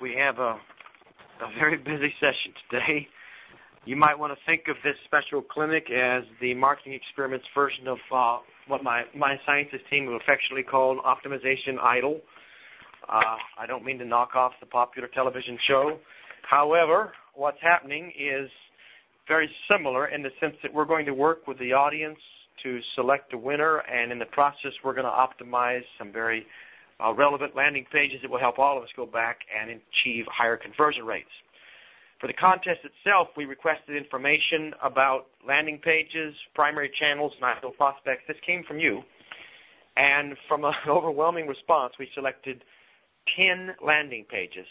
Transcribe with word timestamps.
we 0.00 0.14
have 0.14 0.38
a, 0.38 0.58
a 1.40 1.50
very 1.58 1.76
busy 1.76 2.14
session 2.20 2.52
today. 2.70 3.08
You 3.84 3.96
might 3.96 4.18
want 4.18 4.32
to 4.32 4.38
think 4.44 4.68
of 4.68 4.76
this 4.84 4.96
special 5.04 5.42
clinic 5.42 5.90
as 5.90 6.24
the 6.40 6.54
marketing 6.54 6.92
experiments 6.92 7.46
version 7.54 7.88
of 7.88 7.98
uh, 8.12 8.38
what 8.66 8.84
my, 8.84 9.06
my 9.14 9.40
sciences 9.46 9.80
team 9.90 10.04
have 10.04 10.14
affectionately 10.14 10.62
called 10.62 10.98
Optimization 10.98 11.78
Idol. 11.80 12.20
Uh, 13.08 13.36
I 13.58 13.66
don't 13.66 13.84
mean 13.84 13.98
to 13.98 14.04
knock 14.04 14.36
off 14.36 14.52
the 14.60 14.66
popular 14.66 15.08
television 15.08 15.58
show. 15.66 15.98
However, 16.42 17.12
what's 17.34 17.60
happening 17.60 18.12
is 18.18 18.50
very 19.26 19.50
similar 19.70 20.06
in 20.06 20.22
the 20.22 20.30
sense 20.40 20.56
that 20.62 20.72
we're 20.72 20.84
going 20.84 21.06
to 21.06 21.14
work 21.14 21.46
with 21.46 21.58
the 21.58 21.72
audience 21.72 22.18
to 22.62 22.80
select 22.94 23.32
a 23.32 23.38
winner, 23.38 23.78
and 23.78 24.12
in 24.12 24.18
the 24.18 24.26
process, 24.26 24.72
we're 24.84 24.94
going 24.94 25.06
to 25.06 25.10
optimize 25.10 25.84
some 25.96 26.12
very 26.12 26.46
uh, 27.00 27.12
relevant 27.14 27.54
landing 27.54 27.86
pages 27.90 28.20
that 28.22 28.30
will 28.30 28.38
help 28.38 28.58
all 28.58 28.76
of 28.76 28.82
us 28.82 28.90
go 28.96 29.06
back 29.06 29.40
and 29.56 29.80
achieve 29.92 30.26
higher 30.26 30.56
conversion 30.56 31.04
rates. 31.06 31.30
For 32.20 32.26
the 32.26 32.32
contest 32.32 32.80
itself, 32.84 33.28
we 33.36 33.44
requested 33.44 33.96
information 33.96 34.74
about 34.82 35.28
landing 35.46 35.78
pages, 35.78 36.34
primary 36.54 36.90
channels, 36.90 37.32
and 37.36 37.44
ideal 37.44 37.70
prospects. 37.70 38.24
This 38.26 38.36
came 38.44 38.64
from 38.64 38.80
you. 38.80 39.04
And 39.96 40.36
from 40.48 40.64
an 40.64 40.74
overwhelming 40.88 41.46
response, 41.46 41.94
we 41.98 42.10
selected 42.14 42.64
10 43.36 43.76
landing 43.80 44.24
pages. 44.24 44.66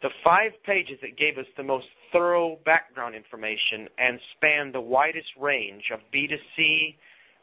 The 0.00 0.10
five 0.24 0.52
pages 0.64 0.98
that 1.02 1.16
gave 1.16 1.38
us 1.38 1.46
the 1.56 1.62
most 1.62 1.86
thorough 2.12 2.58
background 2.64 3.14
information 3.14 3.88
and 3.98 4.18
spanned 4.36 4.74
the 4.74 4.80
widest 4.80 5.28
range 5.38 5.90
of 5.92 6.00
B2C 6.12 6.96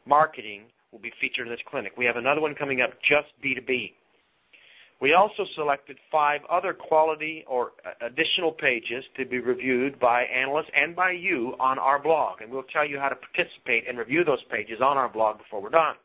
marketing 0.04 0.64
will 0.92 0.98
be 0.98 1.12
featured 1.20 1.46
in 1.46 1.52
this 1.52 1.62
clinic. 1.64 1.92
We 1.96 2.04
have 2.06 2.16
another 2.16 2.40
one 2.40 2.54
coming 2.54 2.80
up 2.80 3.00
just 3.02 3.28
B2B. 3.44 3.92
We 5.00 5.14
also 5.14 5.46
selected 5.54 5.96
five 6.12 6.42
other 6.50 6.74
quality 6.74 7.44
or 7.48 7.72
uh, 7.86 7.92
additional 8.02 8.52
pages 8.52 9.02
to 9.16 9.24
be 9.24 9.38
reviewed 9.38 9.98
by 9.98 10.24
analysts 10.24 10.70
and 10.74 10.94
by 10.94 11.12
you 11.12 11.56
on 11.58 11.78
our 11.78 11.98
blog, 11.98 12.42
and 12.42 12.50
we'll 12.50 12.64
tell 12.64 12.84
you 12.84 12.98
how 12.98 13.08
to 13.08 13.16
participate 13.16 13.88
and 13.88 13.96
review 13.98 14.24
those 14.24 14.42
pages 14.50 14.82
on 14.82 14.98
our 14.98 15.08
blog 15.08 15.38
before 15.38 15.62
we're 15.62 15.70
done. 15.70 15.96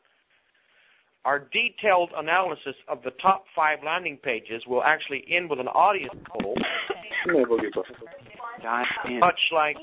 Our 1.26 1.40
detailed 1.40 2.12
analysis 2.16 2.76
of 2.88 3.02
the 3.02 3.10
top 3.10 3.44
five 3.54 3.80
landing 3.84 4.16
pages 4.16 4.62
will 4.66 4.82
actually 4.82 5.24
end 5.28 5.50
with 5.50 5.60
an 5.60 5.68
audience 5.68 6.14
poll, 6.30 6.56
much 9.18 9.40
like 9.52 9.76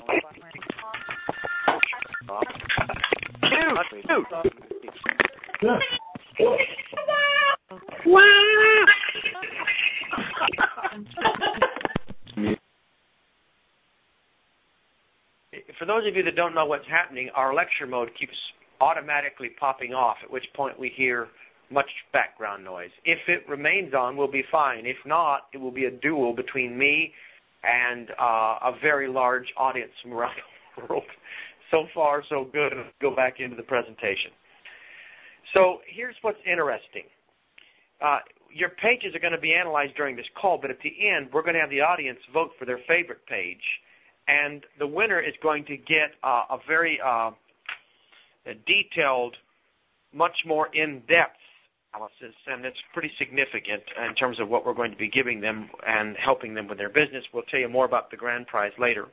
For 15.78 15.86
those 15.86 16.06
of 16.06 16.16
you 16.16 16.22
that 16.22 16.36
don't 16.36 16.54
know 16.54 16.66
what's 16.66 16.86
happening, 16.86 17.30
our 17.34 17.54
lecture 17.54 17.86
mode 17.86 18.14
keeps 18.14 18.36
automatically 18.80 19.48
popping 19.48 19.94
off, 19.94 20.18
at 20.22 20.30
which 20.30 20.52
point 20.52 20.78
we 20.78 20.90
hear 20.90 21.28
much 21.70 21.88
background 22.12 22.62
noise. 22.62 22.90
If 23.06 23.26
it 23.28 23.48
remains 23.48 23.94
on, 23.94 24.18
we'll 24.18 24.28
be 24.28 24.42
fine. 24.42 24.84
If 24.84 24.98
not, 25.06 25.46
it 25.54 25.58
will 25.58 25.70
be 25.70 25.86
a 25.86 25.90
duel 25.90 26.34
between 26.34 26.76
me 26.76 27.14
and 27.62 28.10
uh, 28.18 28.58
a 28.60 28.74
very 28.82 29.08
large 29.08 29.52
audience 29.56 29.92
from 30.02 30.12
around 30.14 30.36
the 30.76 30.84
world. 30.84 31.04
So 31.70 31.88
far, 31.94 32.22
so 32.28 32.44
good. 32.44 32.74
Go 33.00 33.10
back 33.10 33.40
into 33.40 33.56
the 33.56 33.62
presentation. 33.62 34.30
So 35.52 35.80
here's 35.86 36.16
what's 36.22 36.38
interesting. 36.46 37.04
Uh, 38.00 38.20
your 38.52 38.68
pages 38.68 39.14
are 39.14 39.18
going 39.18 39.32
to 39.32 39.38
be 39.40 39.54
analyzed 39.54 39.94
during 39.96 40.16
this 40.16 40.26
call, 40.40 40.58
but 40.58 40.70
at 40.70 40.80
the 40.80 41.08
end, 41.08 41.28
we're 41.32 41.42
going 41.42 41.54
to 41.54 41.60
have 41.60 41.70
the 41.70 41.80
audience 41.80 42.20
vote 42.32 42.52
for 42.58 42.64
their 42.64 42.78
favorite 42.86 43.26
page, 43.26 43.62
and 44.28 44.64
the 44.78 44.86
winner 44.86 45.20
is 45.20 45.34
going 45.42 45.64
to 45.66 45.76
get 45.76 46.12
uh, 46.22 46.44
a 46.50 46.58
very 46.66 47.00
uh, 47.00 47.32
detailed, 48.66 49.36
much 50.12 50.44
more 50.46 50.68
in-depth 50.72 51.36
analysis, 51.94 52.34
and 52.46 52.64
it's 52.64 52.78
pretty 52.92 53.12
significant 53.18 53.82
in 54.06 54.14
terms 54.14 54.38
of 54.40 54.48
what 54.48 54.64
we're 54.64 54.74
going 54.74 54.90
to 54.90 54.96
be 54.96 55.08
giving 55.08 55.40
them 55.40 55.68
and 55.86 56.16
helping 56.16 56.54
them 56.54 56.68
with 56.68 56.78
their 56.78 56.88
business. 56.88 57.24
We'll 57.32 57.42
tell 57.44 57.60
you 57.60 57.68
more 57.68 57.84
about 57.84 58.10
the 58.10 58.16
grand 58.16 58.46
prize 58.46 58.72
later. 58.78 59.08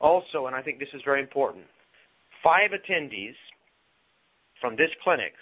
Also, 0.00 0.46
and 0.46 0.54
I 0.54 0.62
think 0.62 0.78
this 0.78 0.88
is 0.92 1.02
very 1.04 1.20
important, 1.20 1.64
five 2.42 2.72
attendees 2.72 3.34
from 4.60 4.76
this 4.76 4.90
clinic 5.02 5.34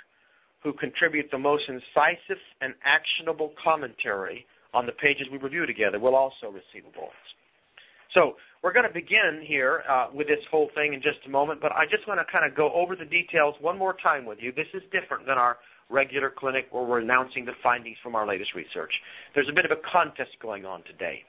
who 0.64 0.72
contribute 0.72 1.30
the 1.30 1.38
most 1.38 1.68
incisive 1.68 2.38
and 2.60 2.74
actionable 2.82 3.52
commentary 3.62 4.46
on 4.72 4.86
the 4.86 4.92
pages 4.92 5.28
we 5.30 5.38
review 5.38 5.66
together 5.66 6.00
will 6.00 6.16
also 6.16 6.48
receive 6.48 6.84
awards. 6.96 7.14
So 8.12 8.36
we're 8.62 8.72
going 8.72 8.86
to 8.86 8.92
begin 8.92 9.42
here 9.44 9.84
uh, 9.88 10.08
with 10.12 10.26
this 10.26 10.40
whole 10.50 10.70
thing 10.74 10.94
in 10.94 11.02
just 11.02 11.18
a 11.26 11.28
moment, 11.28 11.60
but 11.60 11.72
I 11.72 11.84
just 11.86 12.08
want 12.08 12.18
to 12.18 12.24
kind 12.24 12.46
of 12.46 12.56
go 12.56 12.72
over 12.72 12.96
the 12.96 13.04
details 13.04 13.54
one 13.60 13.76
more 13.76 13.92
time 13.92 14.24
with 14.24 14.42
you. 14.42 14.52
This 14.52 14.68
is 14.72 14.82
different 14.90 15.26
than 15.26 15.36
our 15.36 15.58
regular 15.90 16.30
clinic 16.30 16.68
where 16.70 16.82
we're 16.82 17.00
announcing 17.00 17.44
the 17.44 17.52
findings 17.62 17.98
from 18.02 18.16
our 18.16 18.26
latest 18.26 18.54
research. 18.54 19.02
There's 19.34 19.48
a 19.48 19.52
bit 19.52 19.66
of 19.66 19.70
a 19.70 19.76
contest 19.76 20.30
going 20.40 20.64
on 20.64 20.82
today. 20.84 21.24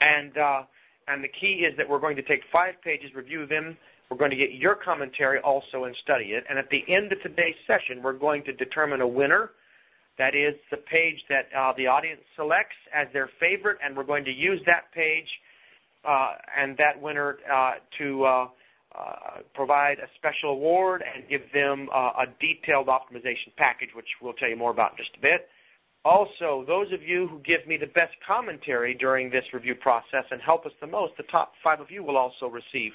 And, 0.00 0.36
uh, 0.36 0.64
and 1.08 1.24
the 1.24 1.28
key 1.28 1.64
is 1.64 1.76
that 1.78 1.88
we're 1.88 1.98
going 1.98 2.16
to 2.16 2.22
take 2.22 2.42
five 2.52 2.74
pages, 2.82 3.14
review 3.14 3.46
them, 3.46 3.78
we're 4.10 4.16
going 4.16 4.30
to 4.30 4.36
get 4.36 4.52
your 4.52 4.74
commentary 4.74 5.38
also 5.40 5.84
and 5.84 5.96
study 5.96 6.32
it. 6.32 6.44
And 6.48 6.58
at 6.58 6.70
the 6.70 6.84
end 6.88 7.12
of 7.12 7.20
today's 7.22 7.56
session, 7.66 8.02
we're 8.02 8.12
going 8.12 8.44
to 8.44 8.52
determine 8.52 9.00
a 9.00 9.08
winner. 9.08 9.50
That 10.18 10.34
is 10.34 10.54
the 10.70 10.76
page 10.76 11.24
that 11.28 11.48
uh, 11.54 11.72
the 11.76 11.88
audience 11.88 12.22
selects 12.36 12.76
as 12.92 13.08
their 13.12 13.28
favorite, 13.38 13.78
and 13.82 13.96
we're 13.96 14.04
going 14.04 14.24
to 14.24 14.32
use 14.32 14.60
that 14.66 14.90
page 14.92 15.28
uh, 16.04 16.34
and 16.56 16.76
that 16.78 17.00
winner 17.00 17.38
uh, 17.52 17.74
to 17.98 18.24
uh, 18.24 18.48
uh, 18.96 19.40
provide 19.54 19.98
a 19.98 20.08
special 20.14 20.52
award 20.52 21.04
and 21.14 21.28
give 21.28 21.42
them 21.52 21.88
uh, 21.92 22.12
a 22.20 22.26
detailed 22.40 22.86
optimization 22.86 23.54
package, 23.56 23.90
which 23.94 24.06
we'll 24.22 24.32
tell 24.32 24.48
you 24.48 24.56
more 24.56 24.70
about 24.70 24.92
in 24.92 24.98
just 24.98 25.16
a 25.16 25.20
bit. 25.20 25.48
Also, 26.04 26.64
those 26.66 26.92
of 26.92 27.02
you 27.02 27.26
who 27.26 27.40
give 27.40 27.66
me 27.66 27.76
the 27.76 27.88
best 27.88 28.14
commentary 28.26 28.94
during 28.94 29.28
this 29.28 29.44
review 29.52 29.74
process 29.74 30.24
and 30.30 30.40
help 30.40 30.64
us 30.64 30.72
the 30.80 30.86
most, 30.86 31.12
the 31.16 31.24
top 31.24 31.54
five 31.62 31.80
of 31.80 31.90
you 31.90 32.02
will 32.02 32.16
also 32.16 32.46
receive 32.46 32.92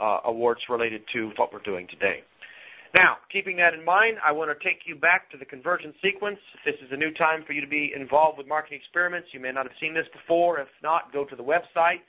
uh, 0.00 0.20
awards 0.24 0.62
related 0.68 1.02
to 1.12 1.32
what 1.36 1.52
we're 1.52 1.60
doing 1.60 1.86
today. 1.86 2.22
Now, 2.94 3.18
keeping 3.28 3.56
that 3.56 3.74
in 3.74 3.84
mind, 3.84 4.18
I 4.22 4.30
want 4.30 4.56
to 4.56 4.64
take 4.64 4.82
you 4.86 4.94
back 4.94 5.28
to 5.32 5.36
the 5.36 5.44
conversion 5.44 5.94
sequence. 6.00 6.38
This 6.64 6.76
is 6.76 6.92
a 6.92 6.96
new 6.96 7.10
time 7.10 7.42
for 7.44 7.52
you 7.52 7.60
to 7.60 7.66
be 7.66 7.92
involved 7.94 8.38
with 8.38 8.46
marketing 8.46 8.78
experiments. 8.78 9.28
You 9.32 9.40
may 9.40 9.50
not 9.50 9.66
have 9.66 9.76
seen 9.80 9.94
this 9.94 10.06
before. 10.12 10.60
If 10.60 10.68
not, 10.80 11.12
go 11.12 11.24
to 11.24 11.34
the 11.34 11.42
website 11.42 12.00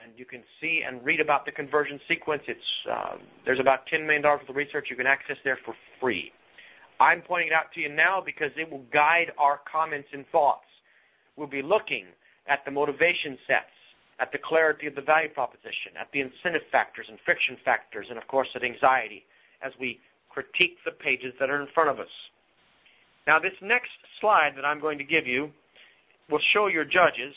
and 0.00 0.12
you 0.16 0.24
can 0.24 0.42
see 0.60 0.82
and 0.86 1.04
read 1.04 1.20
about 1.20 1.44
the 1.44 1.50
conversion 1.52 2.00
sequence. 2.06 2.42
It's 2.46 2.60
uh, 2.88 3.16
there's 3.44 3.58
about 3.58 3.86
$10 3.88 4.02
million 4.06 4.22
worth 4.22 4.48
of 4.48 4.54
research 4.54 4.88
you 4.90 4.96
can 4.96 5.06
access 5.06 5.38
there 5.42 5.58
for 5.64 5.74
free. 6.00 6.32
I'm 7.00 7.20
pointing 7.20 7.48
it 7.48 7.54
out 7.54 7.72
to 7.72 7.80
you 7.80 7.88
now 7.88 8.20
because 8.20 8.52
it 8.56 8.70
will 8.70 8.84
guide 8.92 9.32
our 9.38 9.60
comments 9.70 10.08
and 10.12 10.26
thoughts. 10.28 10.66
We'll 11.36 11.46
be 11.46 11.62
looking 11.62 12.06
at 12.46 12.64
the 12.64 12.70
motivation 12.70 13.38
sets 13.46 13.66
at 14.18 14.32
the 14.32 14.38
clarity 14.38 14.86
of 14.86 14.94
the 14.94 15.02
value 15.02 15.28
proposition, 15.28 15.92
at 15.98 16.10
the 16.12 16.20
incentive 16.20 16.62
factors 16.72 17.06
and 17.08 17.18
friction 17.24 17.56
factors, 17.64 18.06
and 18.08 18.18
of 18.18 18.26
course 18.28 18.48
at 18.54 18.64
anxiety 18.64 19.24
as 19.62 19.72
we 19.78 20.00
critique 20.30 20.78
the 20.84 20.90
pages 20.90 21.34
that 21.38 21.50
are 21.50 21.60
in 21.60 21.68
front 21.68 21.90
of 21.90 22.00
us. 22.00 22.08
Now 23.26 23.38
this 23.38 23.54
next 23.60 23.90
slide 24.20 24.54
that 24.56 24.64
I'm 24.64 24.80
going 24.80 24.98
to 24.98 25.04
give 25.04 25.26
you 25.26 25.50
will 26.30 26.40
show 26.52 26.66
your 26.66 26.84
judges, 26.84 27.34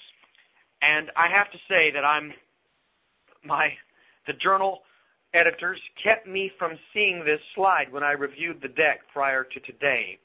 and 0.81 1.11
I 1.15 1.27
have 1.27 1.51
to 1.51 1.57
say 1.67 1.91
that 1.91 2.05
I'm 2.05 2.33
my 3.43 3.73
the 4.27 4.33
journal 4.33 4.81
editors 5.33 5.79
kept 6.01 6.27
me 6.27 6.51
from 6.57 6.77
seeing 6.93 7.23
this 7.23 7.41
slide 7.55 7.91
when 7.91 8.03
I 8.03 8.11
reviewed 8.11 8.61
the 8.61 8.67
deck 8.67 9.01
prior 9.13 9.43
to 9.43 9.59
today. 9.59 10.19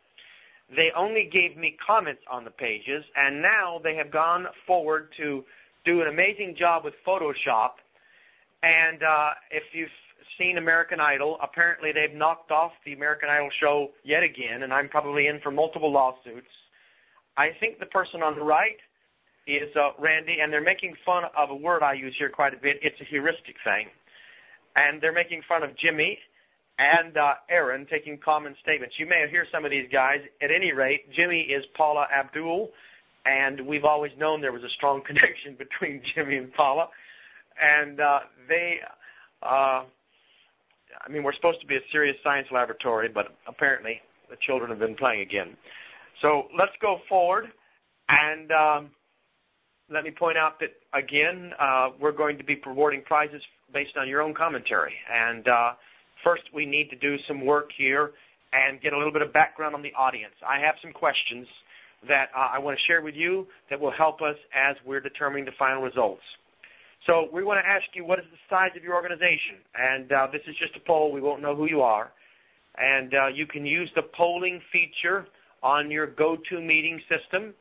They 0.75 0.91
only 0.93 1.25
gave 1.25 1.57
me 1.57 1.77
comments 1.87 2.23
on 2.31 2.45
the 2.45 2.51
pages, 2.51 3.05
and 3.17 3.43
now 3.43 3.81
they 3.83 3.95
have 3.97 4.11
gone 4.11 4.47
forward 4.67 5.13
to 5.19 5.45
do 5.85 6.01
an 6.01 6.09
amazing 6.09 6.57
job 6.57 6.85
with 6.85 6.95
Photoshop. 7.07 7.73
And 8.63 9.03
uh, 9.03 9.31
if 9.51 9.63
you've 9.73 9.91
seen 10.39 10.59
American 10.59 11.01
Idol, 11.01 11.39
apparently 11.43 11.93
they've 11.93 12.15
knocked 12.15 12.51
off 12.51 12.73
the 12.85 12.93
American 12.93 13.29
Idol 13.29 13.51
show 13.61 13.91
yet 14.03 14.23
again, 14.23 14.63
and 14.63 14.73
I'm 14.73 14.89
probably 14.89 15.27
in 15.27 15.41
for 15.41 15.51
multiple 15.51 15.93
lawsuits. 15.93 16.49
I 17.37 17.51
think 17.51 17.79
the 17.79 17.87
person 17.87 18.23
on 18.23 18.35
the 18.37 18.43
right 18.43 18.79
is 19.47 19.75
uh, 19.77 19.91
Randy, 19.99 20.41
and 20.41 20.53
they're 20.53 20.63
making 20.63 20.97
fun 21.05 21.25
of 21.37 21.51
a 21.51 21.55
word 21.55 21.83
I 21.83 21.93
use 21.93 22.15
here 22.17 22.31
quite 22.31 22.55
a 22.55 22.57
bit. 22.57 22.79
It's 22.83 23.01
a 23.01 23.05
heuristic 23.05 23.57
thing. 23.63 23.89
And 24.77 25.01
they're 25.01 25.13
making 25.13 25.43
fun 25.47 25.63
of 25.63 25.77
Jimmy 25.77 26.19
and 26.79 27.17
uh, 27.17 27.35
Aaron 27.49 27.87
taking 27.89 28.19
common 28.19 28.57
statements. 28.61 28.99
You 28.99 29.07
may 29.07 29.29
hear 29.29 29.47
some 29.53 29.65
of 29.65 29.71
these 29.71 29.89
guys. 29.93 30.21
At 30.41 30.51
any 30.51 30.73
rate, 30.73 31.13
Jimmy 31.13 31.43
is 31.43 31.65
Paula 31.75 32.09
Abdul, 32.13 32.71
and 33.25 33.61
we've 33.67 33.85
always 33.85 34.13
known 34.19 34.41
there 34.41 34.53
was 34.53 34.65
a 34.65 34.69
strong 34.69 35.03
connection 35.07 35.55
between 35.55 36.03
Jimmy 36.15 36.37
and 36.37 36.53
Paula. 36.53 36.89
And 37.61 38.01
uh, 38.01 38.21
they, 38.49 38.81
uh, 39.43 39.85
I 41.05 41.09
mean, 41.09 41.23
we're 41.23 41.35
supposed 41.35 41.61
to 41.61 41.67
be 41.67 41.77
a 41.77 41.83
serious 41.93 42.17
science 42.23 42.49
laboratory, 42.51 43.09
but 43.09 43.35
apparently 43.47 44.01
the 44.31 44.37
children 44.37 44.71
have 44.71 44.81
been 44.81 44.97
playing 44.97 45.21
again. 45.21 45.57
So 46.21 46.49
let's 46.57 46.73
go 46.81 47.01
forward, 47.09 47.53
and 48.09 48.51
um, 48.53 48.91
let 49.91 50.05
me 50.05 50.11
point 50.11 50.39
out 50.39 50.61
that, 50.61 50.73
again, 50.93 51.53
uh, 51.59 51.91
we're 51.99 52.13
going 52.13 52.39
to 52.39 52.45
be 52.45 52.61
rewarding 52.65 53.03
prizes 53.03 53.43
based 53.73 53.97
on 53.97 54.09
your 54.09 54.23
own 54.23 54.35
commentary. 54.35 54.95
And 55.13 55.47
uh, 55.49 55.73
first, 56.23 56.43
we 56.53 56.67
need 56.67 56.91
to 56.91 56.97
do 56.97 57.19
some 57.27 57.45
work 57.45 57.71
here 57.77 58.13
and 58.53 58.81
get 58.81 58.93
a 58.93 58.97
little 58.97 59.13
bit 59.13 59.23
of 59.23 59.33
background 59.33 59.75
on 59.75 59.83
the 59.83 59.93
audience. 59.95 60.35
I 60.47 60.61
have 60.61 60.77
some 60.81 60.93
questions 60.93 61.47
that 62.09 62.31
uh, 62.35 62.51
I 62.53 62.59
want 62.59 62.79
to 62.79 62.85
share 62.85 63.03
with 63.03 63.15
you 63.15 63.47
that 63.71 63.81
will 63.81 63.91
help 63.91 64.23
us 64.23 64.37
as 64.55 64.77
we're 64.85 65.01
determining 65.01 65.45
the 65.45 65.53
final 65.53 65.83
results. 65.83 66.23
So 67.07 67.29
we 67.33 67.45
want 67.45 67.61
to 67.61 67.67
ask 67.67 67.85
you, 67.95 68.05
what 68.05 68.19
is 68.19 68.25
the 68.31 68.39
size 68.49 68.71
of 68.77 68.83
your 68.83 68.95
organization? 68.95 69.57
And 69.79 70.11
uh, 70.11 70.29
this 70.33 70.43
is 70.47 70.57
just 70.57 70.75
a 70.77 70.81
poll. 70.81 71.13
We 71.13 71.21
won't 71.21 71.43
know 71.43 71.55
who 71.55 71.67
you 71.67 71.83
are. 71.83 72.11
And 72.77 73.15
uh, 73.15 73.27
you 73.27 73.47
can 73.47 73.67
use 73.67 73.91
the 73.95 74.03
polling 74.03 74.61
feature 74.73 75.27
on 75.63 75.91
your 75.91 76.07
GoToMeeting 76.07 77.01
system. 77.09 77.55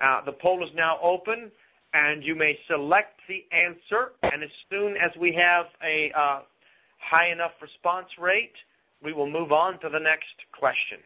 Uh, 0.00 0.20
the 0.24 0.32
poll 0.32 0.64
is 0.64 0.70
now 0.74 0.98
open, 1.02 1.50
and 1.92 2.22
you 2.22 2.34
may 2.34 2.58
select 2.68 3.20
the 3.28 3.44
answer. 3.50 4.12
And 4.22 4.42
as 4.42 4.50
soon 4.70 4.96
as 4.96 5.10
we 5.18 5.32
have 5.32 5.66
a 5.82 6.12
uh, 6.12 6.40
high 6.98 7.28
enough 7.30 7.52
response 7.60 8.08
rate, 8.18 8.54
we 9.02 9.12
will 9.12 9.28
move 9.28 9.52
on 9.52 9.78
to 9.80 9.88
the 9.88 10.00
next 10.00 10.34
question. 10.52 10.98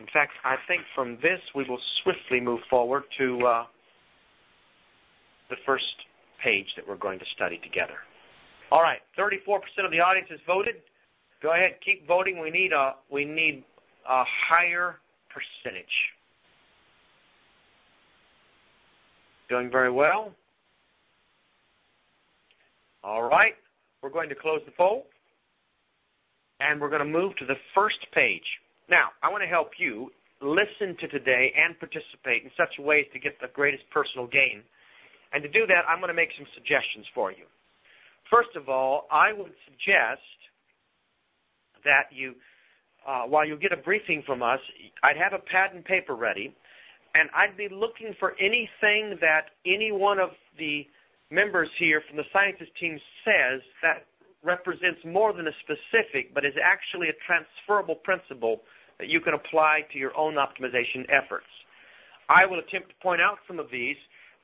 In 0.00 0.06
fact, 0.06 0.32
I 0.44 0.56
think 0.66 0.82
from 0.94 1.18
this 1.20 1.40
we 1.54 1.64
will 1.64 1.80
swiftly 2.02 2.40
move 2.40 2.60
forward 2.70 3.04
to 3.18 3.46
uh, 3.46 3.66
the 5.50 5.56
first 5.66 5.84
page 6.42 6.68
that 6.76 6.88
we're 6.88 6.96
going 6.96 7.18
to 7.18 7.26
study 7.26 7.58
together. 7.62 7.98
All 8.72 8.82
right, 8.82 9.00
34% 9.18 9.60
of 9.84 9.90
the 9.90 10.00
audience 10.00 10.28
has 10.30 10.40
voted. 10.46 10.76
Go 11.42 11.52
ahead, 11.52 11.76
keep 11.84 12.06
voting. 12.06 12.38
We 12.38 12.50
need 12.50 12.72
a 12.72 12.94
we 13.10 13.24
need 13.24 13.64
a 14.08 14.24
higher 14.24 14.96
percentage. 15.28 16.12
Doing 19.48 19.70
very 19.70 19.90
well. 19.90 20.32
All 23.02 23.22
right, 23.22 23.56
we're 24.02 24.10
going 24.10 24.28
to 24.28 24.34
close 24.34 24.60
the 24.64 24.72
poll, 24.72 25.06
and 26.60 26.80
we're 26.80 26.90
going 26.90 27.00
to 27.00 27.18
move 27.18 27.36
to 27.36 27.46
the 27.46 27.56
first 27.74 28.06
page. 28.12 28.60
Now, 28.90 29.10
I 29.22 29.30
want 29.30 29.44
to 29.44 29.48
help 29.48 29.78
you 29.78 30.10
listen 30.42 30.96
to 30.96 31.06
today 31.06 31.54
and 31.56 31.78
participate 31.78 32.42
in 32.42 32.50
such 32.56 32.78
ways 32.78 33.06
to 33.12 33.20
get 33.20 33.40
the 33.40 33.46
greatest 33.46 33.88
personal 33.90 34.26
gain. 34.26 34.62
And 35.32 35.44
to 35.44 35.48
do 35.48 35.64
that, 35.68 35.84
I'm 35.88 35.98
going 35.98 36.08
to 36.08 36.14
make 36.14 36.30
some 36.36 36.46
suggestions 36.54 37.06
for 37.14 37.30
you. 37.30 37.44
First 38.28 38.56
of 38.56 38.68
all, 38.68 39.06
I 39.10 39.32
would 39.32 39.52
suggest 39.64 40.22
that 41.84 42.06
you, 42.10 42.34
uh, 43.06 43.22
while 43.22 43.46
you 43.46 43.56
get 43.56 43.72
a 43.72 43.76
briefing 43.76 44.24
from 44.26 44.42
us, 44.42 44.60
I'd 45.04 45.16
have 45.16 45.34
a 45.34 45.38
pad 45.38 45.72
and 45.72 45.84
paper 45.84 46.16
ready, 46.16 46.52
and 47.14 47.30
I'd 47.34 47.56
be 47.56 47.68
looking 47.68 48.14
for 48.18 48.34
anything 48.40 49.18
that 49.20 49.50
any 49.64 49.92
one 49.92 50.18
of 50.18 50.30
the 50.58 50.86
members 51.30 51.68
here 51.78 52.02
from 52.08 52.16
the 52.16 52.24
sciences 52.32 52.68
team 52.78 52.98
says 53.24 53.60
that 53.82 54.06
represents 54.42 55.00
more 55.04 55.32
than 55.32 55.46
a 55.46 55.52
specific, 55.60 56.34
but 56.34 56.44
is 56.44 56.54
actually 56.62 57.08
a 57.08 57.12
transferable 57.24 57.94
principle 57.94 58.62
that 59.00 59.08
you 59.08 59.20
can 59.20 59.34
apply 59.34 59.86
to 59.92 59.98
your 59.98 60.16
own 60.16 60.34
optimization 60.34 61.06
efforts. 61.08 61.46
I 62.28 62.46
will 62.46 62.58
attempt 62.58 62.90
to 62.90 62.94
point 63.02 63.20
out 63.20 63.38
some 63.48 63.58
of 63.58 63.70
these, 63.70 63.96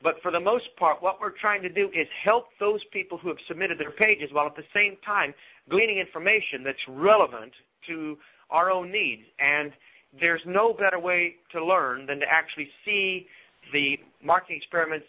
but 0.03 0.21
for 0.23 0.31
the 0.31 0.41
most 0.41 0.75
part, 0.77 1.03
what 1.03 1.21
we're 1.21 1.31
trying 1.31 1.63
to 1.63 1.69
do 1.69 1.91
is 1.95 2.09
help 2.23 2.49
those 2.59 2.81
people 2.91 3.19
who 3.19 3.29
have 3.29 3.39
submitted 3.47 3.79
their 3.79 3.91
pages 3.91 4.33
while 4.33 4.47
at 4.47 4.57
the 4.57 4.65
same 4.75 4.97
time 5.05 5.35
gleaning 5.69 5.99
information 5.99 6.65
that's 6.65 6.89
relevant 6.89 7.53
to 7.87 8.19
our 8.51 8.71
own 8.71 8.91
needs. 8.91 9.23
And 9.39 9.73
there's 10.19 10.43
no 10.47 10.73
better 10.73 10.99
way 10.99 11.37
to 11.53 11.65
learn 11.65 12.07
than 12.07 12.21
to 12.21 12.33
actually 12.33 12.71
see 12.85 13.29
the 13.73 14.01
marketing 14.23 14.57
experiments 14.57 15.07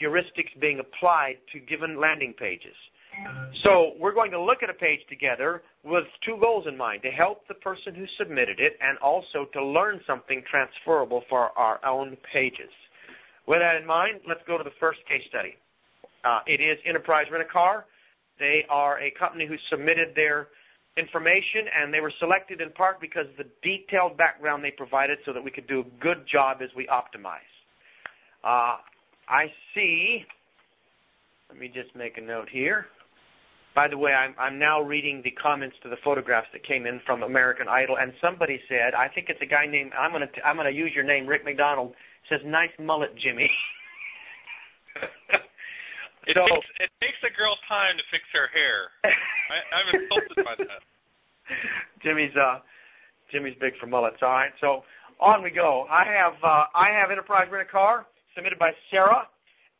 heuristics 0.00 0.58
being 0.58 0.78
applied 0.78 1.38
to 1.52 1.58
given 1.58 2.00
landing 2.00 2.32
pages. 2.32 2.74
So 3.62 3.94
we're 3.98 4.12
going 4.12 4.30
to 4.32 4.40
look 4.40 4.62
at 4.62 4.70
a 4.70 4.74
page 4.74 5.00
together 5.08 5.62
with 5.82 6.04
two 6.24 6.36
goals 6.40 6.66
in 6.66 6.76
mind, 6.76 7.02
to 7.02 7.10
help 7.10 7.48
the 7.48 7.54
person 7.54 7.94
who 7.94 8.06
submitted 8.18 8.60
it 8.60 8.78
and 8.80 8.98
also 8.98 9.46
to 9.52 9.64
learn 9.64 10.00
something 10.06 10.42
transferable 10.48 11.24
for 11.28 11.56
our 11.58 11.84
own 11.84 12.16
pages. 12.32 12.70
With 13.46 13.60
that 13.60 13.76
in 13.76 13.86
mind, 13.86 14.20
let's 14.26 14.42
go 14.46 14.58
to 14.58 14.64
the 14.64 14.72
first 14.78 15.04
case 15.06 15.22
study. 15.28 15.56
Uh, 16.24 16.40
it 16.46 16.60
is 16.60 16.78
Enterprise 16.84 17.26
Rent-A-Car. 17.30 17.86
They 18.38 18.66
are 18.68 19.00
a 19.00 19.10
company 19.12 19.46
who 19.46 19.56
submitted 19.70 20.14
their 20.14 20.48
information, 20.96 21.68
and 21.74 21.92
they 21.92 22.00
were 22.00 22.12
selected 22.18 22.60
in 22.60 22.70
part 22.70 23.00
because 23.00 23.26
of 23.28 23.36
the 23.36 23.46
detailed 23.62 24.16
background 24.16 24.64
they 24.64 24.70
provided 24.70 25.18
so 25.24 25.32
that 25.32 25.42
we 25.42 25.50
could 25.50 25.66
do 25.66 25.80
a 25.80 25.84
good 26.00 26.26
job 26.26 26.62
as 26.62 26.70
we 26.74 26.86
optimize. 26.86 27.38
Uh, 28.42 28.76
I 29.28 29.52
see, 29.74 30.24
let 31.48 31.58
me 31.58 31.68
just 31.68 31.94
make 31.94 32.18
a 32.18 32.20
note 32.20 32.48
here. 32.48 32.86
By 33.76 33.88
the 33.88 33.98
way, 33.98 34.14
I'm, 34.14 34.34
I'm 34.38 34.58
now 34.58 34.80
reading 34.80 35.20
the 35.22 35.30
comments 35.30 35.76
to 35.82 35.90
the 35.90 35.98
photographs 36.02 36.48
that 36.54 36.64
came 36.64 36.86
in 36.86 36.98
from 37.04 37.22
American 37.22 37.68
Idol, 37.68 37.98
and 37.98 38.14
somebody 38.22 38.58
said, 38.70 38.94
I 38.94 39.06
think 39.06 39.28
it's 39.28 39.42
a 39.42 39.46
guy 39.46 39.66
named, 39.66 39.92
I'm 39.96 40.12
going 40.12 40.26
to 40.26 40.46
I'm 40.46 40.56
going 40.56 40.66
to 40.66 40.74
use 40.74 40.92
your 40.94 41.04
name, 41.04 41.26
Rick 41.26 41.44
McDonald, 41.44 41.94
says, 42.26 42.40
nice 42.42 42.70
mullet, 42.78 43.14
Jimmy. 43.16 43.50
it, 46.26 46.34
so, 46.34 46.46
takes, 46.46 46.66
it 46.80 46.90
takes 47.02 47.18
a 47.22 47.36
girl 47.36 47.54
time 47.68 47.98
to 47.98 48.02
fix 48.10 48.24
her 48.32 48.48
hair. 48.48 48.88
I, 49.04 49.76
I'm 49.76 50.00
insulted 50.00 50.36
by 50.36 50.54
that. 50.56 50.80
Jimmy's 52.02 52.34
uh, 52.34 52.60
Jimmy's 53.30 53.56
big 53.60 53.76
for 53.76 53.86
mullets. 53.86 54.22
All 54.22 54.30
right, 54.30 54.52
so 54.58 54.84
on 55.20 55.42
we 55.42 55.50
go. 55.50 55.86
I 55.90 56.04
have 56.04 56.36
uh, 56.42 56.64
I 56.74 56.92
have 56.92 57.10
Enterprise 57.10 57.48
Rent 57.52 57.68
a 57.68 57.70
Car 57.70 58.06
submitted 58.34 58.58
by 58.58 58.72
Sarah, 58.90 59.28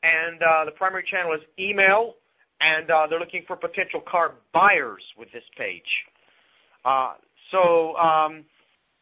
and 0.02 0.43
uh, 0.43 0.66
the 0.66 0.72
primary 0.72 1.02
channel 1.10 1.32
is 1.32 1.40
email 1.58 2.16
and 2.61 2.91
uh, 2.91 3.06
they're 3.06 3.20
looking 3.20 3.44
for 3.47 3.56
potential 3.56 4.00
car 4.00 4.35
buyers 4.53 5.03
with 5.19 5.31
this 5.32 5.44
page. 5.56 6.05
Uh, 6.85 7.14
so 7.50 7.97
um, 7.97 8.44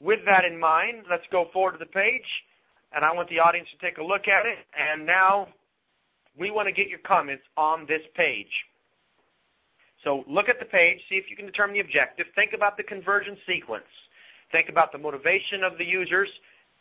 with 0.01 0.21
that 0.27 0.45
in 0.45 0.59
mind, 0.59 1.05
let's 1.11 1.25
go 1.31 1.49
forward 1.53 1.73
to 1.73 1.79
the 1.79 1.87
page, 1.87 2.45
and 2.95 3.05
I 3.05 3.13
want 3.13 3.29
the 3.29 3.41
audience 3.41 3.69
to 3.71 3.87
take 3.87 3.99
a 3.99 4.05
look 4.05 4.29
at 4.29 4.47
it. 4.47 4.59
And 4.79 5.07
now 5.07 5.49
we 6.39 6.51
want 6.51 6.67
to 6.69 6.73
get 6.73 6.89
your 6.89 6.99
comments 7.01 7.45
on 7.57 7.87
this 7.87 8.03
page. 8.15 8.67
So 10.03 10.25
look 10.29 10.49
at 10.49 10.59
the 10.59 10.67
page, 10.67 11.01
see 11.09 11.17
if 11.17 11.31
you 11.31 11.37
can 11.37 11.47
determine 11.47 11.75
the 11.75 11.81
objective. 11.81 12.27
Think 12.35 12.53
about 12.53 12.77
the 12.77 12.83
conversion 12.83 13.39
sequence. 13.47 13.85
Think 14.53 14.69
about 14.69 14.93
the 14.93 14.99
motivation 14.99 15.65
of 15.65 15.79
the 15.79 15.85
users 15.85 16.29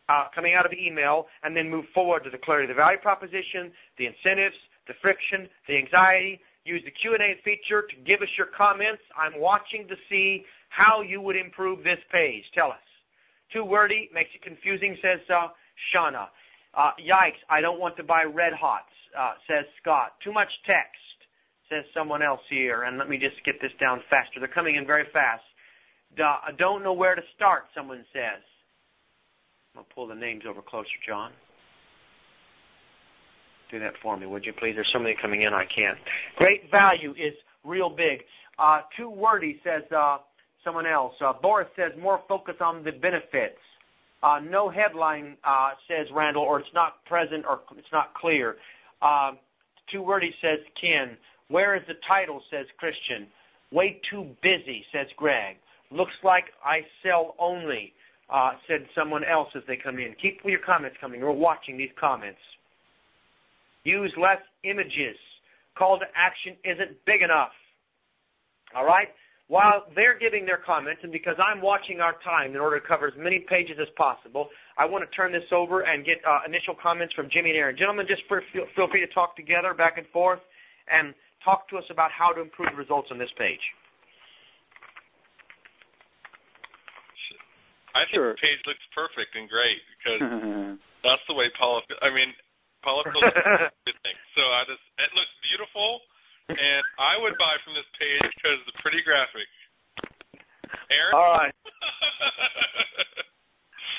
uh, 0.09 0.25
coming 0.35 0.53
out 0.53 0.65
of 0.65 0.71
the 0.71 0.85
email, 0.85 1.27
and 1.43 1.55
then 1.55 1.69
move 1.69 1.85
forward 1.93 2.25
to 2.25 2.29
the 2.29 2.37
clarity 2.37 2.65
of 2.65 2.75
the 2.75 2.81
value 2.81 2.97
proposition, 2.97 3.71
the 3.97 4.05
incentives, 4.05 4.57
the 4.87 4.93
friction, 5.01 5.47
the 5.67 5.77
anxiety, 5.77 6.41
Use 6.65 6.81
the 6.85 6.91
Q&A 6.91 7.39
feature 7.43 7.81
to 7.81 7.95
give 8.05 8.21
us 8.21 8.29
your 8.37 8.47
comments. 8.47 9.01
I'm 9.17 9.39
watching 9.39 9.87
to 9.89 9.97
see 10.09 10.45
how 10.69 11.01
you 11.01 11.19
would 11.19 11.35
improve 11.35 11.83
this 11.83 11.99
page. 12.11 12.45
Tell 12.53 12.71
us. 12.71 12.77
Too 13.51 13.65
wordy, 13.65 14.09
makes 14.13 14.31
it 14.33 14.41
confusing, 14.41 14.97
says 15.01 15.19
uh, 15.29 15.49
Shauna. 15.93 16.27
Uh, 16.73 16.91
yikes, 16.99 17.41
I 17.49 17.61
don't 17.61 17.79
want 17.79 17.97
to 17.97 18.03
buy 18.03 18.23
Red 18.23 18.53
Hots, 18.53 18.85
uh, 19.17 19.33
says 19.47 19.65
Scott. 19.81 20.13
Too 20.23 20.31
much 20.31 20.49
text, 20.65 21.01
says 21.69 21.83
someone 21.93 22.23
else 22.23 22.41
here. 22.49 22.83
And 22.83 22.97
let 22.97 23.09
me 23.09 23.17
just 23.17 23.43
get 23.43 23.61
this 23.61 23.73
down 23.79 24.01
faster. 24.09 24.39
They're 24.39 24.47
coming 24.47 24.75
in 24.75 24.87
very 24.87 25.05
fast. 25.11 25.43
I 26.17 26.51
don't 26.57 26.83
know 26.83 26.93
where 26.93 27.15
to 27.15 27.23
start, 27.35 27.65
someone 27.75 28.05
says. 28.13 28.41
I'll 29.75 29.83
pull 29.83 30.07
the 30.07 30.15
names 30.15 30.43
over 30.47 30.61
closer, 30.61 30.89
John 31.05 31.31
do 33.73 33.79
that 33.79 33.95
for 34.01 34.15
me, 34.15 34.25
would 34.25 34.45
you 34.45 34.53
please? 34.53 34.75
There's 34.75 34.89
so 34.93 34.99
many 34.99 35.15
coming 35.15 35.41
in, 35.41 35.53
I 35.53 35.65
can't. 35.65 35.97
Great 36.37 36.69
value 36.71 37.13
is 37.17 37.33
real 37.63 37.89
big. 37.89 38.23
Uh, 38.59 38.81
too 38.95 39.09
wordy, 39.09 39.59
says 39.63 39.83
uh, 39.91 40.19
someone 40.63 40.85
else. 40.85 41.15
Uh, 41.19 41.33
Boris 41.33 41.67
says 41.75 41.91
more 41.99 42.21
focus 42.27 42.55
on 42.61 42.83
the 42.83 42.91
benefits. 42.91 43.57
Uh, 44.21 44.39
no 44.39 44.69
headline, 44.69 45.35
uh, 45.43 45.71
says 45.87 46.07
Randall, 46.11 46.43
or 46.43 46.59
it's 46.59 46.73
not 46.73 47.03
present 47.05 47.45
or 47.45 47.61
it's 47.77 47.91
not 47.91 48.13
clear. 48.13 48.57
Uh, 49.01 49.33
too 49.91 50.01
wordy, 50.01 50.33
says 50.41 50.59
Ken. 50.79 51.17
Where 51.49 51.75
is 51.75 51.83
the 51.87 51.95
title, 52.07 52.41
says 52.49 52.67
Christian. 52.77 53.27
Way 53.71 53.99
too 54.09 54.27
busy, 54.41 54.85
says 54.91 55.07
Greg. 55.17 55.57
Looks 55.91 56.13
like 56.23 56.45
I 56.63 56.85
sell 57.01 57.35
only, 57.37 57.93
uh, 58.29 58.53
said 58.67 58.87
someone 58.95 59.23
else 59.23 59.49
as 59.55 59.63
they 59.67 59.75
come 59.75 59.99
in. 59.99 60.13
Keep 60.13 60.45
your 60.45 60.59
comments 60.59 60.97
coming. 61.01 61.21
We're 61.21 61.31
watching 61.31 61.77
these 61.77 61.91
comments. 61.99 62.39
Use 63.83 64.11
less 64.17 64.39
images. 64.63 65.17
Call 65.75 65.99
to 65.99 66.05
action 66.15 66.55
isn't 66.63 67.03
big 67.05 67.21
enough. 67.21 67.51
All 68.75 68.85
right? 68.85 69.09
While 69.47 69.83
they're 69.95 70.17
giving 70.17 70.45
their 70.45 70.57
comments, 70.57 71.01
and 71.03 71.11
because 71.11 71.35
I'm 71.37 71.61
watching 71.61 71.99
our 71.99 72.15
time 72.23 72.51
in 72.51 72.57
order 72.57 72.79
to 72.79 72.87
cover 72.87 73.07
as 73.07 73.13
many 73.17 73.39
pages 73.39 73.77
as 73.79 73.89
possible, 73.97 74.49
I 74.77 74.85
want 74.85 75.07
to 75.09 75.15
turn 75.15 75.31
this 75.31 75.43
over 75.51 75.81
and 75.81 76.05
get 76.05 76.25
uh, 76.25 76.39
initial 76.47 76.73
comments 76.73 77.13
from 77.13 77.29
Jimmy 77.29 77.49
and 77.51 77.59
Aaron. 77.59 77.77
Gentlemen, 77.77 78.07
just 78.07 78.23
feel, 78.27 78.65
feel 78.75 78.87
free 78.87 79.01
to 79.01 79.07
talk 79.07 79.35
together 79.35 79.73
back 79.73 79.97
and 79.97 80.07
forth 80.07 80.39
and 80.91 81.13
talk 81.43 81.67
to 81.69 81.77
us 81.77 81.83
about 81.89 82.11
how 82.11 82.31
to 82.31 82.41
improve 82.41 82.69
results 82.77 83.09
on 83.11 83.17
this 83.17 83.29
page. 83.37 83.59
I 87.95 87.99
think 88.05 88.15
Sure. 88.15 88.31
the 88.33 88.41
page 88.41 88.57
looks 88.65 88.79
perfect 88.95 89.35
and 89.35 89.47
great 89.49 89.77
because 89.97 90.77
that's 91.03 91.21
the 91.27 91.35
way 91.35 91.51
Paula. 91.59 91.81
I 92.01 92.09
mean, 92.09 92.33
Paula 92.83 93.03
feels 93.09 93.33
good 93.87 93.97
thing. 94.03 94.17
So 94.35 94.41
I 94.43 94.63
just 94.67 94.83
it 94.99 95.11
looks 95.15 95.33
beautiful, 95.49 96.01
and 96.49 96.83
I 96.99 97.17
would 97.21 97.37
buy 97.39 97.55
from 97.63 97.73
this 97.73 97.87
page 97.97 98.29
because 98.35 98.59
it's 98.67 98.77
pretty 98.81 99.01
graphic. 99.01 99.47
Aaron. 100.91 101.13
All 101.15 101.33
right. 101.37 101.53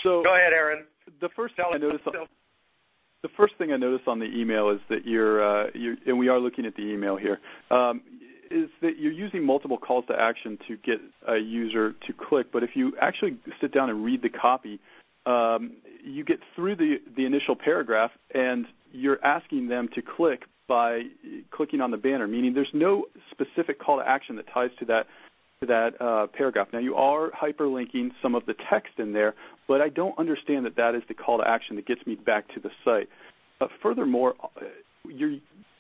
So 0.05 0.23
Go 0.23 0.35
ahead, 0.35 0.53
Aaron. 0.53 0.85
the 1.21 1.31
first 1.31 1.57
thing 1.57 1.65
I 1.67 1.77
us. 1.77 1.81
noticed 1.81 2.05
the 2.05 3.29
first 3.29 3.55
thing 3.57 3.73
I 3.73 3.79
noticed 3.79 4.07
on 4.07 4.19
the 4.19 4.27
email 4.27 4.69
is 4.69 4.81
that 4.91 5.07
you're, 5.07 5.43
uh, 5.43 5.71
you're 5.75 5.97
and 6.07 6.19
we 6.19 6.29
are 6.29 6.39
looking 6.39 6.67
at 6.67 6.77
the 6.77 6.83
email 6.83 7.17
here, 7.17 7.41
um, 7.71 8.03
is 8.51 8.69
that 8.83 8.99
you're 8.99 9.13
using 9.13 9.43
multiple 9.43 9.79
calls 9.79 10.05
to 10.09 10.21
action 10.21 10.59
to 10.69 10.77
get 10.77 11.01
a 11.27 11.39
user 11.39 11.95
to 12.07 12.13
click. 12.13 12.53
But 12.53 12.63
if 12.63 12.77
you 12.77 12.95
actually 13.01 13.39
sit 13.63 13.73
down 13.73 13.89
and 13.89 14.05
read 14.05 14.21
the 14.21 14.29
copy, 14.29 14.79
um, 15.27 15.73
you 16.05 16.25
get 16.25 16.41
through 16.55 16.77
the, 16.77 17.01
the 17.17 17.25
initial 17.25 17.57
paragraph 17.57 18.11
and 18.35 18.67
you're 18.93 19.25
asking 19.25 19.69
them 19.69 19.89
to 19.89 20.03
click 20.03 20.45
by 20.67 21.07
clicking 21.51 21.81
on 21.81 21.91
the 21.91 21.97
banner, 21.97 22.27
meaning 22.27 22.55
there's 22.55 22.73
no 22.73 23.07
specific 23.31 23.79
call 23.79 23.99
to 23.99 24.09
action 24.09 24.37
that 24.37 24.47
ties 24.49 24.71
to 24.79 24.85
that 24.87 25.07
to 25.61 25.67
that 25.67 26.01
uh, 26.01 26.27
paragraph. 26.29 26.69
Now 26.73 26.79
you 26.79 26.97
are 26.97 27.31
hyperlinking 27.31 28.13
some 28.23 28.35
of 28.35 28.47
the 28.47 28.55
text 28.55 28.99
in 28.99 29.13
there, 29.13 29.35
but 29.69 29.81
I 29.81 29.89
don't 29.89 30.19
understand 30.19 30.67
that 30.67 30.77
that 30.77 30.95
is 30.95 31.03
the 31.07 31.15
call 31.15 31.39
to 31.39 31.49
action 31.49 31.77
that 31.77 31.87
gets 31.87 32.07
me 32.07 32.15
back 32.15 32.53
to 32.55 32.61
the 32.61 32.71
site. 32.85 33.09
Uh, 33.61 33.69
furthermore, 33.83 34.35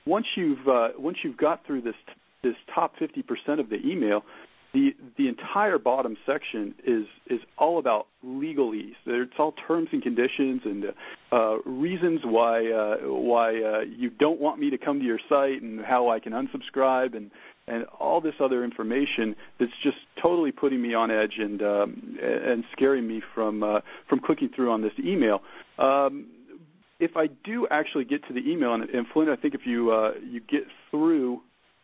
once 0.07 0.27
you've 0.37 0.69
uh, 0.69 0.91
once 0.99 1.19
you've 1.23 1.37
got 1.37 1.65
through 1.67 1.83
this 1.83 1.97
this 2.43 2.57
top 2.75 2.95
50% 2.99 3.59
of 3.59 3.71
the 3.71 3.81
email, 3.87 4.23
the 4.75 4.95
the 5.16 5.28
entire 5.28 5.78
bottom 5.78 6.16
section 6.26 6.75
is 6.85 7.07
is 7.26 7.40
all 7.57 7.78
about 7.78 8.09
legalese. 8.26 8.97
It's 9.07 9.33
all 9.38 9.52
terms 9.52 9.88
and 9.93 10.02
conditions 10.02 10.62
and 10.64 10.93
uh, 11.33 11.59
reasons 11.64 12.21
why 12.25 12.71
uh, 12.71 12.97
why 12.99 13.62
uh, 13.62 13.81
you 13.81 14.11
don't 14.11 14.40
want 14.40 14.59
me 14.59 14.71
to 14.71 14.78
come 14.78 14.99
to 14.99 15.07
your 15.07 15.21
site 15.28 15.62
and 15.62 15.81
how 15.81 16.09
I 16.09 16.19
can 16.19 16.33
unsubscribe 16.33 17.14
and 17.14 17.31
and 17.66 17.85
all 17.99 18.21
this 18.21 18.35
other 18.40 18.62
information 18.64 19.37
that's 19.59 19.73
just 19.83 19.97
totally 20.21 20.52
putting 20.52 20.83
me 20.83 20.93
on 20.93 21.11
edge 21.11 21.38
and 21.38 21.62
um, 21.62 22.19
and 22.21 22.64
scaring 22.73 23.07
me 23.07 23.23
from 23.33 23.62
uh, 23.62 23.81
from 24.09 24.19
clicking 24.19 24.49
through 24.49 24.73
on 24.73 24.83
this 24.83 24.93
email. 24.99 25.43
Um, 25.78 26.26
if 26.99 27.16
I 27.16 27.28
do 27.28 27.69
actually 27.69 28.04
get 28.04 28.26
to 28.26 28.33
the 28.33 28.50
email, 28.50 28.75
and, 28.75 28.88
and 28.90 29.07
Flint, 29.07 29.31
I 29.31 29.37
think 29.37 29.54
if 29.54 29.66
you 29.66 29.93
uh, 29.93 30.14
you 30.28 30.40
get 30.40 30.66
through 30.90 31.43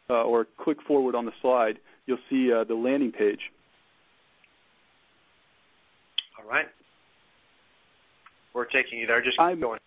uh, 0.08 0.24
or 0.24 0.46
click 0.56 0.82
forward 0.82 1.14
on 1.14 1.24
the 1.24 1.32
slide, 1.40 1.78
you'll 2.10 2.18
see 2.28 2.52
uh, 2.52 2.64
the 2.64 2.74
landing 2.74 3.12
page. 3.12 3.50
All 6.38 6.50
right. 6.50 6.66
We're 8.52 8.64
taking 8.66 8.98
you 8.98 9.06
there. 9.06 9.22
Just 9.22 9.36
keep 9.38 9.46
I'm- 9.46 9.60
going. 9.60 9.78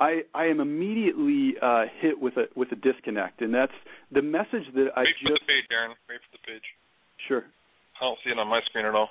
I, 0.00 0.24
I 0.32 0.44
am 0.46 0.60
immediately 0.60 1.58
uh, 1.60 1.86
hit 1.98 2.20
with 2.20 2.36
a 2.36 2.48
with 2.54 2.70
a 2.70 2.76
disconnect, 2.76 3.42
and 3.42 3.52
that's 3.52 3.72
the 4.12 4.22
message 4.22 4.72
that 4.76 4.92
I 4.96 5.02
Wait 5.02 5.16
for 5.20 5.28
just 5.30 5.40
the 5.40 5.46
page, 5.46 5.64
Aaron. 5.72 5.90
Wait 6.08 6.20
for 6.20 6.38
the 6.38 6.52
page. 6.52 6.62
sure. 7.26 7.44
I 8.00 8.04
don't 8.04 8.16
see 8.24 8.30
it 8.30 8.38
on 8.38 8.46
my 8.46 8.60
screen 8.62 8.86
at 8.86 8.94
all. 8.94 9.10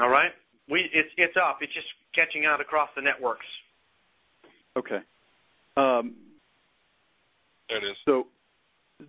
All 0.00 0.08
right. 0.08 0.32
We 0.68 0.90
it's 0.92 1.10
it's 1.16 1.36
up. 1.36 1.58
It's 1.60 1.72
just 1.72 1.86
catching 2.12 2.44
out 2.44 2.60
across 2.60 2.88
the 2.96 3.02
networks. 3.02 3.46
Okay. 4.76 4.98
Um, 5.76 6.16
There 7.68 7.78
it 7.78 7.84
is. 7.84 7.96
So 8.04 8.26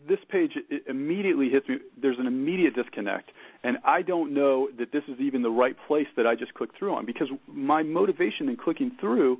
this 0.07 0.19
page 0.27 0.57
immediately 0.87 1.49
hits 1.49 1.67
me. 1.67 1.79
There's 1.97 2.19
an 2.19 2.27
immediate 2.27 2.75
disconnect, 2.75 3.31
and 3.63 3.77
I 3.83 4.01
don't 4.01 4.33
know 4.33 4.69
that 4.77 4.91
this 4.91 5.03
is 5.07 5.19
even 5.19 5.41
the 5.41 5.51
right 5.51 5.75
place 5.87 6.07
that 6.15 6.27
I 6.27 6.35
just 6.35 6.53
clicked 6.53 6.77
through 6.77 6.93
on 6.93 7.05
because 7.05 7.29
my 7.47 7.83
motivation 7.83 8.49
in 8.49 8.57
clicking 8.57 8.91
through 8.99 9.39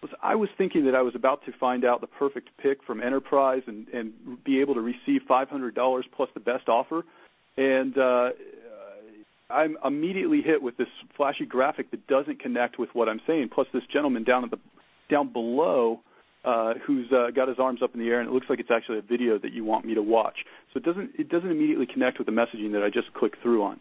was 0.00 0.10
I 0.22 0.34
was 0.34 0.50
thinking 0.58 0.84
that 0.86 0.94
I 0.94 1.02
was 1.02 1.14
about 1.14 1.44
to 1.46 1.52
find 1.52 1.84
out 1.84 2.00
the 2.00 2.06
perfect 2.06 2.50
pick 2.58 2.82
from 2.82 3.02
Enterprise 3.02 3.62
and, 3.66 3.86
and 3.88 4.12
be 4.44 4.60
able 4.60 4.74
to 4.74 4.80
receive 4.80 5.22
$500 5.28 6.04
plus 6.12 6.28
the 6.34 6.40
best 6.40 6.68
offer, 6.68 7.04
and 7.56 7.96
uh, 7.96 8.32
I'm 9.52 9.76
immediately 9.84 10.42
hit 10.42 10.62
with 10.62 10.76
this 10.76 10.88
flashy 11.14 11.46
graphic 11.46 11.90
that 11.90 12.06
doesn't 12.06 12.40
connect 12.40 12.78
with 12.78 12.94
what 12.94 13.08
I'm 13.08 13.20
saying. 13.26 13.50
Plus, 13.50 13.68
this 13.72 13.84
gentleman 13.84 14.24
down 14.24 14.44
at 14.44 14.50
the 14.50 14.58
down 15.08 15.28
below 15.28 16.00
uh, 16.44 16.74
who's 16.74 17.10
uh, 17.12 17.30
got 17.30 17.48
his 17.48 17.58
arms 17.58 17.82
up 17.82 17.94
in 17.94 18.00
the 18.00 18.10
air, 18.10 18.20
and 18.20 18.28
it 18.28 18.32
looks 18.32 18.50
like 18.50 18.58
it's 18.60 18.70
actually 18.70 18.98
a 18.98 19.02
video 19.02 19.38
that 19.38 19.52
you 19.52 19.64
want 19.64 19.84
me 19.84 19.94
to 19.94 20.02
watch. 20.02 20.44
So 20.72 20.78
it 20.78 20.84
doesn't 20.84 21.12
it 21.18 21.28
doesn't 21.28 21.50
immediately 21.50 21.86
connect 21.86 22.18
with 22.18 22.26
the 22.26 22.32
messaging 22.32 22.72
that 22.72 22.82
I 22.82 22.90
just 22.90 23.12
clicked 23.14 23.40
through 23.42 23.62
on. 23.62 23.80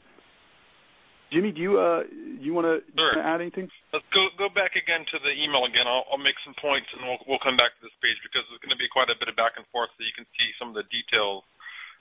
Jimmy, 1.32 1.51
do 1.51 1.62
you 1.62 1.80
uh, 1.80 2.03
you 2.39 2.53
want 2.53 2.68
to 2.68 2.84
Sure. 2.98 3.18
add 3.20 3.39
anything? 3.39 3.72
Let's 3.94 4.06
go 4.13 4.27
go 4.38 4.50
back 4.50 4.75
again 4.75 5.06
to 5.12 5.20
the 5.20 5.32
email 5.32 5.63
again. 5.65 5.88
I'll, 5.88 6.06
I'll 6.12 6.20
make 6.22 6.36
some 6.44 6.53
points 6.60 6.88
and 6.94 7.08
we'll 7.08 7.24
we'll 7.25 7.39
come 7.39 7.56
back 7.56 7.72
to 7.80 7.82
this 7.82 7.96
page 8.03 8.20
because 8.22 8.44
there's 8.51 8.60
going 8.60 8.75
to 8.75 8.82
be 8.82 8.91
quite 8.91 9.10
a 9.10 9.15
bit 9.18 9.30
of 9.30 9.36
back 9.36 9.53
and 9.56 9.65
forth, 9.72 9.89
so 9.98 10.03
you 10.03 10.13
can 10.13 10.27
see 10.38 10.51
some 10.60 10.70
of 10.70 10.75
the 10.75 10.84
details 10.91 11.44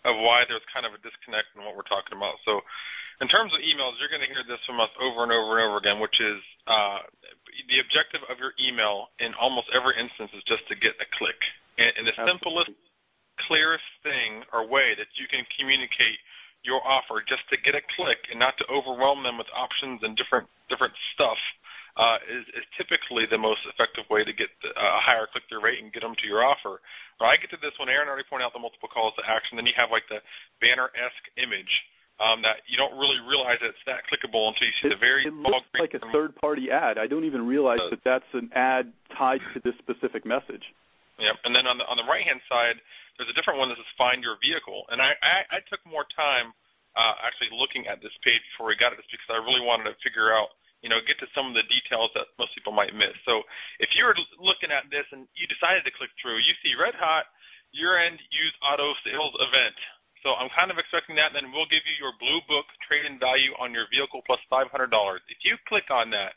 of 0.04 0.16
why 0.16 0.44
there's 0.48 0.64
kind 0.72 0.84
of 0.84 0.92
a 0.92 1.00
disconnect 1.04 1.52
in 1.54 1.62
what 1.62 1.76
we're 1.76 1.86
talking 1.86 2.16
about. 2.16 2.40
So, 2.44 2.64
in 3.20 3.28
terms 3.28 3.52
of 3.52 3.60
emails, 3.60 4.00
you're 4.00 4.08
going 4.08 4.24
to 4.24 4.32
hear 4.32 4.44
this 4.48 4.60
from 4.64 4.80
us 4.80 4.88
over 4.96 5.22
and 5.22 5.32
over 5.32 5.60
and 5.60 5.68
over 5.68 5.76
again, 5.76 6.00
which 6.00 6.16
is 6.20 6.40
uh, 6.66 7.04
the 7.68 7.78
objective 7.84 8.24
of 8.32 8.40
your 8.40 8.56
email 8.56 9.12
in 9.20 9.36
almost 9.36 9.68
every 9.76 9.92
instance 10.00 10.32
is 10.32 10.42
just 10.48 10.64
to 10.72 10.74
get 10.74 10.96
a 10.98 11.08
click. 11.20 11.36
And, 11.76 11.92
and 12.00 12.04
the 12.08 12.16
simplest, 12.16 12.72
clearest 13.44 13.86
thing 14.02 14.44
or 14.52 14.64
way 14.64 14.96
that 14.96 15.12
you 15.20 15.28
can 15.28 15.44
communicate 15.52 16.16
your 16.64 16.80
offer 16.84 17.24
just 17.24 17.44
to 17.52 17.56
get 17.60 17.76
a 17.76 17.84
click 17.96 18.28
and 18.32 18.40
not 18.40 18.56
to 18.60 18.64
overwhelm 18.68 19.24
them 19.24 19.40
with 19.40 19.48
options 19.56 20.00
and 20.04 20.12
different 20.12 20.44
different 20.68 20.92
stuff 21.16 21.40
uh, 21.96 22.20
is, 22.28 22.44
is 22.52 22.64
typically 22.76 23.24
the 23.26 23.40
most 23.40 23.64
effective 23.64 24.04
way 24.12 24.24
to 24.24 24.32
get 24.32 24.52
the, 24.60 24.68
uh, 24.76 25.00
a 25.00 25.00
higher 25.00 25.26
click-through 25.32 25.60
rate 25.60 25.82
and 25.82 25.92
get 25.92 26.04
them 26.04 26.14
to 26.20 26.26
your 26.28 26.44
offer. 26.44 26.80
When 27.18 27.28
I 27.28 27.36
get 27.40 27.50
to 27.50 27.60
this 27.60 27.74
one, 27.80 27.88
Aaron 27.88 28.08
already 28.08 28.28
pointed 28.28 28.44
out 28.44 28.52
the 28.52 28.62
multiple 28.62 28.92
calls 28.92 29.16
to 29.16 29.24
action. 29.24 29.56
Then 29.56 29.66
you 29.66 29.76
have 29.76 29.90
like 29.90 30.06
the 30.08 30.20
banner-esque 30.60 31.26
image 31.36 31.72
um, 32.20 32.42
that 32.42 32.60
you 32.68 32.76
don't 32.76 32.92
really 33.00 33.18
realize 33.26 33.58
that 33.60 33.72
it's 33.72 33.84
that 33.86 34.04
clickable 34.06 34.48
until 34.48 34.68
you 34.68 34.74
see 34.80 34.88
It, 34.88 34.90
the 34.90 35.00
very 35.00 35.24
it 35.26 35.32
looks 35.32 35.66
like 35.78 35.94
a 35.94 36.00
third-party 36.12 36.70
ad. 36.70 36.98
I 36.98 37.06
don't 37.06 37.24
even 37.24 37.46
realize 37.46 37.80
Uh, 37.80 37.90
that 37.90 38.04
that's 38.04 38.32
an 38.34 38.50
ad 38.54 38.92
tied 39.16 39.40
to 39.54 39.60
this 39.60 39.74
specific 39.78 40.24
message. 40.24 40.68
Yep. 41.18 41.36
And 41.44 41.56
then 41.56 41.66
on 41.66 41.76
the 41.78 41.84
on 41.84 41.96
the 41.96 42.04
right 42.04 42.24
hand 42.24 42.40
side, 42.48 42.76
there's 43.16 43.28
a 43.28 43.36
different 43.36 43.58
one 43.58 43.68
that 43.68 43.76
says 43.76 43.88
find 43.96 44.22
your 44.22 44.36
vehicle. 44.40 44.84
And 44.92 45.00
I 45.00 45.16
I, 45.20 45.56
I 45.56 45.58
took 45.68 45.80
more 45.84 46.04
time 46.16 46.52
uh, 46.96 47.14
actually 47.24 47.52
looking 47.52 47.86
at 47.88 48.00
this 48.00 48.12
page 48.24 48.40
before 48.52 48.68
we 48.68 48.76
got 48.76 48.92
it, 48.92 49.00
just 49.00 49.10
because 49.12 49.28
I 49.32 49.40
really 49.44 49.60
wanted 49.60 49.84
to 49.88 49.94
figure 50.02 50.32
out, 50.32 50.48
you 50.82 50.88
know, 50.88 50.98
get 51.04 51.20
to 51.20 51.28
some 51.36 51.46
of 51.46 51.54
the 51.54 51.64
details 51.68 52.10
that 52.16 52.26
most 52.38 52.52
people 52.56 52.72
might 52.72 52.96
miss. 52.96 53.14
So 53.24 53.44
if 53.78 53.92
you 53.96 54.04
were 54.04 54.16
looking 54.40 54.72
at 54.72 54.88
this 54.90 55.06
and 55.12 55.28
you 55.36 55.46
decided 55.46 55.84
to 55.84 55.92
click 55.92 56.10
through, 56.20 56.40
you 56.40 56.56
see 56.64 56.72
Red 56.74 56.96
Hot 56.96 57.28
year-end 57.72 58.18
used 58.34 58.56
auto 58.64 58.92
sales 59.06 59.30
event. 59.38 59.78
So 60.22 60.36
I'm 60.36 60.52
kind 60.52 60.68
of 60.68 60.76
expecting 60.76 61.16
that, 61.16 61.32
and 61.32 61.36
then 61.36 61.48
we'll 61.52 61.70
give 61.70 61.84
you 61.88 61.96
your 61.96 62.12
blue 62.20 62.44
book 62.44 62.68
trade-in 62.84 63.16
value 63.16 63.56
on 63.56 63.72
your 63.72 63.88
vehicle 63.88 64.20
plus 64.28 64.40
$500. 64.52 64.68
If 65.32 65.40
you 65.42 65.56
click 65.64 65.88
on 65.88 66.12
that, 66.12 66.36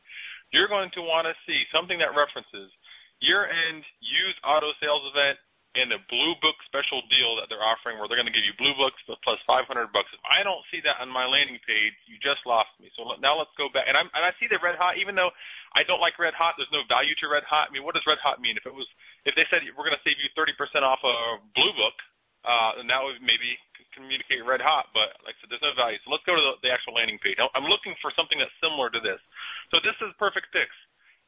you're 0.55 0.71
going 0.71 0.91
to 0.95 1.01
want 1.01 1.27
to 1.27 1.35
see 1.43 1.67
something 1.73 1.99
that 1.99 2.15
references 2.15 2.71
year-end 3.19 3.83
used 3.99 4.39
auto 4.43 4.71
sales 4.79 5.03
event 5.11 5.39
and 5.73 5.89
the 5.89 5.97
blue 6.05 6.37
book 6.37 6.53
special 6.69 7.01
deal 7.09 7.33
that 7.41 7.49
they're 7.49 7.65
offering 7.65 7.97
where 7.97 8.05
they're 8.05 8.19
going 8.19 8.29
to 8.29 8.35
give 8.35 8.45
you 8.45 8.53
blue 8.61 8.77
books 8.77 9.01
plus 9.25 9.41
500 9.49 9.65
bucks. 9.89 10.13
If 10.13 10.21
I 10.21 10.45
don't 10.45 10.61
see 10.69 10.77
that 10.85 11.01
on 11.01 11.09
my 11.09 11.25
landing 11.25 11.57
page, 11.65 11.97
you 12.05 12.21
just 12.21 12.45
lost 12.45 12.69
me. 12.77 12.93
So 12.93 13.09
now 13.17 13.33
let's 13.41 13.53
go 13.57 13.73
back. 13.73 13.89
And, 13.89 13.97
I'm, 13.97 14.05
and 14.13 14.21
I 14.21 14.37
see 14.37 14.45
the 14.45 14.61
red 14.61 14.77
hot, 14.77 15.01
even 15.01 15.17
though 15.17 15.33
I 15.73 15.81
don't 15.81 15.97
like 15.97 16.21
red 16.21 16.37
hot, 16.37 16.61
there's 16.61 16.69
no 16.69 16.85
value 16.85 17.17
to 17.17 17.25
red 17.25 17.41
hot. 17.49 17.67
I 17.67 17.73
mean, 17.73 17.81
what 17.81 17.97
does 17.97 18.05
red 18.05 18.21
hot 18.21 18.37
mean? 18.37 18.53
If 18.53 18.69
it 18.69 18.75
was, 18.75 18.85
if 19.25 19.33
they 19.33 19.49
said 19.49 19.65
we're 19.73 19.89
going 19.89 19.97
to 19.97 20.05
save 20.05 20.21
you 20.21 20.29
30% 20.37 20.53
off 20.85 21.01
a 21.01 21.41
blue 21.57 21.73
book, 21.73 21.97
uh, 22.45 22.77
then 22.77 22.87
that 22.87 23.01
would 23.03 23.19
maybe 23.23 23.57
communicate 23.95 24.41
red 24.45 24.61
hot, 24.61 24.89
but 24.93 25.13
like 25.23 25.37
I 25.37 25.45
said, 25.45 25.49
there's 25.53 25.63
no 25.65 25.73
value. 25.77 25.97
So 26.03 26.11
let's 26.11 26.25
go 26.25 26.35
to 26.35 26.41
the, 26.41 26.53
the 26.65 26.71
actual 26.73 26.97
landing 26.97 27.19
page. 27.21 27.37
I'm- 27.39 27.53
I'm 27.53 27.69
looking 27.69 27.93
for 28.01 28.11
something 28.17 28.37
that's 28.39 28.53
similar 28.61 28.89
to 28.89 28.99
this. 28.99 29.21
So 29.69 29.79
this 29.85 29.95
is 30.01 30.11
Perfect 30.17 30.49
Picks. 30.51 30.75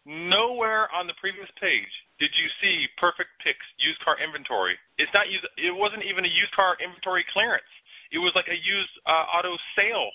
Nowhere 0.06 0.86
on 0.94 1.08
the 1.08 1.18
previous 1.18 1.50
page 1.58 1.90
did 2.20 2.30
you 2.38 2.48
see 2.62 2.86
Perfect 3.02 3.30
Picks 3.42 3.66
used 3.82 3.98
car 4.06 4.18
inventory. 4.22 4.78
It's 4.98 5.12
not 5.14 5.30
used. 5.30 5.46
It 5.58 5.74
wasn't 5.74 6.04
even 6.06 6.26
a 6.26 6.30
used 6.30 6.54
car 6.54 6.78
inventory 6.78 7.26
clearance. 7.34 7.70
It 8.12 8.20
was 8.20 8.34
like 8.36 8.48
a 8.48 8.58
used 8.58 8.94
uh, 9.06 9.26
auto 9.34 9.58
sale 9.76 10.10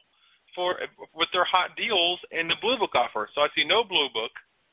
for 0.54 0.78
with 1.14 1.28
their 1.32 1.44
hot 1.44 1.74
deals 1.76 2.20
and 2.30 2.48
the 2.50 2.54
Blue 2.62 2.78
Book 2.78 2.94
offer. 2.94 3.28
So 3.34 3.42
I 3.42 3.48
see 3.54 3.64
no 3.64 3.82
Blue 3.82 4.08
Book. 4.14 4.30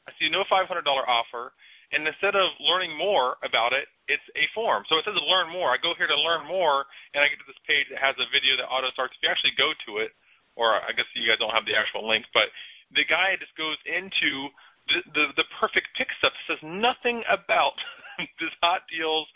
I 0.08 0.14
see 0.22 0.30
no 0.30 0.44
$500 0.46 0.70
offer. 0.86 1.52
And 1.92 2.04
instead 2.04 2.36
of 2.36 2.52
learning 2.60 2.98
more 2.98 3.40
about 3.48 3.72
it, 3.72 3.88
it's 4.12 4.24
a 4.36 4.44
form. 4.52 4.84
So 4.92 5.00
it 5.00 5.08
says 5.08 5.16
learn 5.16 5.48
more. 5.48 5.72
I 5.72 5.80
go 5.80 5.96
here 5.96 6.08
to 6.08 6.20
learn 6.20 6.44
more, 6.44 6.84
and 7.16 7.24
I 7.24 7.32
get 7.32 7.40
to 7.40 7.48
this 7.48 7.60
page 7.64 7.88
that 7.92 8.04
has 8.04 8.16
a 8.20 8.28
video 8.28 8.60
that 8.60 8.68
auto 8.68 8.92
starts. 8.92 9.16
If 9.16 9.24
you 9.24 9.32
actually 9.32 9.56
go 9.56 9.72
to 9.88 10.04
it, 10.04 10.12
or 10.60 10.76
I 10.76 10.92
guess 10.92 11.08
you 11.16 11.28
guys 11.28 11.40
don't 11.40 11.56
have 11.56 11.64
the 11.64 11.80
actual 11.80 12.04
link, 12.04 12.28
but 12.36 12.52
the 12.92 13.08
guy 13.08 13.40
just 13.40 13.56
goes 13.56 13.80
into 13.88 14.52
the 14.92 15.00
the, 15.16 15.26
the 15.44 15.48
perfect 15.60 15.96
pick 15.96 16.12
stuff. 16.20 16.36
Says 16.48 16.60
nothing 16.60 17.24
about 17.32 17.80
this 18.40 18.52
hot 18.60 18.84
deals 18.92 19.28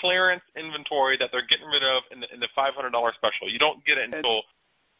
clearance 0.00 0.44
inventory 0.56 1.16
that 1.16 1.32
they're 1.32 1.48
getting 1.48 1.68
rid 1.68 1.82
of 1.82 2.04
in 2.12 2.20
the, 2.20 2.28
in 2.28 2.40
the 2.40 2.48
$500 2.52 2.76
special. 3.16 3.48
You 3.48 3.58
don't 3.58 3.80
get 3.84 3.96
it 3.96 4.12
until 4.12 4.44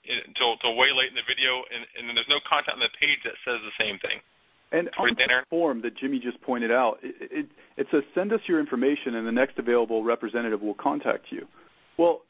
until 0.08 0.56
until 0.56 0.72
way 0.76 0.88
late 0.94 1.12
in 1.12 1.18
the 1.18 1.26
video, 1.28 1.60
and, 1.68 1.84
and 1.98 2.08
then 2.08 2.14
there's 2.16 2.30
no 2.32 2.40
content 2.48 2.80
on 2.80 2.84
the 2.84 2.92
page 2.96 3.20
that 3.28 3.36
says 3.44 3.60
the 3.60 3.76
same 3.76 3.98
thing. 4.00 4.24
And 4.70 4.90
on 4.98 5.14
the 5.14 5.44
form 5.48 5.82
that 5.82 5.96
Jimmy 5.96 6.18
just 6.18 6.40
pointed 6.42 6.70
out, 6.70 6.98
it, 7.02 7.14
it, 7.20 7.46
it 7.76 7.86
says 7.90 8.02
send 8.14 8.32
us 8.32 8.40
your 8.46 8.60
information, 8.60 9.14
and 9.14 9.26
the 9.26 9.32
next 9.32 9.58
available 9.58 10.02
representative 10.02 10.60
will 10.60 10.74
contact 10.74 11.26
you. 11.30 11.46
Well, 11.96 12.22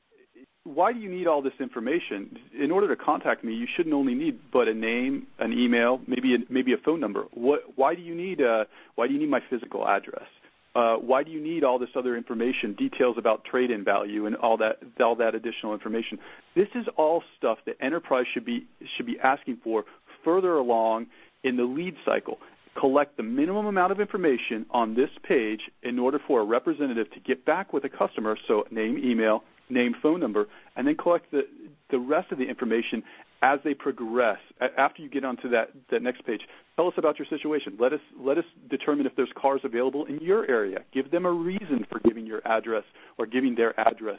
why 0.64 0.92
do 0.92 1.00
you 1.00 1.08
need 1.08 1.26
all 1.26 1.42
this 1.42 1.54
information? 1.60 2.38
In 2.56 2.70
order 2.70 2.88
to 2.88 2.96
contact 2.96 3.42
me, 3.42 3.54
you 3.54 3.66
shouldn't 3.66 3.94
only 3.94 4.14
need 4.14 4.38
but 4.52 4.68
a 4.68 4.74
name, 4.74 5.26
an 5.38 5.52
email, 5.52 6.00
maybe 6.06 6.34
a, 6.34 6.38
maybe 6.48 6.72
a 6.74 6.76
phone 6.76 7.00
number. 7.00 7.26
What, 7.32 7.64
why 7.76 7.94
do 7.94 8.02
you 8.02 8.14
need 8.14 8.42
uh, 8.42 8.66
why 8.94 9.06
do 9.06 9.14
you 9.14 9.18
need 9.18 9.30
my 9.30 9.42
physical 9.48 9.86
address? 9.86 10.26
Uh, 10.74 10.96
why 10.96 11.22
do 11.22 11.30
you 11.30 11.40
need 11.40 11.64
all 11.64 11.78
this 11.78 11.90
other 11.96 12.16
information, 12.16 12.74
details 12.74 13.16
about 13.18 13.44
trade-in 13.44 13.82
value, 13.82 14.26
and 14.26 14.36
all 14.36 14.58
that 14.58 14.78
all 15.00 15.16
that 15.16 15.34
additional 15.34 15.72
information? 15.72 16.18
This 16.54 16.68
is 16.74 16.86
all 16.96 17.24
stuff 17.36 17.58
that 17.64 17.76
enterprise 17.80 18.26
should 18.32 18.44
be 18.44 18.66
should 18.96 19.06
be 19.06 19.18
asking 19.18 19.56
for 19.64 19.86
further 20.22 20.54
along 20.54 21.06
in 21.42 21.56
the 21.56 21.64
lead 21.64 21.96
cycle. 22.04 22.38
Collect 22.74 23.16
the 23.16 23.22
minimum 23.22 23.66
amount 23.66 23.92
of 23.92 24.00
information 24.00 24.66
on 24.70 24.94
this 24.94 25.10
page 25.22 25.62
in 25.82 25.98
order 25.98 26.18
for 26.18 26.40
a 26.40 26.44
representative 26.44 27.10
to 27.12 27.20
get 27.20 27.44
back 27.44 27.72
with 27.72 27.84
a 27.84 27.88
customer. 27.88 28.36
So 28.46 28.66
name, 28.70 28.98
email, 28.98 29.42
name, 29.68 29.94
phone 30.00 30.20
number, 30.20 30.48
and 30.76 30.86
then 30.86 30.96
collect 30.96 31.30
the, 31.30 31.48
the 31.90 31.98
rest 31.98 32.30
of 32.30 32.38
the 32.38 32.46
information 32.48 33.02
as 33.42 33.60
they 33.64 33.74
progress. 33.74 34.38
After 34.60 35.02
you 35.02 35.08
get 35.08 35.24
onto 35.24 35.48
that, 35.50 35.70
that 35.90 36.02
next 36.02 36.24
page, 36.24 36.42
tell 36.76 36.88
us 36.88 36.94
about 36.96 37.18
your 37.18 37.26
situation. 37.26 37.76
Let 37.78 37.92
us, 37.92 38.00
let 38.18 38.38
us 38.38 38.44
determine 38.68 39.06
if 39.06 39.14
there's 39.16 39.32
cars 39.34 39.60
available 39.64 40.04
in 40.06 40.18
your 40.18 40.48
area. 40.48 40.82
Give 40.92 41.10
them 41.10 41.26
a 41.26 41.30
reason 41.30 41.86
for 41.88 42.00
giving 42.00 42.26
your 42.26 42.42
address 42.44 42.84
or 43.16 43.26
giving 43.26 43.54
their 43.54 43.78
address 43.78 44.18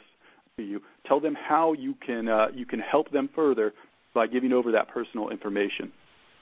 to 0.56 0.62
you. 0.62 0.82
Tell 1.06 1.20
them 1.20 1.34
how 1.34 1.74
you 1.74 1.94
can, 1.94 2.28
uh, 2.28 2.48
you 2.54 2.64
can 2.64 2.80
help 2.80 3.10
them 3.10 3.28
further 3.34 3.74
by 4.14 4.26
giving 4.26 4.52
over 4.52 4.72
that 4.72 4.88
personal 4.88 5.28
information. 5.28 5.92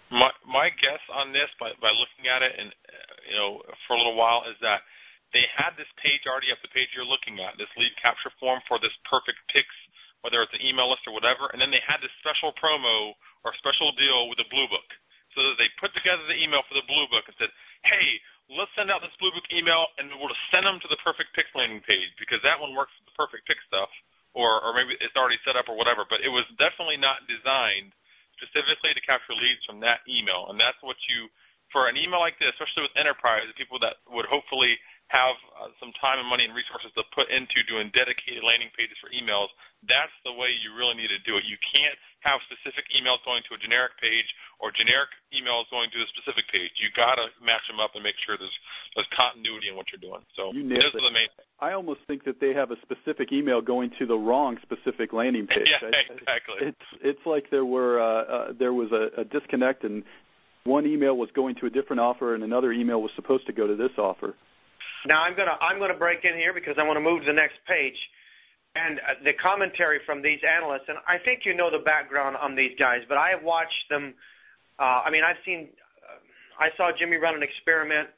My, 0.09 0.33
my 0.49 0.73
guess 0.73 1.03
on 1.13 1.37
this, 1.37 1.53
by, 1.61 1.77
by 1.85 1.93
looking 1.93 2.33
at 2.33 2.41
it 2.41 2.57
and 2.57 2.73
you 3.29 3.37
know 3.37 3.61
for 3.85 3.93
a 3.95 4.01
little 4.01 4.17
while, 4.17 4.49
is 4.49 4.57
that 4.65 4.81
they 5.37 5.45
had 5.53 5.77
this 5.77 5.89
page 6.01 6.25
already 6.25 6.49
up 6.49 6.61
the 6.65 6.73
page 6.73 6.89
you're 6.97 7.09
looking 7.09 7.37
at, 7.45 7.61
this 7.61 7.69
lead 7.77 7.93
capture 8.01 8.33
form 8.41 8.65
for 8.65 8.81
this 8.81 8.95
perfect 9.05 9.37
picks, 9.53 9.77
whether 10.25 10.41
it's 10.41 10.57
an 10.57 10.65
email 10.65 10.89
list 10.89 11.05
or 11.05 11.13
whatever, 11.13 11.53
and 11.53 11.61
then 11.61 11.69
they 11.69 11.85
had 11.85 12.01
this 12.01 12.13
special 12.25 12.57
promo 12.57 13.13
or 13.45 13.53
special 13.61 13.93
deal 14.01 14.33
with 14.33 14.41
the 14.41 14.49
Blue 14.49 14.65
Book. 14.73 14.89
So 15.37 15.45
that 15.45 15.61
they 15.61 15.69
put 15.77 15.93
together 15.93 16.25
the 16.25 16.41
email 16.41 16.65
for 16.65 16.73
the 16.73 16.89
Blue 16.89 17.05
Book 17.13 17.29
and 17.29 17.37
said, 17.37 17.53
hey, 17.85 18.17
let's 18.49 18.73
send 18.73 18.89
out 18.89 19.05
this 19.05 19.13
Blue 19.21 19.31
Book 19.31 19.45
email 19.53 19.93
and 20.01 20.09
we'll 20.17 20.33
just 20.33 20.49
send 20.49 20.65
them 20.65 20.81
to 20.81 20.89
the 20.89 20.99
perfect 21.05 21.37
picks 21.37 21.53
landing 21.53 21.85
page 21.85 22.09
because 22.17 22.41
that 22.41 22.57
one 22.57 22.73
works 22.73 22.97
with 22.97 23.13
the 23.13 23.17
perfect 23.21 23.45
pick 23.45 23.61
stuff, 23.69 23.93
or, 24.33 24.65
or 24.65 24.73
maybe 24.73 24.97
it's 25.05 25.15
already 25.21 25.39
set 25.45 25.61
up 25.61 25.69
or 25.69 25.77
whatever. 25.77 26.09
But 26.09 26.25
it 26.25 26.33
was 26.33 26.49
definitely 26.57 26.97
not 26.97 27.29
designed 27.29 27.93
specifically 28.39 28.95
to 28.95 29.03
capture 29.03 29.35
leads 29.35 29.63
from 29.67 29.83
that 29.83 30.07
email. 30.07 30.47
And 30.49 30.57
that's 30.59 30.79
what 30.81 30.97
you, 31.11 31.29
for 31.75 31.91
an 31.91 31.99
email 31.99 32.23
like 32.23 32.39
this, 32.39 32.55
especially 32.55 32.89
with 32.89 32.97
enterprise, 32.97 33.45
people 33.59 33.79
that 33.83 34.01
would 34.09 34.27
hopefully 34.31 34.79
have 35.09 35.37
uh, 35.57 35.73
some 35.81 35.93
time 35.97 36.21
and 36.21 36.29
money 36.29 36.45
and 36.45 36.53
resources 36.53 36.93
to 36.93 37.03
put 37.17 37.33
into 37.33 37.65
doing 37.65 37.89
dedicated 37.97 38.45
landing 38.45 38.69
pages 38.77 38.97
for 39.01 39.09
emails, 39.09 39.49
that's 39.89 40.13
the 40.25 40.33
way 40.33 40.53
you 40.53 40.77
really 40.77 40.95
need 40.95 41.09
to 41.09 41.21
do 41.25 41.41
it. 41.41 41.49
You 41.49 41.57
can't 41.73 41.97
have 42.21 42.45
specific 42.45 42.85
emails 42.93 43.23
going 43.25 43.41
to 43.49 43.57
a 43.57 43.59
generic 43.59 43.97
page 44.03 44.29
or 44.61 44.69
generic 44.69 45.09
emails 45.33 45.65
going 45.71 45.89
to 45.95 45.99
a 46.03 46.09
specific 46.13 46.45
page. 46.53 46.77
You 46.77 46.93
got 46.93 47.17
to 47.17 47.33
match 47.41 47.65
them 47.71 47.81
up 47.81 47.95
and 47.95 48.03
make 48.05 48.21
sure 48.21 48.37
there's 48.37 48.53
there's 48.97 49.09
continuity 49.15 49.73
in 49.73 49.77
what 49.77 49.87
you're 49.89 50.03
doing. 50.03 50.21
So 50.37 50.53
you 50.53 50.67
those 50.69 50.93
are 50.93 51.01
the 51.01 51.15
main 51.15 51.33
things. 51.33 51.49
I 51.61 51.73
almost 51.73 52.01
think 52.05 52.25
that 52.25 52.41
they 52.41 52.53
have 52.53 52.71
a 52.71 52.79
specific 52.83 53.33
email 53.33 53.61
going 53.63 53.91
to 53.99 54.07
the 54.07 54.19
wrong 54.19 54.59
specific 54.63 55.13
landing 55.13 55.47
page. 55.53 55.71
yeah, 55.71 55.89
exactly. 55.89 56.69
It's 56.69 56.87
it's 57.01 57.25
like 57.25 57.51
there 57.51 57.65
were 57.65 58.01
uh, 58.01 58.05
uh, 58.05 58.53
there 58.53 58.73
was 58.73 58.93
a, 58.93 59.23
a 59.23 59.25
disconnect 59.25 59.85
and 59.85 60.05
one 60.65 60.87
email 60.87 61.17
was 61.17 61.31
going 61.33 61.55
to 61.57 61.67
a 61.67 61.71
different 61.71 62.01
offer 62.01 62.35
and 62.35 62.45
another 62.45 62.73
email 62.73 63.01
was 63.01 63.13
supposed 63.17 63.47
to 63.47 63.53
go 63.53 63.67
to 63.67 63.75
this 63.75 63.97
offer. 63.97 64.35
Now 65.07 65.23
I'm 65.23 65.37
gonna 65.37 65.57
I'm 65.61 65.79
gonna 65.79 65.95
break 65.95 66.25
in 66.25 66.35
here 66.35 66.53
because 66.53 66.77
I 66.79 66.83
want 66.83 66.97
to 66.97 67.01
move 67.01 67.21
to 67.21 67.27
the 67.27 67.33
next 67.33 67.59
page, 67.67 67.97
and 68.75 69.01
uh, 69.01 69.15
the 69.25 69.33
commentary 69.33 70.01
from 70.05 70.23
these 70.23 70.41
analysts. 70.47 70.89
And 70.89 70.99
I 71.07 71.19
think 71.19 71.45
you 71.45 71.55
know 71.55 71.71
the 71.71 71.79
background 71.79 72.37
on 72.37 72.55
these 72.55 72.73
guys, 72.79 73.03
but 73.09 73.19
I 73.19 73.31
have 73.31 73.43
watched 73.43 73.89
them. 73.91 74.15
Uh, 74.79 75.03
I 75.05 75.11
mean, 75.11 75.25
I've 75.25 75.37
seen. 75.45 75.69
Uh, 76.09 76.65
I 76.65 76.71
saw 76.77 76.91
Jimmy 76.93 77.17
run 77.17 77.35
an 77.35 77.43
experiment 77.43 78.09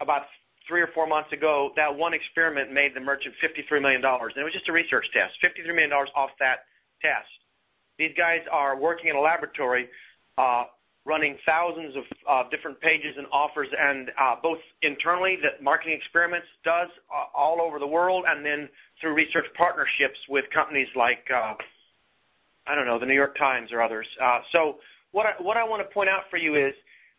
about 0.00 0.26
three 0.68 0.82
or 0.82 0.86
four 0.88 1.06
months 1.06 1.32
ago. 1.32 1.72
That 1.76 1.96
one 1.96 2.14
experiment 2.14 2.72
made 2.72 2.94
the 2.94 3.00
merchant 3.00 3.34
$53 3.42 3.80
million, 3.80 4.04
and 4.04 4.36
it 4.36 4.44
was 4.44 4.52
just 4.52 4.68
a 4.68 4.72
research 4.72 5.06
test. 5.12 5.34
$53 5.42 5.66
million 5.74 5.92
off 5.92 6.30
that 6.38 6.66
test. 7.02 7.26
These 7.98 8.12
guys 8.16 8.42
are 8.52 8.76
working 8.76 9.08
in 9.08 9.16
a 9.16 9.20
laboratory 9.20 9.88
uh, 10.36 10.64
running 11.08 11.38
thousands 11.46 11.96
of 11.96 12.04
uh, 12.28 12.44
different 12.50 12.78
pages 12.80 13.16
and 13.16 13.26
offers, 13.32 13.68
and 13.80 14.12
uh, 14.18 14.36
both 14.40 14.58
internally 14.82 15.36
that 15.42 15.62
Marketing 15.62 15.94
Experiments 15.94 16.46
does 16.64 16.90
uh, 17.12 17.24
all 17.34 17.62
over 17.62 17.78
the 17.78 17.86
world, 17.86 18.26
and 18.28 18.44
then 18.44 18.68
through 19.00 19.14
research 19.14 19.46
partnerships 19.54 20.18
with 20.28 20.44
companies 20.50 20.88
like 20.94 21.30
I 21.30 22.74
don't 22.74 22.86
know 22.86 22.98
the 22.98 23.06
New 23.06 23.14
York 23.14 23.36
Times 23.38 23.72
or 23.72 23.80
others. 23.80 24.06
So 24.52 24.80
what 25.12 25.24
I, 25.24 25.32
what 25.40 25.56
I 25.56 25.64
want 25.64 25.80
to 25.82 25.88
point 25.94 26.10
out 26.10 26.24
for 26.30 26.36
you 26.36 26.54
is 26.54 26.74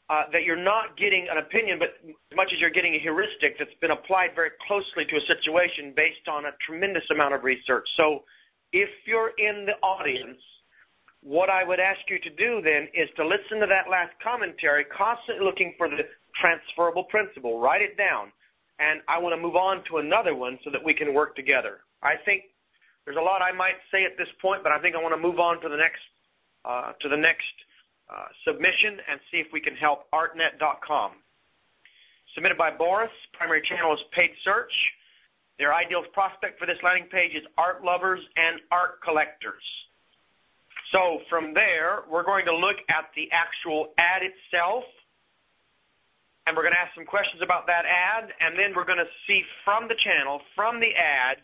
that 0.08 0.44
you're 0.44 0.56
not 0.56 0.96
getting 0.96 1.28
an 1.28 1.38
opinion, 1.38 1.80
but 1.80 1.98
as 2.06 2.36
much 2.36 2.54
as 2.54 2.60
you're 2.60 2.70
getting 2.70 2.94
a 2.94 3.00
heuristic 3.00 3.58
that's 3.58 3.74
been 3.82 3.92
applied 3.92 4.36
very 4.36 4.52
closely 4.68 5.06
to 5.06 5.16
a 5.18 5.22
situation 5.22 5.94
based 5.96 6.28
on 6.28 6.46
a 6.46 6.52
tremendous 6.66 7.10
amount 7.10 7.34
of 7.34 7.44
research. 7.44 7.88
So 7.98 8.24
if 8.72 8.90
you're 9.06 9.32
in 9.40 9.66
the 9.66 9.78
audience 9.82 10.42
what 11.22 11.50
I 11.50 11.64
would 11.64 11.80
ask 11.80 12.00
you 12.10 12.20
to 12.20 12.30
do 12.30 12.62
then 12.62 12.88
is 12.94 13.10
to 13.18 13.28
listen 13.28 13.60
to 13.60 13.68
that 13.68 13.90
last 13.90 14.14
commentary, 14.24 14.86
constantly 14.86 15.44
looking 15.44 15.74
for 15.78 15.90
the 15.90 16.08
transferable 16.40 17.04
principle. 17.04 17.60
Write 17.60 17.82
it 17.82 17.98
down. 17.98 18.32
And 18.80 19.02
I 19.10 19.20
want 19.20 19.36
to 19.36 19.42
move 19.42 19.58
on 19.58 19.84
to 19.86 19.98
another 19.98 20.34
one 20.34 20.58
so 20.64 20.70
that 20.70 20.84
we 20.84 20.94
can 20.94 21.14
work 21.14 21.36
together. 21.36 21.80
I 22.02 22.16
think 22.16 22.44
there's 23.04 23.18
a 23.18 23.22
lot 23.22 23.42
I 23.42 23.52
might 23.52 23.76
say 23.92 24.06
at 24.06 24.18
this 24.18 24.30
point, 24.42 24.64
but 24.64 24.72
I 24.72 24.80
think 24.80 24.96
I 24.96 25.02
want 25.02 25.14
to 25.14 25.20
move 25.20 25.40
on 25.40 25.60
to 25.62 25.70
the 25.70 25.76
next 25.76 26.02
uh, 26.64 26.94
to 27.02 27.10
the 27.10 27.18
next 27.18 27.44
uh, 28.10 28.26
submission 28.46 29.00
and 29.10 29.20
see 29.32 29.38
if 29.38 29.48
we 29.52 29.60
can 29.60 29.76
help 29.76 30.10
artnet.com. 30.12 31.12
Submitted 32.36 32.58
by 32.58 32.72
Boris. 32.72 33.12
Primary 33.34 33.62
channel 33.62 33.94
is 33.94 34.00
paid 34.12 34.32
search. 34.44 34.94
Their 35.58 35.74
ideal 35.74 36.04
prospect 36.14 36.60
for 36.60 36.66
this 36.66 36.78
landing 36.84 37.10
page 37.10 37.34
is 37.36 37.44
art 37.58 37.84
lovers 37.84 38.22
and 38.38 38.62
art 38.72 39.02
collectors. 39.02 39.64
So 40.92 41.22
from 41.30 41.54
there, 41.54 42.04
we're 42.10 42.24
going 42.24 42.46
to 42.46 42.56
look 42.56 42.78
at 42.90 43.12
the 43.16 43.30
actual 43.32 43.94
ad 43.98 44.24
itself, 44.24 44.84
and 46.48 46.58
we're 46.58 46.64
going 46.64 46.74
to 46.74 46.80
ask 46.80 46.96
some 46.96 47.06
questions 47.06 47.44
about 47.44 47.68
that 47.68 47.86
ad, 47.86 48.34
and 48.42 48.58
then 48.58 48.74
we're 48.76 48.86
going 48.86 48.98
to 48.98 49.10
see 49.28 49.44
from 49.64 49.88
the 49.88 49.96
channel, 49.96 50.42
from 50.56 50.80
the 50.80 50.96
ad, 50.96 51.38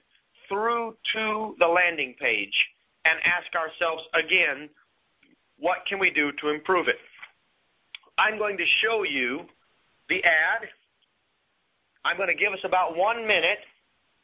through 0.50 0.96
to 1.14 1.56
the 1.60 1.68
landing 1.68 2.16
page, 2.20 2.66
and 3.04 3.20
ask 3.24 3.56
ourselves 3.56 4.04
again, 4.14 4.70
what 5.60 5.86
can 5.88 6.00
we 6.00 6.10
do 6.10 6.32
to 6.42 6.50
improve 6.50 6.88
it? 6.88 6.98
I'm 8.18 8.40
going 8.40 8.58
to 8.58 8.66
show 8.66 9.04
you 9.04 9.46
the 10.10 10.24
ad. 10.24 10.70
I'm 12.04 12.18
going 12.18 12.30
to 12.30 12.36
give 12.36 12.54
us 12.54 12.60
about 12.64 12.98
one 12.98 13.28
minute, 13.28 13.60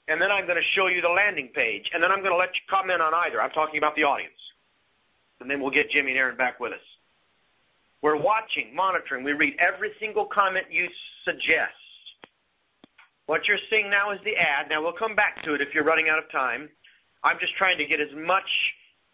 and 0.08 0.20
then 0.20 0.32
I'm 0.32 0.46
going 0.48 0.58
to 0.58 0.68
show 0.76 0.88
you 0.88 1.02
the 1.02 1.10
landing 1.10 1.50
page, 1.50 1.92
and 1.94 2.02
then 2.02 2.12
I'm 2.12 2.20
going 2.20 2.32
to 2.32 2.38
let 2.38 2.56
you 2.56 2.62
comment 2.70 3.02
on 3.04 3.14
either. 3.14 3.40
I'm 3.40 3.52
talking 3.52 3.78
about 3.78 3.96
the 3.96 4.04
audience 4.04 4.34
and 5.42 5.50
then 5.50 5.62
we'll 5.62 5.72
get 5.72 5.90
Jimmy 5.92 6.12
and 6.12 6.20
Aaron 6.20 6.38
back 6.38 6.60
with 6.60 6.74
us. 6.74 6.80
We're 8.02 8.16
watching, 8.16 8.76
monitoring. 8.76 9.24
We 9.24 9.34
read 9.34 9.56
every 9.60 9.92
single 10.00 10.26
comment 10.26 10.68
you 10.72 10.90
suggest. 11.26 11.74
What 13.28 13.48
you're 13.48 13.60
seeing 13.70 13.90
now 13.90 14.12
is 14.12 14.20
the 14.24 14.36
ad. 14.36 14.70
Now 14.70 14.82
we'll 14.82 14.94
come 14.94 15.16
back 15.16 15.44
to 15.44 15.54
it 15.54 15.62
if 15.62 15.74
you're 15.74 15.84
running 15.84 16.10
out 16.10 16.20
of 16.20 16.30
time. 16.32 16.70
I'm 17.24 17.38
just 17.40 17.56
trying 17.56 17.78
to 17.78 17.86
get 17.86 18.00
as 18.00 18.14
much 18.16 18.74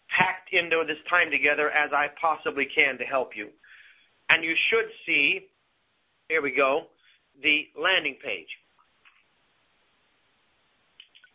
packed 0.10 0.54
into 0.54 0.84
this 0.88 0.98
time 1.10 1.30
together 1.30 1.70
as 1.70 1.92
I 1.92 2.10
possibly 2.20 2.66
can 2.66 2.98
to 2.98 3.04
help 3.04 3.36
you. 3.36 3.50
And 4.30 4.44
you 4.44 4.56
should 4.56 4.88
see, 5.06 5.48
here 6.30 6.42
we 6.42 6.52
go, 6.52 6.88
the 7.42 7.68
landing 7.80 8.16
page. 8.24 8.48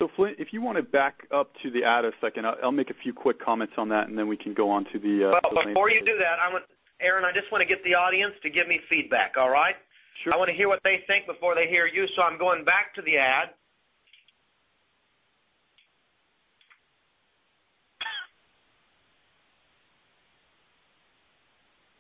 So 0.03 0.11
Flint, 0.17 0.41
if 0.41 0.53
you 0.53 0.61
want 0.61 0.79
to 0.79 0.83
back 0.83 1.29
up 1.31 1.53
to 1.63 1.71
the 1.71 1.85
ad 1.85 2.05
a 2.05 2.11
second, 2.21 2.45
I'll, 2.45 2.57
I'll 2.61 2.73
make 2.73 2.91
a 2.91 2.95
few 3.05 3.13
quick 3.13 3.39
comments 3.39 3.75
on 3.79 3.89
that, 3.91 4.09
and 4.09 4.19
then 4.19 4.27
we 4.27 4.37
can 4.37 4.53
go 4.53 4.69
on 4.69 4.85
to 4.87 4.99
the. 4.99 5.29
Uh, 5.29 5.41
well, 5.53 5.65
before 5.65 5.91
you 5.91 6.05
do 6.05 6.19
that, 6.19 6.41
I 6.41 6.53
want 6.53 6.65
Aaron. 7.01 7.25
I 7.25 7.31
just 7.31 7.53
want 7.53 7.63
to 7.63 7.69
get 7.69 7.85
the 7.85 7.95
audience 7.95 8.35
to 8.43 8.51
give 8.51 8.67
me 8.67 8.81
feedback. 8.91 9.37
All 9.37 9.49
right. 9.49 9.77
Sure. 10.25 10.35
I 10.35 10.37
want 10.39 10.49
to 10.49 10.57
hear 10.57 10.67
what 10.67 10.81
they 10.83 11.05
think 11.07 11.29
before 11.29 11.55
they 11.55 11.69
hear 11.69 11.87
you. 11.87 12.09
So 12.17 12.23
I'm 12.23 12.37
going 12.37 12.65
back 12.65 12.97
to 12.97 13.03
the 13.03 13.17
ad. 13.17 13.51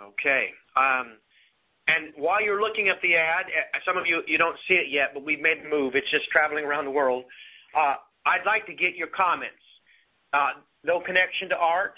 Okay. 0.00 0.50
Um, 0.74 1.18
and 1.86 2.12
while 2.16 2.42
you're 2.42 2.60
looking 2.60 2.88
at 2.88 3.00
the 3.00 3.14
ad, 3.14 3.46
eh, 3.46 3.78
some 3.86 3.96
of 3.96 4.08
you 4.08 4.24
you 4.26 4.38
don't 4.38 4.56
see 4.66 4.74
it 4.74 4.90
yet, 4.90 5.14
but 5.14 5.24
we've 5.24 5.40
made 5.40 5.62
the 5.62 5.68
move. 5.68 5.94
It's 5.94 6.10
just 6.10 6.28
traveling 6.30 6.64
around 6.64 6.86
the 6.86 6.90
world. 6.90 7.26
Uh, 7.74 7.94
I'd 8.24 8.44
like 8.46 8.66
to 8.66 8.74
get 8.74 8.94
your 8.96 9.08
comments. 9.08 9.56
Uh, 10.32 10.52
no 10.85 11.00
connection 11.00 11.48
to 11.50 11.56
art. 11.56 11.94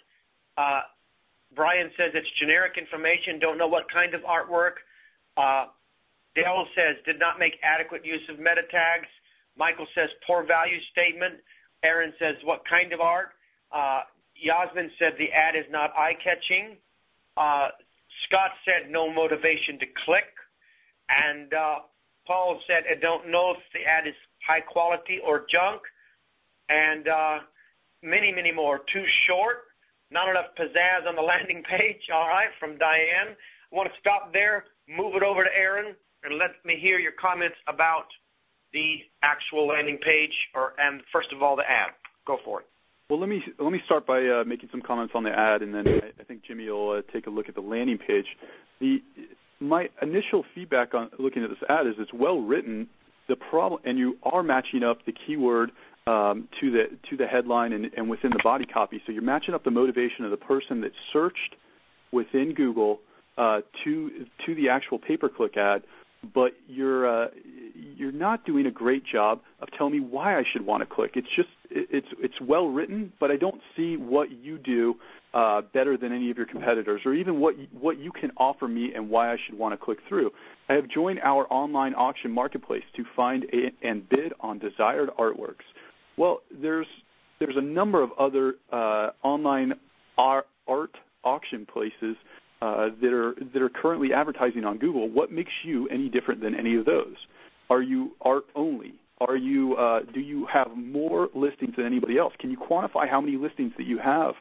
Uh, 0.57 0.83
Brian 1.55 1.91
says 1.97 2.13
it's 2.15 2.31
generic 2.39 2.77
information, 2.79 3.39
don't 3.39 3.59
know 3.59 3.69
what 3.69 3.89
kind 3.91 4.15
of 4.15 4.23
artwork. 4.23 4.75
Dale 6.35 6.67
says 6.75 6.97
did 7.07 7.19
not 7.21 7.39
make 7.39 7.59
adequate 7.63 8.05
use 8.05 8.29
of 8.29 8.39
meta 8.39 8.63
tags. 8.71 9.07
Michael 9.57 9.87
says 9.95 10.11
poor 10.27 10.43
value 10.43 10.81
statement. 10.91 11.35
Aaron 11.85 12.13
says 12.19 12.37
what 12.43 12.65
kind 12.69 12.93
of 12.93 13.01
art. 13.01 13.31
Yasmin 14.35 14.91
said 14.99 15.15
the 15.17 15.31
ad 15.31 15.55
is 15.55 15.65
not 15.71 15.93
eye-catching. 15.97 16.77
Scott 17.37 18.51
said 18.65 18.91
no 18.91 19.13
motivation 19.13 19.79
to 19.79 19.87
click. 20.05 20.27
And 21.09 21.53
Paul 22.27 22.61
said, 22.67 22.85
I 22.91 22.95
don't 22.97 23.29
know 23.29 23.53
if 23.53 23.59
the 23.73 23.85
ad 23.85 24.09
is 24.09 24.15
high 24.47 24.61
quality 24.61 25.21
or 25.25 25.47
junk. 25.49 25.83
And 26.69 27.09
uh, 27.09 27.41
many, 28.03 28.33
many 28.33 28.53
more. 28.53 28.81
Too 28.93 29.05
short. 29.27 29.65
Not 30.11 30.29
enough 30.29 30.47
pizzazz 30.59 31.07
on 31.07 31.17
the 31.17 31.23
landing 31.33 31.63
page. 31.63 32.09
All 32.13 32.29
right, 32.29 32.51
from 32.59 32.79
Diane. 32.79 33.37
I 33.73 33.77
want 33.77 33.93
to 33.93 33.99
stop 33.99 34.33
there, 34.33 34.67
move 34.89 35.17
it 35.17 35.23
over 35.23 35.43
to 35.43 35.51
Aaron, 35.57 35.97
and 36.23 36.39
let 36.39 36.53
me 36.65 36.77
hear 36.77 36.99
your 36.99 37.13
comments 37.13 37.57
about 37.67 38.07
the 38.73 39.01
actual 39.23 39.67
landing 39.67 39.99
page, 39.99 40.49
or 40.55 40.75
and 40.79 41.03
first 41.13 41.33
of 41.33 41.43
all, 41.43 41.57
the 41.57 41.69
ad. 41.69 41.91
Go 42.25 42.39
for 42.45 42.61
it. 42.61 42.67
Well, 43.11 43.19
let 43.19 43.29
me 43.29 43.43
let 43.59 43.73
me 43.73 43.83
start 43.85 44.07
by 44.07 44.27
uh, 44.27 44.45
making 44.45 44.71
some 44.71 44.81
comments 44.81 45.15
on 45.15 45.25
the 45.25 45.37
ad, 45.37 45.63
and 45.63 45.75
then 45.75 45.89
I, 45.89 46.13
I 46.21 46.25
think 46.25 46.43
Jimmy 46.43 46.69
will 46.69 46.91
uh, 46.91 47.03
take 47.13 47.27
a 47.27 47.31
look 47.31 47.49
at 47.49 47.55
the 47.55 47.61
landing 47.61 47.99
page. 47.99 48.37
The 48.81 49.03
my 49.61 49.91
initial 50.01 50.45
feedback 50.55 50.95
on 50.95 51.11
looking 51.19 51.43
at 51.43 51.51
this 51.51 51.59
ad 51.69 51.87
is 51.87 51.95
it's 51.99 52.13
well 52.13 52.41
written. 52.41 52.89
The 53.27 53.37
problem, 53.37 53.81
and 53.85 53.99
you 53.99 54.19
are 54.23 54.43
matching 54.43 54.83
up 54.83 55.05
the 55.07 55.13
keyword 55.13 55.73
um, 56.07 56.49
to 56.61 56.71
the 56.71 56.91
to 57.09 57.17
the 57.17 57.27
headline 57.27 57.73
and, 57.73 57.91
and 57.97 58.11
within 58.11 58.31
the 58.31 58.43
body 58.43 58.67
copy. 58.67 59.03
So 59.07 59.13
you're 59.13 59.23
matching 59.23 59.55
up 59.55 59.65
the 59.65 59.71
motivation 59.71 60.25
of 60.25 60.31
the 60.31 60.37
person 60.37 60.83
that 60.83 60.93
searched 61.13 61.57
within 62.13 62.53
Google 62.53 63.01
uh, 63.39 63.63
to 63.83 64.27
to 64.45 64.55
the 64.55 64.69
actual 64.69 64.99
pay-per-click 64.99 65.57
ad, 65.57 65.83
but 66.35 66.55
you're 66.69 67.07
uh, 67.07 67.29
you're 67.75 68.13
not 68.13 68.45
doing 68.45 68.67
a 68.67 68.71
great 68.71 69.05
job 69.05 69.41
of 69.61 69.71
telling 69.71 69.95
me 69.95 70.01
why 70.01 70.37
I 70.37 70.45
should 70.45 70.67
want 70.67 70.83
to 70.83 70.87
click. 70.87 71.13
It's 71.17 71.29
just 71.35 71.49
it's 71.71 72.09
it's 72.19 72.41
well 72.41 72.69
written, 72.69 73.13
but 73.19 73.31
I 73.31 73.37
don't 73.37 73.63
see 73.75 73.97
what 73.97 74.31
you 74.31 74.59
do 74.59 74.97
uh, 75.33 75.63
better 75.63 75.97
than 75.97 76.13
any 76.13 76.31
of 76.31 76.37
your 76.37 76.47
competitors, 76.47 77.03
or 77.05 77.15
even 77.15 77.41
what 77.41 77.57
what 77.73 77.99
you 77.99 78.13
can 78.13 78.31
offer 78.37 78.69
me 78.69 78.95
and 78.95 79.09
why 79.09 79.33
I 79.33 79.39
should 79.45 79.59
want 79.59 79.73
to 79.73 79.79
click 79.79 79.99
through. 80.09 80.33
I 80.69 80.75
have 80.75 80.89
joined 80.89 81.21
our 81.21 81.47
online 81.51 81.95
auction 81.95 82.31
marketplace 82.31 82.85
to 82.97 83.05
find 83.17 83.45
a, 83.53 83.73
and 83.83 84.09
bid 84.09 84.33
on 84.41 84.59
desired 84.59 85.11
artworks. 85.19 85.65
Well, 86.17 86.43
there's 86.51 86.87
there's 87.39 87.57
a 87.57 87.63
number 87.63 88.03
of 88.03 88.13
other 88.13 88.57
uh, 88.73 89.11
online 89.23 89.75
art, 90.17 90.47
art 90.67 90.97
auction 91.23 91.67
places 91.67 92.17
uh, 92.63 92.91
that 93.01 93.13
are 93.13 93.35
that 93.53 93.61
are 93.61 93.69
currently 93.69 94.13
advertising 94.13 94.65
on 94.65 94.79
Google. 94.79 95.09
What 95.09 95.31
makes 95.31 95.53
you 95.63 95.89
any 95.89 96.09
different 96.09 96.41
than 96.41 96.55
any 96.55 96.77
of 96.77 96.87
those? 96.87 97.17
Are 97.69 97.83
you 97.83 98.13
art 98.23 98.47
only? 98.55 98.95
Are 99.21 99.37
you 99.37 99.77
uh, 99.77 100.01
do 100.01 100.21
you 100.21 100.47
have 100.47 100.77
more 100.77 101.29
listings 101.35 101.77
than 101.77 101.85
anybody 101.85 102.17
else? 102.17 102.35
Can 102.39 102.51
you 102.51 102.57
quantify 102.57 103.09
how 103.09 103.21
many 103.21 103.37
listings 103.37 103.73
that 103.77 103.87
you 103.87 103.99
have 103.99 104.35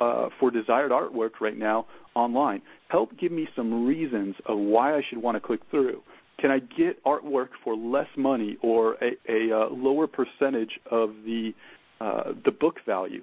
uh, 0.00 0.30
for 0.38 0.50
desired 0.50 0.90
artwork 0.90 1.40
right 1.40 1.56
now 1.56 1.86
online? 2.14 2.62
Help 2.88 3.16
give 3.16 3.32
me 3.32 3.48
some 3.54 3.86
reasons 3.86 4.36
of 4.46 4.58
why 4.58 4.94
I 4.94 5.02
should 5.02 5.18
want 5.18 5.36
to 5.36 5.40
click 5.40 5.60
through. 5.70 6.02
Can 6.38 6.50
I 6.50 6.58
get 6.58 7.02
artwork 7.04 7.50
for 7.62 7.76
less 7.76 8.08
money 8.16 8.56
or 8.62 8.96
a, 9.02 9.16
a 9.28 9.52
uh, 9.52 9.68
lower 9.68 10.06
percentage 10.06 10.80
of 10.90 11.14
the 11.24 11.54
uh, 12.00 12.32
the 12.44 12.50
book 12.50 12.80
value? 12.86 13.22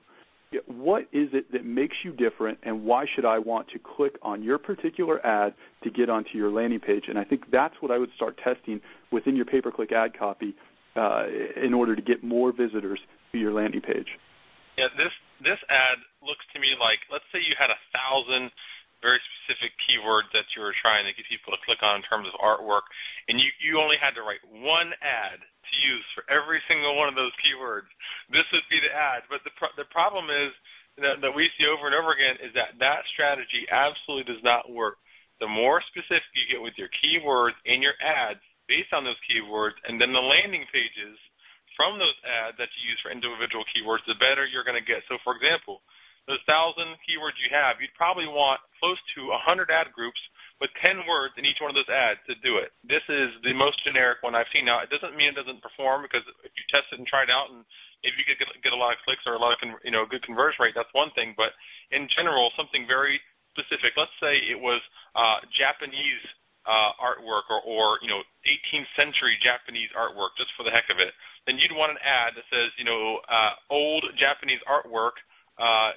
What 0.68 1.08
is 1.12 1.34
it 1.34 1.52
that 1.52 1.66
makes 1.66 1.98
you 2.04 2.12
different, 2.12 2.60
and 2.64 2.86
why 2.86 3.06
should 3.06 3.26
I 3.26 3.40
want 3.40 3.68
to 3.70 3.80
click 3.80 4.18
on 4.22 4.44
your 4.44 4.58
particular 4.58 5.26
ad 5.26 5.56
to 5.82 5.90
get 5.90 6.10
onto 6.10 6.38
your 6.38 6.50
landing 6.52 6.80
page? 6.80 7.10
And 7.10 7.20
I 7.20 7.26
think 7.26 7.52
that's 7.52 7.82
what 7.82 7.92
I 7.92 7.98
would 7.98 8.14
start 8.14 8.38
testing 8.38 8.80
within 9.12 9.36
your 9.36 9.46
pay-per-click 9.46 9.92
ad 9.92 10.18
copy 10.18 10.56
uh, 10.96 11.26
in 11.56 11.74
order 11.74 11.96
to 11.96 12.02
get 12.02 12.24
more 12.24 12.54
visitors 12.54 13.00
to 13.34 13.38
your 13.38 13.52
landing 13.52 13.82
page. 13.82 14.18
Yeah, 14.78 14.88
this 14.96 15.12
this 15.42 15.60
ad 15.70 15.98
looks 16.22 16.46
to 16.54 16.60
me 16.60 16.74
like 16.80 17.00
let's 17.12 17.26
say 17.32 17.40
you 17.40 17.56
had 17.58 17.70
a 17.70 17.80
thousand 17.94 18.52
very 19.02 19.22
specific 19.30 19.74
keywords 19.86 20.30
that 20.34 20.50
you 20.56 20.62
were 20.62 20.74
trying 20.74 21.06
to 21.06 21.14
get 21.14 21.26
people 21.30 21.54
to 21.54 21.62
click 21.66 21.82
on 21.86 22.02
in 22.02 22.06
terms 22.06 22.26
of 22.28 22.34
artwork, 22.42 22.90
and 23.30 23.40
you, 23.40 23.50
you 23.62 23.80
only 23.80 23.98
had 24.00 24.18
to 24.18 24.26
write 24.26 24.42
one 24.50 24.94
ad 25.02 25.38
to 25.38 25.74
use 25.78 26.06
for 26.16 26.26
every 26.32 26.62
single 26.66 26.98
one 26.98 27.10
of 27.10 27.16
those 27.16 27.34
keywords. 27.44 27.90
This 28.30 28.48
would 28.54 28.66
be 28.70 28.82
the 28.82 28.94
ad. 28.94 29.28
But 29.30 29.44
the, 29.44 29.54
pro- 29.54 29.76
the 29.78 29.88
problem 29.94 30.30
is 30.32 30.52
that, 30.98 31.22
that 31.22 31.36
we 31.36 31.50
see 31.58 31.68
over 31.70 31.86
and 31.86 31.96
over 31.96 32.14
again 32.14 32.42
is 32.42 32.54
that 32.56 32.80
that 32.80 33.06
strategy 33.14 33.70
absolutely 33.70 34.34
does 34.34 34.44
not 34.44 34.72
work. 34.72 34.98
The 35.40 35.48
more 35.48 35.84
specific 35.86 36.26
you 36.34 36.50
get 36.50 36.62
with 36.64 36.74
your 36.82 36.90
keywords 36.90 37.60
in 37.66 37.86
your 37.86 37.94
ads 38.02 38.42
based 38.66 38.92
on 38.92 39.06
those 39.06 39.20
keywords, 39.30 39.78
and 39.86 40.02
then 40.02 40.12
the 40.12 40.24
landing 40.24 40.66
pages 40.74 41.20
from 41.78 42.02
those 42.02 42.18
ads 42.26 42.58
that 42.58 42.74
you 42.76 42.90
use 42.90 43.00
for 43.00 43.14
individual 43.14 43.64
keywords, 43.70 44.02
the 44.10 44.18
better 44.18 44.44
you're 44.44 44.66
going 44.66 44.82
to 44.82 44.84
get. 44.84 45.06
So, 45.08 45.22
for 45.24 45.38
example, 45.38 45.86
those 46.28 46.44
thousand 46.44 47.00
keywords 47.08 47.40
you 47.40 47.54
have, 47.54 47.80
you'd 47.80 47.94
probably 47.96 48.28
want 48.28 48.60
close 48.82 49.00
to 49.16 49.32
100 49.32 49.72
ad 49.72 49.94
groups 49.94 50.20
with 50.60 50.74
10 50.82 51.06
words 51.08 51.38
in 51.38 51.46
each 51.46 51.62
one 51.62 51.70
of 51.70 51.78
those 51.78 51.88
ads 51.88 52.20
to 52.28 52.36
do 52.42 52.58
it. 52.58 52.74
This 52.84 53.06
is 53.08 53.30
the 53.46 53.54
most 53.54 53.80
generic 53.86 54.20
one 54.26 54.36
I've 54.36 54.50
seen. 54.52 54.66
Now, 54.66 54.82
it 54.82 54.90
doesn't 54.90 55.16
mean 55.16 55.30
it 55.30 55.40
doesn't 55.40 55.62
perform 55.62 56.02
because 56.02 56.26
if 56.44 56.52
you 56.58 56.66
test 56.68 56.90
it 56.92 57.00
and 57.00 57.08
try 57.08 57.24
it 57.24 57.32
out 57.32 57.54
and 57.54 57.64
if 58.04 58.18
you 58.18 58.26
get, 58.26 58.42
get 58.42 58.74
a 58.74 58.76
lot 58.76 58.92
of 58.92 59.00
clicks 59.06 59.24
or 59.26 59.34
a 59.34 59.42
lot 59.42 59.54
of, 59.54 59.70
you 59.86 59.92
know, 59.94 60.06
good 60.06 60.26
conversion 60.26 60.66
rate, 60.66 60.76
that's 60.76 60.92
one 60.92 61.14
thing. 61.14 61.34
But 61.38 61.54
in 61.94 62.10
general, 62.10 62.52
something 62.58 62.86
very 62.90 63.22
specific. 63.54 63.94
Let's 63.96 64.14
say 64.20 64.38
it 64.38 64.60
was 64.60 64.82
uh, 65.16 65.46
Japanese 65.54 66.22
uh, 66.66 66.92
artwork 67.00 67.48
or, 67.50 67.62
or, 67.64 68.00
you 68.02 68.10
know, 68.10 68.22
18th 68.46 68.92
century 68.98 69.38
Japanese 69.40 69.90
artwork 69.96 70.36
just 70.38 70.52
for 70.58 70.64
the 70.64 70.72
heck 70.72 70.90
of 70.92 71.00
it. 71.00 71.14
Then 71.48 71.58
you'd 71.58 71.72
want 71.72 71.96
an 71.96 71.98
ad 72.04 72.36
that 72.36 72.44
says, 72.52 72.76
you 72.78 72.84
know, 72.84 73.24
uh, 73.26 73.56
old 73.72 74.04
Japanese 74.20 74.60
artwork 74.68 75.24
uh, 75.58 75.92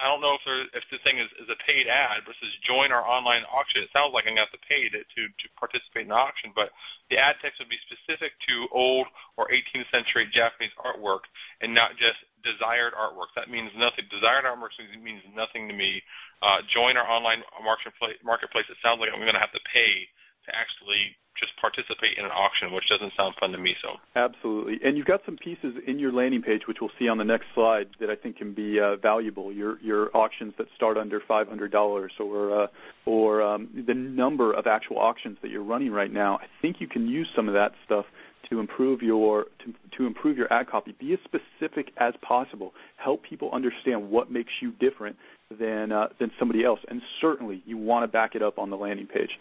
I 0.00 0.08
don't 0.08 0.24
know 0.24 0.32
if 0.32 0.44
there, 0.48 0.64
if 0.72 0.84
this 0.88 1.02
thing 1.04 1.20
is, 1.20 1.28
is 1.36 1.52
a 1.52 1.60
paid 1.68 1.84
ad, 1.84 2.24
but 2.24 2.32
it 2.32 2.40
says 2.40 2.54
join 2.64 2.88
our 2.88 3.04
online 3.04 3.44
auction. 3.52 3.84
It 3.84 3.92
sounds 3.92 4.16
like 4.16 4.24
I'm 4.24 4.32
going 4.32 4.40
to 4.40 4.48
have 4.48 4.56
to 4.56 4.64
pay 4.64 4.88
to, 4.88 5.04
to, 5.04 5.22
to 5.28 5.46
participate 5.60 6.08
in 6.08 6.12
the 6.14 6.16
auction, 6.16 6.56
but 6.56 6.72
the 7.12 7.20
ad 7.20 7.36
text 7.44 7.60
would 7.60 7.68
be 7.68 7.76
specific 7.84 8.32
to 8.48 8.64
old 8.72 9.12
or 9.36 9.52
18th 9.52 9.92
century 9.92 10.24
Japanese 10.32 10.72
artwork 10.80 11.28
and 11.60 11.76
not 11.76 12.00
just 12.00 12.16
desired 12.40 12.96
artwork. 12.96 13.36
That 13.36 13.52
means 13.52 13.76
nothing. 13.76 14.08
Desired 14.08 14.48
artwork 14.48 14.72
means 15.04 15.20
nothing 15.36 15.68
to 15.68 15.76
me. 15.76 16.00
Uh, 16.40 16.64
join 16.72 16.96
our 16.96 17.04
online 17.04 17.44
marketplace. 17.60 18.16
Marketplace. 18.24 18.72
It 18.72 18.80
sounds 18.80 19.04
like 19.04 19.12
I'm 19.12 19.20
going 19.20 19.36
to 19.36 19.44
have 19.44 19.52
to 19.52 19.64
pay 19.68 20.08
to 20.46 20.56
actually 20.56 21.16
just 21.40 21.56
participate 21.56 22.18
in 22.18 22.24
an 22.24 22.30
auction, 22.30 22.72
which 22.72 22.88
doesn't 22.88 23.12
sound 23.16 23.34
fun 23.40 23.50
to 23.52 23.58
me. 23.58 23.74
So 23.80 23.96
absolutely, 24.14 24.80
and 24.84 24.96
you've 24.96 25.06
got 25.06 25.24
some 25.24 25.36
pieces 25.36 25.74
in 25.86 25.98
your 25.98 26.12
landing 26.12 26.42
page, 26.42 26.66
which 26.66 26.80
we'll 26.80 26.90
see 26.98 27.08
on 27.08 27.18
the 27.18 27.24
next 27.24 27.46
slide, 27.54 27.88
that 27.98 28.10
I 28.10 28.16
think 28.16 28.36
can 28.36 28.52
be 28.52 28.78
uh, 28.78 28.96
valuable. 28.96 29.50
Your 29.52 29.80
your 29.80 30.14
auctions 30.14 30.54
that 30.58 30.68
start 30.74 30.98
under 30.98 31.18
five 31.20 31.48
hundred 31.48 31.70
dollars, 31.72 32.12
or 32.18 32.52
uh, 32.52 32.66
or 33.06 33.42
um, 33.42 33.68
the 33.86 33.94
number 33.94 34.52
of 34.52 34.66
actual 34.66 34.98
auctions 34.98 35.38
that 35.42 35.50
you're 35.50 35.62
running 35.62 35.92
right 35.92 36.12
now. 36.12 36.38
I 36.38 36.46
think 36.60 36.80
you 36.80 36.86
can 36.86 37.08
use 37.08 37.28
some 37.34 37.48
of 37.48 37.54
that 37.54 37.72
stuff 37.84 38.06
to 38.50 38.60
improve 38.60 39.02
your 39.02 39.46
to, 39.60 39.74
to 39.96 40.06
improve 40.06 40.36
your 40.36 40.52
ad 40.52 40.68
copy. 40.68 40.92
Be 40.92 41.14
as 41.14 41.20
specific 41.24 41.92
as 41.96 42.14
possible. 42.20 42.74
Help 42.96 43.22
people 43.22 43.50
understand 43.52 44.10
what 44.10 44.30
makes 44.30 44.52
you 44.60 44.72
different 44.72 45.16
than 45.50 45.90
uh, 45.90 46.08
than 46.18 46.30
somebody 46.38 46.64
else, 46.64 46.80
and 46.88 47.00
certainly 47.20 47.62
you 47.64 47.78
want 47.78 48.02
to 48.02 48.08
back 48.08 48.34
it 48.34 48.42
up 48.42 48.58
on 48.58 48.68
the 48.68 48.76
landing 48.76 49.06
page. 49.06 49.38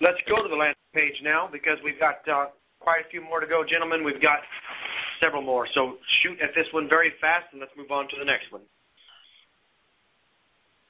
Let's 0.00 0.18
go 0.28 0.42
to 0.42 0.48
the 0.48 0.54
landing 0.54 0.76
page 0.94 1.20
now 1.22 1.48
because 1.50 1.78
we've 1.82 1.98
got 1.98 2.26
uh, 2.28 2.46
quite 2.78 3.04
a 3.04 3.08
few 3.08 3.20
more 3.20 3.40
to 3.40 3.46
go, 3.46 3.64
gentlemen. 3.64 4.04
We've 4.04 4.22
got 4.22 4.40
several 5.20 5.42
more. 5.42 5.66
So 5.74 5.98
shoot 6.22 6.40
at 6.40 6.54
this 6.54 6.66
one 6.72 6.88
very 6.88 7.12
fast, 7.20 7.46
and 7.52 7.60
let's 7.60 7.76
move 7.76 7.90
on 7.90 8.08
to 8.08 8.16
the 8.16 8.24
next 8.24 8.52
one. 8.52 8.62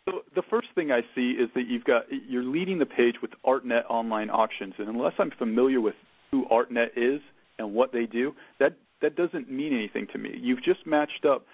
So 0.09 0.25
the 0.35 0.43
first 0.43 0.69
thing 0.75 0.93
I 0.93 1.03
see 1.15 1.33
is 1.33 1.51
that 1.55 1.67
you've 1.67 1.85
got 1.85 2.07
you're 2.11 2.43
leading 2.43 2.79
the 2.79 2.87
page 2.87 3.21
with 3.21 3.31
ArtNet 3.45 3.85
online 3.89 4.31
auctions, 4.31 4.75
and 4.79 4.89
unless 4.89 5.15
I'm 5.19 5.31
familiar 5.31 5.81
with 5.81 5.95
who 6.31 6.47
ArtNet 6.47 6.91
is 6.97 7.21
and 7.59 7.75
what 7.75 7.93
they 7.93 8.07
do, 8.07 8.35
that 8.59 8.75
that 9.01 9.17
doesn't 9.17 9.51
mean 9.51 9.73
anything 9.73 10.07
to 10.09 10.19
me. 10.19 10.39
You've 10.41 10.63
just 10.63 10.87
matched 10.87 11.25
up 11.25 11.47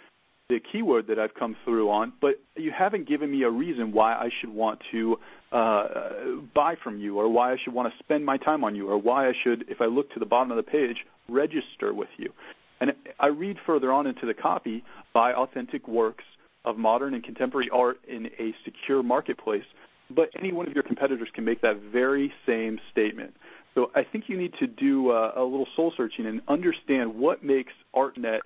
the 0.48 0.60
keyword 0.60 1.06
that 1.06 1.18
I've 1.18 1.34
come 1.34 1.56
through 1.64 1.90
on, 1.90 2.12
but 2.20 2.40
you 2.56 2.70
haven't 2.70 3.08
given 3.08 3.30
me 3.30 3.42
a 3.42 3.50
reason 3.50 3.92
why 3.92 4.12
I 4.14 4.30
should 4.40 4.50
want 4.50 4.80
to 4.90 5.18
uh, 5.54 6.40
buy 6.52 6.74
from 6.74 6.98
you 6.98 7.18
or 7.18 7.28
why 7.28 7.52
I 7.52 7.56
should 7.56 7.72
want 7.72 7.90
to 7.90 7.98
spend 8.00 8.26
my 8.26 8.36
time 8.36 8.64
on 8.64 8.74
you 8.74 8.90
or 8.90 8.98
why 8.98 9.28
I 9.28 9.32
should, 9.32 9.66
if 9.68 9.80
I 9.80 9.86
look 9.86 10.12
to 10.14 10.18
the 10.18 10.26
bottom 10.26 10.50
of 10.50 10.56
the 10.56 10.64
page, 10.64 11.06
register 11.28 11.94
with 11.94 12.08
you. 12.16 12.32
And 12.80 12.94
I 13.20 13.28
read 13.28 13.58
further 13.64 13.92
on 13.92 14.08
into 14.08 14.26
the 14.26 14.34
copy 14.34 14.82
buy 15.12 15.32
authentic 15.32 15.86
works 15.86 16.24
of 16.64 16.76
modern 16.76 17.14
and 17.14 17.22
contemporary 17.22 17.70
art 17.70 18.00
in 18.08 18.30
a 18.38 18.52
secure 18.64 19.02
marketplace. 19.02 19.64
But 20.10 20.30
any 20.36 20.52
one 20.52 20.66
of 20.66 20.74
your 20.74 20.82
competitors 20.82 21.28
can 21.32 21.44
make 21.44 21.60
that 21.60 21.76
very 21.76 22.34
same 22.46 22.80
statement. 22.90 23.36
So 23.76 23.92
I 23.94 24.02
think 24.02 24.28
you 24.28 24.36
need 24.36 24.54
to 24.54 24.66
do 24.66 25.10
uh, 25.10 25.32
a 25.36 25.44
little 25.44 25.68
soul 25.76 25.92
searching 25.96 26.26
and 26.26 26.42
understand 26.48 27.14
what 27.14 27.44
makes 27.44 27.72
ArtNet 27.94 28.40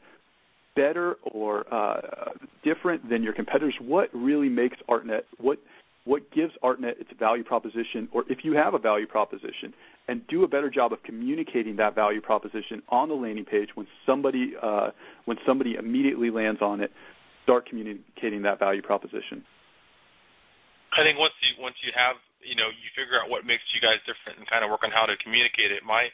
better 0.75 1.17
or 1.23 1.67
uh, 1.73 2.33
different 2.63 3.09
than 3.09 3.23
your 3.23 3.33
competitors? 3.33 3.75
What 3.81 4.11
really 4.13 4.49
makes 4.49 4.77
ArtNet 4.89 5.23
what 5.39 5.59
what 6.05 6.31
gives 6.31 6.55
ArtNet 6.63 7.01
its 7.01 7.11
value 7.19 7.45
proposition, 7.45 8.09
or 8.13 8.25
if 8.29 8.45
you 8.45 8.53
have 8.53 8.75
a 8.75 8.79
value 8.79 9.07
proposition, 9.07 9.75
and 10.09 10.27
do 10.27 10.43
a 10.43 10.49
better 10.49 10.71
job 10.71 10.93
of 10.93 11.03
communicating 11.03 11.77
that 11.77 11.95
value 11.95 12.21
proposition 12.21 12.83
on 12.89 13.09
the 13.09 13.15
landing 13.15 13.45
page 13.45 13.77
when 13.77 13.87
somebody 14.07 14.55
uh, 14.61 14.91
when 15.27 15.37
somebody 15.45 15.75
immediately 15.75 16.31
lands 16.31 16.63
on 16.63 16.81
it. 16.81 16.93
Start 17.45 17.67
communicating 17.67 18.43
that 18.43 18.59
value 18.59 18.83
proposition. 18.83 19.45
I 20.93 21.03
think 21.03 21.19
once 21.19 21.33
you 21.41 21.63
once 21.63 21.77
you 21.85 21.93
have 21.95 22.17
you 22.41 22.57
know 22.57 22.69
you 22.69 22.89
figure 22.97 23.21
out 23.21 23.29
what 23.29 23.45
makes 23.45 23.65
you 23.73 23.81
guys 23.81 24.01
different 24.09 24.39
and 24.39 24.49
kind 24.49 24.65
of 24.65 24.71
work 24.71 24.85
on 24.85 24.91
how 24.91 25.05
to 25.05 25.17
communicate 25.17 25.73
it. 25.73 25.85
My 25.85 26.09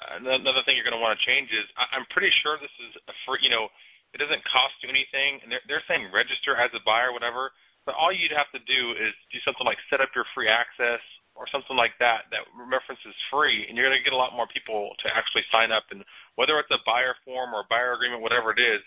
uh, 0.00 0.24
another 0.24 0.64
thing 0.64 0.76
you're 0.76 0.84
going 0.84 0.96
to 0.96 1.00
want 1.00 1.18
to 1.18 1.24
change 1.24 1.52
is 1.52 1.64
I, 1.76 1.96
I'm 1.96 2.08
pretty 2.08 2.32
sure 2.42 2.56
this 2.56 2.72
is 2.80 2.96
free. 3.28 3.44
You 3.44 3.52
know, 3.52 3.68
it 4.16 4.18
doesn't 4.18 4.44
cost 4.44 4.74
you 4.80 4.88
anything, 4.88 5.40
and 5.42 5.52
they're, 5.52 5.64
they're 5.68 5.86
saying 5.88 6.08
register 6.12 6.56
as 6.56 6.72
a 6.72 6.80
buyer, 6.84 7.12
whatever. 7.12 7.52
But 7.84 7.94
all 8.00 8.12
you'd 8.12 8.32
have 8.32 8.50
to 8.56 8.62
do 8.64 8.92
is 8.92 9.12
do 9.32 9.38
something 9.44 9.64
like 9.64 9.78
set 9.90 10.00
up 10.00 10.10
your 10.16 10.24
free 10.34 10.48
access 10.48 11.00
or 11.34 11.44
something 11.50 11.76
like 11.76 11.92
that 11.98 12.30
that 12.30 12.46
references 12.54 13.14
free, 13.30 13.66
and 13.66 13.76
you're 13.76 13.86
going 13.86 13.98
to 13.98 14.04
get 14.04 14.14
a 14.14 14.20
lot 14.20 14.32
more 14.32 14.46
people 14.46 14.94
to 15.02 15.10
actually 15.10 15.42
sign 15.52 15.72
up. 15.72 15.84
And 15.90 16.04
whether 16.36 16.58
it's 16.58 16.70
a 16.70 16.80
buyer 16.86 17.18
form 17.26 17.52
or 17.52 17.66
a 17.66 17.68
buyer 17.68 17.92
agreement, 17.92 18.22
whatever 18.22 18.54
it 18.54 18.62
is, 18.62 18.80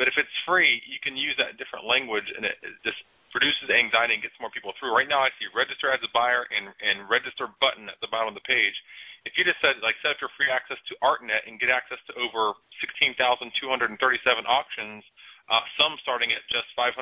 but 0.00 0.08
if 0.08 0.16
it's 0.16 0.32
free, 0.48 0.80
you 0.88 0.96
can 1.04 1.16
use 1.16 1.36
that 1.36 1.60
different 1.60 1.84
language, 1.84 2.32
and 2.32 2.48
it 2.48 2.56
just 2.82 2.96
produces 3.32 3.68
anxiety 3.72 4.16
and 4.16 4.22
gets 4.24 4.36
more 4.40 4.52
people 4.52 4.72
through. 4.76 4.92
Right 4.92 5.08
now, 5.08 5.24
I 5.24 5.32
see 5.40 5.48
register 5.56 5.92
as 5.92 6.00
a 6.04 6.12
buyer 6.12 6.44
and, 6.52 6.68
and 6.80 7.08
register 7.08 7.48
button 7.60 7.88
at 7.88 8.00
the 8.04 8.08
bottom 8.12 8.28
of 8.32 8.36
the 8.36 8.44
page. 8.44 8.76
If 9.24 9.36
you 9.40 9.44
just 9.44 9.60
said 9.64 9.80
like 9.80 9.96
set 10.04 10.12
up 10.16 10.20
your 10.20 10.32
free 10.36 10.52
access 10.52 10.80
to 10.92 10.92
ArtNet 11.00 11.48
and 11.48 11.56
get 11.56 11.72
access 11.72 12.00
to 12.08 12.12
over 12.20 12.52
16,237 12.84 13.96
auctions, 14.44 15.04
uh, 15.48 15.64
some 15.80 15.96
starting 16.04 16.32
at 16.32 16.44
just 16.52 16.68
$500, 16.76 16.92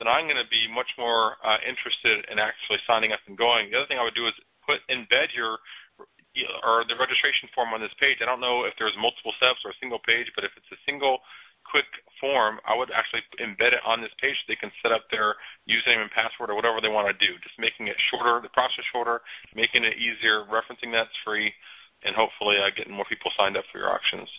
then 0.00 0.08
I'm 0.08 0.24
going 0.24 0.40
to 0.40 0.48
be 0.48 0.64
much 0.72 0.96
more 0.96 1.36
uh, 1.44 1.60
interested 1.62 2.24
in 2.32 2.40
actually 2.40 2.80
signing 2.88 3.12
up 3.12 3.20
and 3.28 3.36
going. 3.36 3.68
The 3.68 3.84
other 3.84 3.86
thing 3.86 4.00
I 4.00 4.04
would 4.08 4.16
do 4.16 4.26
is 4.26 4.34
put 4.64 4.80
embed 4.88 5.36
your 5.36 5.60
or 6.64 6.86
the 6.86 6.94
registration 6.94 7.50
form 7.54 7.74
on 7.74 7.82
this 7.82 7.92
page. 7.98 8.22
I 8.22 8.26
don't 8.26 8.40
know 8.40 8.64
if 8.64 8.74
there's 8.78 8.94
multiple 8.96 9.34
steps 9.36 9.60
or 9.66 9.74
a 9.74 9.78
single 9.82 9.98
page, 9.98 10.30
but 10.34 10.46
if 10.46 10.54
it's 10.56 10.70
a 10.72 10.80
single 10.86 11.20
quick 11.66 11.86
form, 12.22 12.58
I 12.64 12.76
would 12.78 12.90
actually 12.90 13.22
embed 13.38 13.74
it 13.74 13.82
on 13.84 14.00
this 14.00 14.14
page 14.22 14.38
so 14.38 14.44
they 14.48 14.56
can 14.56 14.72
set 14.82 14.92
up 14.94 15.10
their 15.10 15.36
username 15.68 16.02
and 16.02 16.10
password 16.10 16.50
or 16.50 16.56
whatever 16.56 16.80
they 16.80 16.88
want 16.88 17.10
to 17.10 17.16
do. 17.18 17.34
Just 17.42 17.58
making 17.58 17.88
it 17.88 17.98
shorter, 17.98 18.40
the 18.40 18.48
process 18.48 18.86
shorter, 18.90 19.20
making 19.54 19.84
it 19.84 19.98
easier, 19.98 20.46
referencing 20.46 20.94
that's 20.94 21.14
free, 21.26 21.52
and 22.06 22.14
hopefully 22.14 22.56
uh, 22.58 22.70
getting 22.74 22.94
more 22.94 23.04
people 23.04 23.30
signed 23.38 23.56
up 23.56 23.64
for 23.70 23.78
your 23.78 23.90
auctions. 23.90 24.30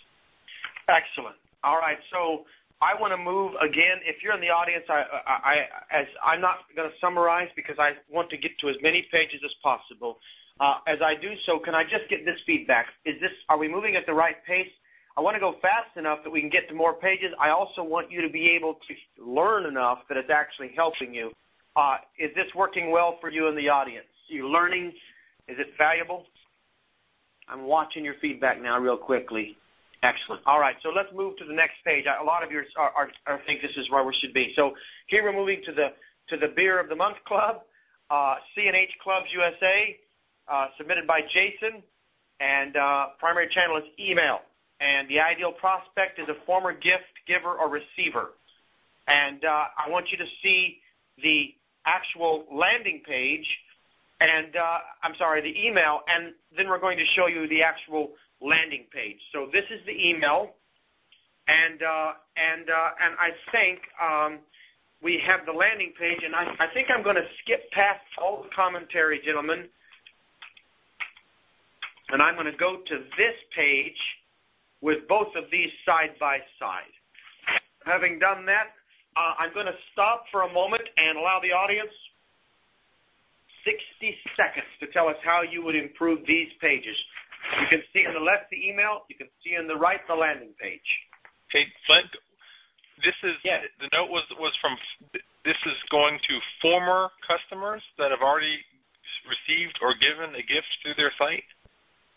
Excellent. 0.88 1.36
All 1.62 1.78
right, 1.78 1.98
so 2.10 2.44
I 2.82 3.00
want 3.00 3.12
to 3.12 3.16
move 3.16 3.54
again. 3.60 4.00
If 4.04 4.24
you're 4.24 4.34
in 4.34 4.40
the 4.40 4.50
audience, 4.50 4.84
I, 4.88 5.04
I, 5.24 5.34
I 5.44 5.68
as 5.92 6.06
I'm 6.22 6.40
not 6.40 6.64
going 6.74 6.90
to 6.90 6.96
summarize 7.00 7.48
because 7.54 7.78
I 7.78 7.92
want 8.10 8.28
to 8.30 8.36
get 8.36 8.58
to 8.58 8.68
as 8.68 8.76
many 8.82 9.06
pages 9.12 9.40
as 9.44 9.52
possible. 9.62 10.18
Uh, 10.58 10.78
as 10.88 11.00
I 11.00 11.14
do 11.14 11.34
so, 11.46 11.60
can 11.60 11.76
I 11.76 11.84
just 11.84 12.08
get 12.10 12.24
this 12.24 12.40
feedback? 12.44 12.88
Is 13.04 13.20
this 13.20 13.30
are 13.48 13.56
we 13.56 13.68
moving 13.68 13.94
at 13.94 14.04
the 14.04 14.12
right 14.12 14.44
pace? 14.44 14.70
I 15.16 15.20
want 15.20 15.36
to 15.36 15.40
go 15.40 15.52
fast 15.62 15.96
enough 15.96 16.24
that 16.24 16.30
we 16.30 16.40
can 16.40 16.50
get 16.50 16.68
to 16.70 16.74
more 16.74 16.94
pages. 16.94 17.32
I 17.38 17.50
also 17.50 17.84
want 17.84 18.10
you 18.10 18.20
to 18.22 18.28
be 18.28 18.50
able 18.50 18.74
to 18.74 19.24
learn 19.24 19.66
enough 19.66 20.00
that 20.08 20.16
it's 20.16 20.30
actually 20.30 20.72
helping 20.74 21.14
you. 21.14 21.32
Uh, 21.76 21.98
is 22.18 22.34
this 22.34 22.52
working 22.54 22.90
well 22.90 23.18
for 23.20 23.30
you 23.30 23.46
in 23.46 23.54
the 23.54 23.68
audience? 23.68 24.06
Are 24.28 24.34
you 24.34 24.48
learning? 24.48 24.92
Is 25.46 25.58
it 25.58 25.74
valuable? 25.78 26.26
I'm 27.48 27.62
watching 27.62 28.04
your 28.04 28.14
feedback 28.14 28.60
now 28.60 28.78
real 28.78 28.96
quickly. 28.96 29.56
Excellent. 30.02 30.42
All 30.46 30.58
right, 30.58 30.76
so 30.82 30.90
let's 30.90 31.12
move 31.14 31.36
to 31.36 31.44
the 31.44 31.52
next 31.52 31.76
page. 31.84 32.06
A 32.06 32.24
lot 32.24 32.42
of 32.42 32.50
you 32.50 32.64
are, 32.76 32.90
are, 32.90 33.10
are 33.26 33.40
think 33.46 33.62
this 33.62 33.76
is 33.76 33.88
where 33.88 34.04
we 34.04 34.12
should 34.14 34.34
be. 34.34 34.52
So 34.56 34.74
here 35.06 35.22
we're 35.22 35.32
moving 35.32 35.62
to 35.66 35.72
the 35.72 35.92
to 36.28 36.36
the 36.36 36.48
Beer 36.48 36.80
of 36.80 36.88
the 36.88 36.96
Month 36.96 37.18
Club, 37.24 37.62
uh, 38.10 38.36
CNH 38.56 38.98
Clubs 39.02 39.26
USA, 39.32 39.98
uh, 40.48 40.68
submitted 40.78 41.06
by 41.06 41.20
Jason, 41.22 41.82
and 42.40 42.76
uh, 42.76 43.08
primary 43.18 43.48
channel 43.48 43.76
is 43.76 43.84
email 43.98 44.40
and 44.82 45.08
the 45.08 45.20
ideal 45.20 45.52
prospect 45.52 46.18
is 46.18 46.28
a 46.28 46.34
former 46.44 46.72
gift 46.72 47.14
giver 47.26 47.54
or 47.54 47.68
receiver. 47.68 48.32
And 49.06 49.44
uh, 49.44 49.66
I 49.78 49.88
want 49.88 50.10
you 50.10 50.18
to 50.18 50.26
see 50.42 50.80
the 51.22 51.54
actual 51.86 52.44
landing 52.50 53.02
page, 53.06 53.46
and 54.20 54.56
uh, 54.56 54.78
I'm 55.02 55.14
sorry, 55.16 55.40
the 55.40 55.66
email, 55.66 56.00
and 56.08 56.32
then 56.56 56.68
we're 56.68 56.78
going 56.78 56.98
to 56.98 57.04
show 57.04 57.26
you 57.26 57.46
the 57.48 57.62
actual 57.62 58.12
landing 58.42 58.86
page. 58.92 59.18
So 59.32 59.48
this 59.52 59.64
is 59.70 59.80
the 59.86 60.08
email, 60.08 60.54
and 61.48 61.82
uh, 61.82 62.12
and 62.36 62.68
uh, 62.68 62.90
and 63.00 63.14
I 63.18 63.30
think 63.50 63.80
um, 64.02 64.38
we 65.02 65.22
have 65.26 65.46
the 65.46 65.52
landing 65.52 65.92
page, 65.98 66.20
and 66.24 66.34
I, 66.34 66.54
I 66.58 66.66
think 66.74 66.88
I'm 66.90 67.02
going 67.02 67.16
to 67.16 67.26
skip 67.42 67.70
past 67.72 68.00
all 68.20 68.42
the 68.42 68.48
commentary, 68.54 69.20
gentlemen, 69.24 69.68
and 72.10 72.22
I'm 72.22 72.34
going 72.34 72.50
to 72.50 72.56
go 72.56 72.76
to 72.76 72.98
this 73.16 73.34
page 73.54 73.98
with 74.80 75.08
both 75.08 75.34
of 75.36 75.44
these 75.50 75.70
side 75.86 76.14
by 76.20 76.38
side. 76.58 76.92
Having 77.84 78.18
done 78.20 78.46
that, 78.46 78.68
uh, 79.16 79.34
I'm 79.38 79.52
going 79.52 79.66
to 79.66 79.76
stop 79.92 80.24
for 80.30 80.42
a 80.42 80.52
moment 80.52 80.82
and 80.96 81.18
allow 81.18 81.40
the 81.40 81.52
audience 81.52 81.92
60 83.64 84.16
seconds 84.36 84.66
to 84.80 84.86
tell 84.88 85.08
us 85.08 85.16
how 85.22 85.42
you 85.42 85.64
would 85.64 85.76
improve 85.76 86.26
these 86.26 86.48
pages. 86.60 86.96
You 87.60 87.66
can 87.68 87.82
see 87.92 88.06
on 88.06 88.14
the 88.14 88.20
left 88.20 88.50
the 88.50 88.56
email. 88.56 89.04
You 89.08 89.16
can 89.16 89.28
see 89.44 89.56
on 89.56 89.66
the 89.66 89.76
right 89.76 90.00
the 90.08 90.14
landing 90.14 90.54
page. 90.60 91.00
Hey, 91.50 91.68
Flint, 91.86 92.08
this 93.04 93.14
is 93.22 93.36
yes. 93.44 93.64
the 93.78 93.88
note 93.92 94.10
was 94.10 94.24
was 94.38 94.56
from 94.60 94.76
this 95.44 95.58
is 95.66 95.78
going 95.90 96.18
to 96.28 96.34
former 96.60 97.10
customers 97.26 97.82
that 97.98 98.10
have 98.10 98.22
already 98.22 98.58
received 99.28 99.78
or 99.82 99.94
given 99.94 100.34
a 100.34 100.42
gift 100.42 100.70
through 100.82 100.94
their 100.96 101.12
site. 101.18 101.44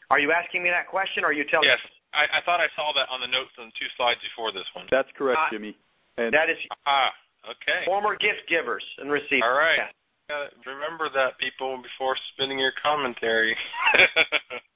Are 0.09 0.19
you 0.19 0.31
asking 0.31 0.63
me 0.63 0.69
that 0.69 0.87
question, 0.87 1.23
or 1.23 1.33
are 1.33 1.33
you 1.33 1.43
telling? 1.43 1.67
Me? 1.67 1.73
Yes, 1.73 1.83
I, 2.13 2.39
I 2.39 2.41
thought 2.45 2.61
I 2.61 2.69
saw 2.75 2.93
that 2.93 3.09
on 3.09 3.19
the 3.19 3.27
notes 3.27 3.51
on 3.59 3.73
two 3.79 3.89
slides 3.97 4.21
before 4.21 4.53
this 4.53 4.69
one. 4.73 4.85
That's 4.89 5.09
correct, 5.17 5.39
uh, 5.39 5.49
Jimmy. 5.51 5.75
And 6.17 6.33
that 6.33 6.49
is 6.49 6.57
ah 6.85 7.11
okay. 7.49 7.85
Former 7.85 8.15
gift 8.15 8.47
givers 8.47 8.85
and 8.97 9.11
receivers. 9.11 9.43
All 9.43 9.57
right. 9.57 9.89
Yeah. 10.29 10.47
remember 10.65 11.09
that, 11.13 11.37
people, 11.37 11.77
before 11.81 12.15
spinning 12.33 12.57
your 12.57 12.73
commentary. 12.81 13.55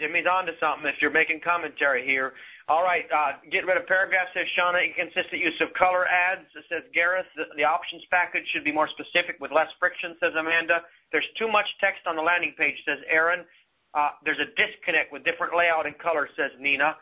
Jimmy's 0.00 0.26
on 0.26 0.46
to 0.46 0.52
something 0.58 0.86
if 0.88 1.00
you're 1.00 1.10
making 1.10 1.40
commentary 1.40 2.04
here. 2.04 2.32
All 2.68 2.82
right, 2.82 3.04
uh, 3.14 3.32
get 3.50 3.66
rid 3.66 3.76
of 3.76 3.86
paragraph, 3.86 4.28
says 4.32 4.46
Shauna. 4.56 4.86
Inconsistent 4.86 5.42
use 5.42 5.60
of 5.60 5.72
color 5.74 6.06
ads, 6.06 6.46
says 6.68 6.82
Gareth. 6.94 7.26
The, 7.36 7.44
the, 7.56 7.64
options 7.64 8.02
package 8.10 8.44
should 8.52 8.64
be 8.64 8.72
more 8.72 8.88
specific 8.88 9.36
with 9.40 9.52
less 9.52 9.68
friction, 9.78 10.16
says 10.20 10.32
Amanda. 10.38 10.82
There's 11.12 11.26
too 11.36 11.48
much 11.48 11.66
text 11.80 12.06
on 12.06 12.16
the 12.16 12.22
landing 12.22 12.54
page, 12.56 12.76
says 12.86 12.98
Aaron. 13.10 13.44
Uh, 13.92 14.10
there's 14.24 14.38
a 14.38 14.46
disconnect 14.56 15.12
with 15.12 15.24
different 15.24 15.54
layout 15.54 15.84
and 15.84 15.98
color, 15.98 16.28
says 16.36 16.52
Nina. 16.58 16.96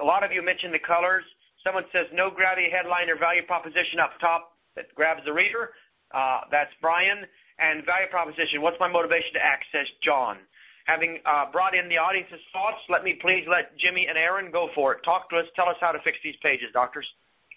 A 0.00 0.04
lot 0.04 0.24
of 0.24 0.32
you 0.32 0.42
mentioned 0.42 0.74
the 0.74 0.78
colors. 0.78 1.24
Someone 1.62 1.84
says 1.92 2.06
no 2.12 2.30
gravity 2.30 2.70
headline 2.70 3.08
or 3.08 3.16
value 3.16 3.42
proposition 3.42 4.00
up 4.00 4.18
top 4.20 4.56
that 4.74 4.92
grabs 4.94 5.24
the 5.24 5.32
reader. 5.32 5.70
Uh, 6.12 6.40
that's 6.50 6.72
Brian. 6.80 7.26
And 7.58 7.84
value 7.86 8.08
proposition, 8.08 8.62
what's 8.62 8.80
my 8.80 8.88
motivation 8.88 9.34
to 9.34 9.44
act, 9.44 9.66
says 9.70 9.86
John. 10.02 10.38
Having 10.84 11.20
uh, 11.24 11.50
brought 11.50 11.74
in 11.74 11.88
the 11.88 11.98
audience's 11.98 12.40
thoughts, 12.52 12.78
let 12.88 13.04
me 13.04 13.14
please 13.14 13.46
let 13.48 13.76
Jimmy 13.78 14.06
and 14.06 14.18
Aaron 14.18 14.50
go 14.50 14.68
for 14.74 14.92
it. 14.92 15.02
Talk 15.02 15.30
to 15.30 15.36
us. 15.36 15.46
Tell 15.56 15.68
us 15.68 15.76
how 15.80 15.92
to 15.92 15.98
fix 16.00 16.18
these 16.22 16.36
pages, 16.42 16.68
doctors. 16.72 17.06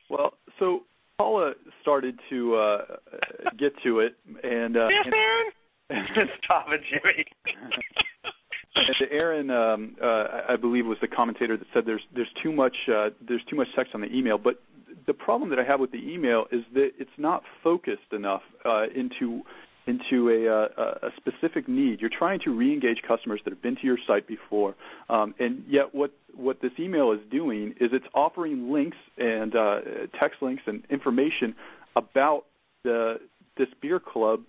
Well, 0.09 0.33
so 0.59 0.83
Paula 1.17 1.55
started 1.81 2.19
to 2.29 2.55
uh, 2.55 2.85
get 3.57 3.73
to 3.83 3.99
it, 3.99 4.15
and 4.43 4.77
uh, 4.77 4.89
yes, 4.89 5.07
Aaron. 5.13 6.29
Stop 6.43 6.67
it, 6.71 6.81
Jimmy. 6.89 7.25
And 8.75 9.07
Aaron, 9.11 9.49
um, 9.49 9.95
uh, 10.01 10.43
I 10.47 10.55
believe, 10.55 10.85
was 10.85 10.99
the 11.01 11.07
commentator 11.07 11.57
that 11.57 11.67
said 11.73 11.85
there's 11.85 12.03
there's 12.13 12.31
too 12.41 12.51
much 12.51 12.77
uh, 12.87 13.09
there's 13.21 13.43
too 13.45 13.55
much 13.55 13.67
text 13.75 13.95
on 13.95 14.01
the 14.01 14.15
email. 14.15 14.37
But 14.37 14.61
the 15.05 15.13
problem 15.13 15.49
that 15.49 15.59
I 15.59 15.63
have 15.63 15.79
with 15.79 15.91
the 15.91 16.13
email 16.13 16.47
is 16.51 16.63
that 16.73 16.93
it's 16.99 17.17
not 17.17 17.43
focused 17.63 18.13
enough 18.13 18.43
uh, 18.63 18.87
into 18.93 19.43
into 19.87 20.29
a, 20.29 20.47
uh, 20.47 20.99
a 21.01 21.11
specific 21.17 21.67
need. 21.67 22.01
You're 22.01 22.09
trying 22.09 22.39
to 22.41 22.51
re-engage 22.51 23.01
customers 23.01 23.41
that 23.43 23.51
have 23.51 23.61
been 23.61 23.77
to 23.77 23.85
your 23.85 23.97
site 24.05 24.27
before, 24.27 24.75
um, 25.09 25.33
and 25.39 25.63
yet 25.67 25.95
what 25.95 26.11
what 26.35 26.61
this 26.61 26.73
email 26.77 27.13
is 27.13 27.21
doing 27.31 27.73
is 27.79 27.93
it's 27.93 28.05
offering 28.13 28.71
links 28.71 28.97
and 29.17 29.55
uh, 29.55 29.81
text 30.19 30.41
links 30.43 30.61
and 30.67 30.83
information 30.89 31.55
about 31.95 32.45
this 32.83 33.69
beer 33.81 33.99
club 33.99 34.43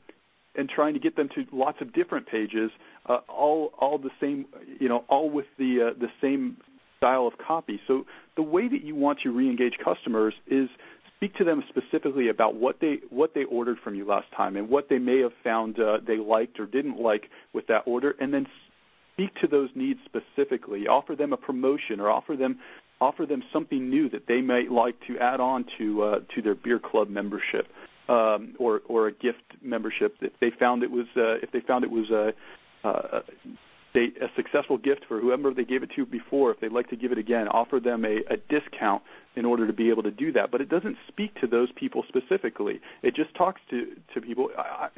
and 0.55 0.69
trying 0.69 0.95
to 0.95 1.01
get 1.01 1.17
them 1.17 1.29
to 1.31 1.47
lots 1.51 1.81
of 1.81 1.93
different 1.93 2.27
pages 2.27 2.71
uh, 3.07 3.21
all 3.29 3.73
all 3.79 3.99
the 3.99 4.11
same, 4.21 4.47
you 4.79 4.89
know, 4.89 5.05
all 5.09 5.31
with 5.31 5.47
the 5.57 5.95
the 5.99 6.11
same 6.21 6.59
style 6.97 7.27
of 7.27 7.39
copy. 7.39 7.81
So 7.87 8.07
the 8.37 8.43
way 8.43 8.69
that 8.69 8.83
you 8.83 8.95
want 8.95 9.21
to 9.21 9.31
re-engage 9.31 9.79
customers 9.79 10.35
is 10.47 10.69
speak 11.19 11.35
to 11.35 11.45
them 11.45 11.65
specifically 11.69 12.29
about 12.29 12.55
what 12.55 12.79
they 12.79 13.01
what 13.11 13.35
they 13.35 13.45
ordered 13.45 13.79
from 13.81 13.97
you 13.97 14.05
last 14.05 14.31
time 14.33 14.57
and 14.57 14.69
what 14.69 14.89
they 14.89 15.01
may 15.01 15.19
have 15.19 15.33
found 15.43 15.79
uh, 15.81 15.99
they 15.99 16.17
liked 16.17 16.61
or 16.61 16.67
didn't 16.67 17.01
like 17.01 17.29
with 17.53 17.67
that 17.67 17.83
order, 17.87 18.15
and 18.21 18.33
then 18.33 18.47
speak 19.15 19.35
to 19.41 19.49
those 19.49 19.69
needs 19.75 19.99
specifically. 20.05 20.87
Offer 20.87 21.17
them 21.17 21.33
a 21.33 21.37
promotion 21.37 21.99
or 21.99 22.09
offer 22.09 22.37
them 22.37 22.61
offer 23.01 23.27
them 23.27 23.43
something 23.53 23.91
new 23.91 24.09
that 24.09 24.27
they 24.29 24.41
might 24.41 24.71
like 24.71 24.95
to 25.07 25.19
add 25.19 25.41
on 25.41 25.65
to 25.77 26.03
uh, 26.03 26.21
to 26.35 26.41
their 26.41 26.55
beer 26.55 26.79
club 26.79 27.09
membership 27.09 27.67
um, 28.09 28.55
or 28.59 28.83
or 28.87 29.09
a 29.09 29.13
gift 29.13 29.43
membership 29.61 30.17
if 30.21 30.39
they 30.39 30.51
found 30.51 30.85
it 30.85 30.91
was 30.91 31.07
uh, 31.17 31.39
if 31.43 31.51
they 31.51 31.61
found 31.61 31.83
it 31.83 31.91
was 31.91 32.11
a, 32.11 32.33
uh, 32.85 33.23
they, 33.93 34.13
a 34.21 34.31
successful 34.37 34.79
gift 34.79 35.05
for 35.07 35.21
whoever 35.21 35.53
they 35.53 35.65
gave 35.65 35.83
it 35.83 35.91
to 35.97 36.05
before. 36.05 36.51
If 36.51 36.61
they'd 36.61 36.73
like 36.73 36.91
to 36.91 36.97
give 36.97 37.13
it 37.13 37.19
again, 37.19 37.49
offer 37.49 37.81
them 37.81 38.05
a, 38.05 38.23
a 38.29 38.37
discount 38.37 39.03
in 39.35 39.45
order 39.45 39.67
to 39.67 39.73
be 39.73 39.89
able 39.89 40.03
to 40.03 40.11
do 40.11 40.33
that. 40.33 40.51
But 40.51 40.61
it 40.61 40.69
doesn't 40.69 40.99
speak 41.09 41.41
to 41.41 41.47
those 41.47 41.71
people 41.73 42.05
specifically. 42.09 42.81
It 43.03 43.15
just 43.15 43.35
talks 43.35 43.61
to 43.71 43.97
to 44.15 44.21
people. 44.21 44.51
I, 44.57 44.91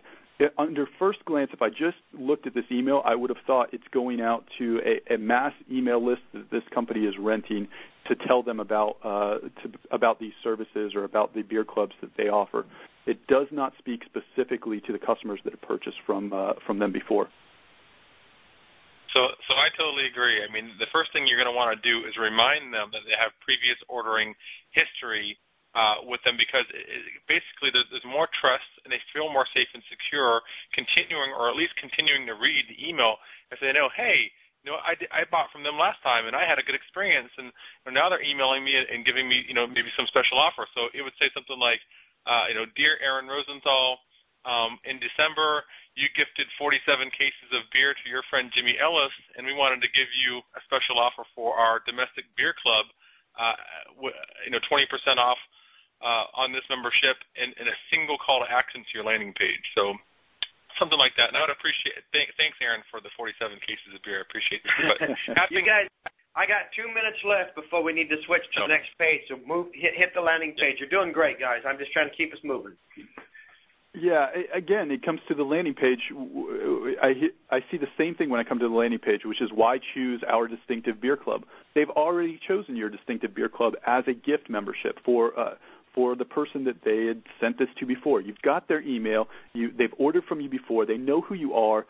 under 0.56 0.86
first 0.98 1.24
glance, 1.24 1.50
if 1.52 1.60
I 1.60 1.68
just 1.68 1.98
looked 2.18 2.46
at 2.46 2.54
this 2.54 2.64
email, 2.70 3.02
I 3.04 3.14
would 3.14 3.30
have 3.30 3.44
thought 3.46 3.74
it's 3.74 3.86
going 3.90 4.20
out 4.20 4.48
to 4.58 4.80
a, 4.84 5.14
a 5.14 5.18
mass 5.18 5.52
email 5.70 6.02
list 6.02 6.22
that 6.32 6.50
this 6.50 6.64
company 6.70 7.04
is 7.04 7.18
renting 7.18 7.68
to 8.06 8.14
tell 8.14 8.42
them 8.42 8.58
about 8.60 8.96
uh, 9.04 9.38
to, 9.38 9.72
about 9.90 10.18
these 10.18 10.32
services 10.42 10.94
or 10.94 11.04
about 11.04 11.34
the 11.34 11.42
beer 11.42 11.64
clubs 11.64 11.94
that 12.00 12.16
they 12.16 12.28
offer. 12.28 12.64
It 13.06 13.26
does 13.26 13.48
not 13.50 13.74
speak 13.78 14.04
specifically 14.04 14.80
to 14.82 14.92
the 14.92 14.98
customers 14.98 15.40
that 15.44 15.52
have 15.52 15.62
purchased 15.62 15.98
from 16.06 16.32
uh, 16.32 16.54
from 16.66 16.78
them 16.78 16.92
before. 16.92 17.28
So, 19.12 19.34
so 19.48 19.58
I 19.58 19.68
totally 19.74 20.06
agree. 20.06 20.38
I 20.42 20.50
mean, 20.52 20.70
the 20.78 20.86
first 20.94 21.12
thing 21.12 21.26
you're 21.26 21.40
going 21.40 21.50
to 21.50 21.56
want 21.56 21.74
to 21.74 21.80
do 21.82 22.06
is 22.06 22.14
remind 22.14 22.70
them 22.70 22.94
that 22.94 23.02
they 23.06 23.16
have 23.18 23.34
previous 23.42 23.76
ordering 23.90 24.34
history 24.70 25.34
uh, 25.74 26.02
with 26.06 26.22
them 26.22 26.38
because 26.38 26.66
it, 26.70 26.86
basically 27.26 27.70
there's, 27.74 27.86
there's 27.90 28.06
more 28.06 28.30
trust 28.38 28.70
and 28.82 28.90
they 28.90 29.02
feel 29.14 29.30
more 29.30 29.46
safe 29.54 29.70
and 29.74 29.82
secure 29.90 30.42
continuing 30.74 31.30
or 31.34 31.50
at 31.50 31.58
least 31.58 31.74
continuing 31.78 32.26
to 32.26 32.34
read 32.34 32.66
the 32.70 32.78
email 32.78 33.18
if 33.50 33.58
they 33.58 33.74
know, 33.74 33.90
hey, 33.94 34.30
you 34.62 34.70
know, 34.70 34.78
I, 34.78 34.94
I 35.10 35.24
bought 35.30 35.50
from 35.50 35.62
them 35.62 35.78
last 35.78 36.02
time 36.02 36.26
and 36.26 36.36
I 36.36 36.44
had 36.44 36.58
a 36.58 36.66
good 36.66 36.74
experience, 36.74 37.32
and 37.38 37.50
you 37.86 37.92
now 37.92 38.08
they're 38.08 38.22
emailing 38.22 38.62
me 38.62 38.76
and 38.76 39.06
giving 39.06 39.28
me, 39.28 39.42
you 39.48 39.54
know, 39.54 39.66
maybe 39.66 39.88
some 39.96 40.06
special 40.06 40.38
offer. 40.38 40.68
So 40.76 40.92
it 40.92 41.00
would 41.02 41.16
say 41.16 41.32
something 41.32 41.58
like, 41.58 41.80
uh, 42.26 42.52
you 42.52 42.54
know, 42.54 42.66
dear 42.76 43.00
Aaron 43.00 43.26
Rosenthal, 43.26 43.98
um, 44.44 44.78
in 44.84 45.00
December 45.00 45.64
you 46.00 46.08
gifted 46.16 46.48
47 46.56 47.12
cases 47.12 47.48
of 47.52 47.68
beer 47.70 47.92
to 47.92 48.06
your 48.08 48.24
friend 48.32 48.48
Jimmy 48.48 48.80
Ellis, 48.80 49.12
and 49.36 49.44
we 49.44 49.52
wanted 49.52 49.84
to 49.84 49.90
give 49.92 50.08
you 50.16 50.40
a 50.56 50.60
special 50.64 50.96
offer 50.96 51.28
for 51.36 51.54
our 51.54 51.84
domestic 51.84 52.24
beer 52.40 52.56
club, 52.56 52.88
uh, 53.36 53.54
you 54.44 54.50
know, 54.50 54.60
20% 54.64 54.88
off 55.20 55.38
uh, 56.00 56.24
on 56.32 56.52
this 56.56 56.64
membership 56.72 57.20
and, 57.36 57.52
and 57.60 57.68
a 57.68 57.76
single 57.92 58.16
call 58.16 58.40
to 58.40 58.48
action 58.48 58.80
to 58.80 58.92
your 58.96 59.04
landing 59.04 59.36
page. 59.36 59.60
So 59.76 59.92
something 60.80 60.98
like 60.98 61.12
that. 61.20 61.28
And 61.28 61.36
I 61.36 61.44
would 61.44 61.52
appreciate. 61.52 62.00
Th- 62.16 62.32
thanks, 62.40 62.56
Aaron, 62.64 62.80
for 62.88 63.04
the 63.04 63.12
47 63.16 63.60
cases 63.60 63.92
of 63.92 64.00
beer. 64.00 64.18
I 64.18 64.24
appreciate 64.24 64.64
that. 64.64 65.12
But 65.28 65.50
you 65.52 65.60
guys, 65.60 65.92
I 66.34 66.48
got 66.48 66.72
two 66.72 66.88
minutes 66.88 67.20
left 67.20 67.54
before 67.54 67.84
we 67.84 67.92
need 67.92 68.08
to 68.08 68.16
switch 68.24 68.48
to 68.56 68.64
the 68.64 68.72
next 68.72 68.96
page. 68.98 69.28
So 69.28 69.36
move, 69.44 69.68
hit, 69.76 69.94
hit 69.94 70.14
the 70.16 70.24
landing 70.24 70.56
page. 70.56 70.80
You're 70.80 70.88
doing 70.88 71.12
great, 71.12 71.38
guys. 71.38 71.62
I'm 71.68 71.76
just 71.76 71.92
trying 71.92 72.08
to 72.08 72.16
keep 72.16 72.32
us 72.32 72.40
moving. 72.42 72.72
Yeah, 73.92 74.28
again, 74.54 74.92
it 74.92 75.02
comes 75.02 75.20
to 75.26 75.34
the 75.34 75.42
landing 75.42 75.74
page. 75.74 76.12
I, 77.02 77.30
I 77.50 77.64
see 77.70 77.76
the 77.76 77.88
same 77.98 78.14
thing 78.14 78.30
when 78.30 78.38
I 78.38 78.44
come 78.44 78.60
to 78.60 78.68
the 78.68 78.74
landing 78.74 79.00
page, 79.00 79.24
which 79.24 79.40
is 79.40 79.50
why 79.50 79.80
choose 79.94 80.22
our 80.28 80.46
distinctive 80.46 81.00
beer 81.00 81.16
club. 81.16 81.44
They've 81.74 81.90
already 81.90 82.38
chosen 82.38 82.76
your 82.76 82.88
distinctive 82.88 83.34
beer 83.34 83.48
club 83.48 83.74
as 83.84 84.06
a 84.06 84.14
gift 84.14 84.48
membership 84.48 85.00
for 85.04 85.38
uh, 85.38 85.54
for 85.92 86.14
the 86.14 86.24
person 86.24 86.62
that 86.64 86.82
they 86.84 87.06
had 87.06 87.22
sent 87.40 87.58
this 87.58 87.68
to 87.80 87.86
before. 87.86 88.20
You've 88.20 88.40
got 88.42 88.68
their 88.68 88.80
email. 88.80 89.28
You, 89.54 89.72
they've 89.72 89.94
ordered 89.98 90.24
from 90.24 90.40
you 90.40 90.48
before. 90.48 90.86
They 90.86 90.96
know 90.96 91.20
who 91.20 91.34
you 91.34 91.54
are. 91.54 91.84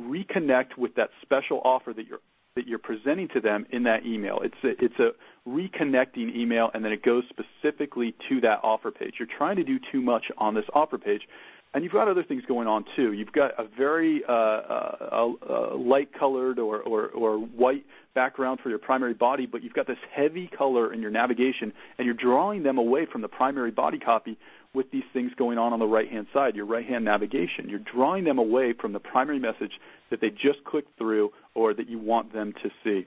Reconnect 0.00 0.76
with 0.76 0.94
that 0.94 1.10
special 1.20 1.60
offer 1.64 1.92
that 1.92 2.06
you're 2.06 2.20
that 2.54 2.68
you're 2.68 2.78
presenting 2.78 3.26
to 3.28 3.40
them 3.40 3.66
in 3.70 3.84
that 3.84 4.06
email. 4.06 4.40
It's 4.40 4.62
a, 4.62 4.84
it's 4.84 4.98
a 5.00 5.14
reconnecting 5.48 6.34
email, 6.34 6.70
and 6.74 6.84
then 6.84 6.92
it 6.92 7.02
goes 7.02 7.24
specifically 7.28 8.14
to 8.28 8.40
that 8.42 8.60
offer 8.62 8.90
page. 8.90 9.14
You're 9.18 9.28
trying 9.28 9.56
to 9.56 9.64
do 9.64 9.78
too 9.78 10.00
much 10.00 10.30
on 10.38 10.54
this 10.54 10.66
offer 10.72 10.98
page, 10.98 11.28
and 11.72 11.84
you've 11.84 11.92
got 11.92 12.08
other 12.08 12.22
things 12.22 12.44
going 12.46 12.66
on 12.66 12.84
too. 12.96 13.12
You've 13.12 13.32
got 13.32 13.58
a 13.58 13.64
very 13.64 14.24
uh, 14.24 14.32
uh, 14.32 15.74
light-colored 15.76 16.58
or, 16.58 16.80
or, 16.80 17.06
or 17.08 17.38
white 17.38 17.84
background 18.12 18.60
for 18.60 18.70
your 18.70 18.78
primary 18.78 19.14
body, 19.14 19.46
but 19.46 19.62
you've 19.62 19.72
got 19.72 19.86
this 19.86 19.98
heavy 20.10 20.46
color 20.46 20.92
in 20.92 21.00
your 21.00 21.12
navigation, 21.12 21.72
and 21.96 22.06
you're 22.06 22.14
drawing 22.14 22.62
them 22.62 22.78
away 22.78 23.06
from 23.06 23.22
the 23.22 23.28
primary 23.28 23.70
body 23.70 23.98
copy 23.98 24.36
with 24.72 24.90
these 24.90 25.04
things 25.12 25.32
going 25.36 25.58
on 25.58 25.72
on 25.72 25.78
the 25.78 25.86
right-hand 25.86 26.26
side, 26.32 26.54
your 26.54 26.66
right-hand 26.66 27.04
navigation. 27.04 27.68
You're 27.68 27.78
drawing 27.80 28.24
them 28.24 28.38
away 28.38 28.72
from 28.72 28.92
the 28.92 29.00
primary 29.00 29.38
message 29.38 29.80
that 30.10 30.20
they 30.20 30.30
just 30.30 30.62
clicked 30.64 30.96
through 30.98 31.32
or 31.54 31.72
that 31.74 31.88
you 31.88 31.98
want 31.98 32.32
them 32.32 32.52
to 32.62 32.70
see. 32.84 33.06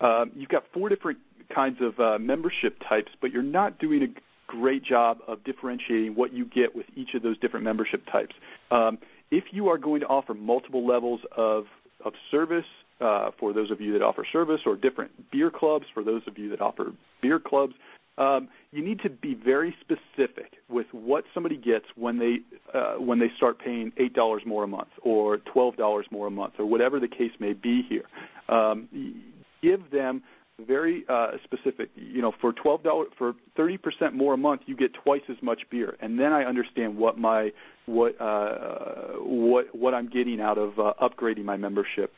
Um, 0.00 0.32
you've 0.34 0.48
got 0.48 0.64
four 0.72 0.88
different 0.88 1.18
kinds 1.54 1.80
of 1.80 1.98
uh, 2.00 2.18
membership 2.18 2.82
types, 2.88 3.12
but 3.20 3.32
you're 3.32 3.42
not 3.42 3.78
doing 3.78 4.02
a 4.02 4.08
great 4.46 4.82
job 4.82 5.18
of 5.26 5.42
differentiating 5.44 6.14
what 6.14 6.32
you 6.32 6.44
get 6.44 6.74
with 6.74 6.86
each 6.96 7.14
of 7.14 7.22
those 7.22 7.38
different 7.38 7.64
membership 7.64 8.04
types. 8.10 8.34
Um, 8.70 8.98
if 9.30 9.44
you 9.52 9.68
are 9.70 9.78
going 9.78 10.00
to 10.00 10.06
offer 10.06 10.34
multiple 10.34 10.84
levels 10.84 11.20
of, 11.36 11.66
of 12.04 12.14
service 12.30 12.66
uh, 13.00 13.30
for 13.38 13.52
those 13.52 13.70
of 13.70 13.80
you 13.80 13.92
that 13.94 14.02
offer 14.02 14.24
service 14.30 14.62
or 14.66 14.76
different 14.76 15.30
beer 15.30 15.50
clubs 15.50 15.86
for 15.92 16.02
those 16.04 16.22
of 16.26 16.38
you 16.38 16.50
that 16.50 16.60
offer 16.60 16.92
beer 17.20 17.40
clubs, 17.40 17.74
um, 18.18 18.48
you 18.72 18.82
need 18.82 19.00
to 19.00 19.10
be 19.10 19.34
very 19.34 19.74
specific 19.80 20.58
with 20.68 20.86
what 20.92 21.24
somebody 21.32 21.56
gets 21.56 21.86
when 21.96 22.18
they 22.18 22.40
uh, 22.74 22.94
when 22.94 23.18
they 23.18 23.30
start 23.30 23.58
paying 23.58 23.90
eight 23.96 24.12
dollars 24.12 24.44
more 24.44 24.64
a 24.64 24.68
month 24.68 24.90
or 25.00 25.38
twelve 25.38 25.76
dollars 25.76 26.06
more 26.10 26.26
a 26.26 26.30
month 26.30 26.54
or 26.58 26.66
whatever 26.66 27.00
the 27.00 27.08
case 27.08 27.32
may 27.38 27.54
be 27.54 27.82
here. 27.82 28.04
Um, 28.50 28.88
give 29.62 29.90
them 29.90 30.22
very 30.60 31.04
uh, 31.08 31.32
specific. 31.44 31.90
You 31.94 32.22
know, 32.22 32.32
for 32.40 32.52
twelve 32.52 32.82
dollars 32.82 33.08
for 33.18 33.34
thirty 33.56 33.78
percent 33.78 34.14
more 34.14 34.34
a 34.34 34.38
month, 34.38 34.62
you 34.66 34.76
get 34.76 34.94
twice 34.94 35.22
as 35.28 35.36
much 35.42 35.62
beer, 35.70 35.96
and 36.00 36.18
then 36.18 36.32
I 36.32 36.44
understand 36.44 36.96
what 36.96 37.18
my 37.18 37.52
what 37.86 38.20
uh, 38.20 39.18
what 39.18 39.74
what 39.74 39.94
I'm 39.94 40.08
getting 40.08 40.40
out 40.40 40.58
of 40.58 40.78
uh, 40.78 40.94
upgrading 41.00 41.44
my 41.44 41.56
membership. 41.56 42.12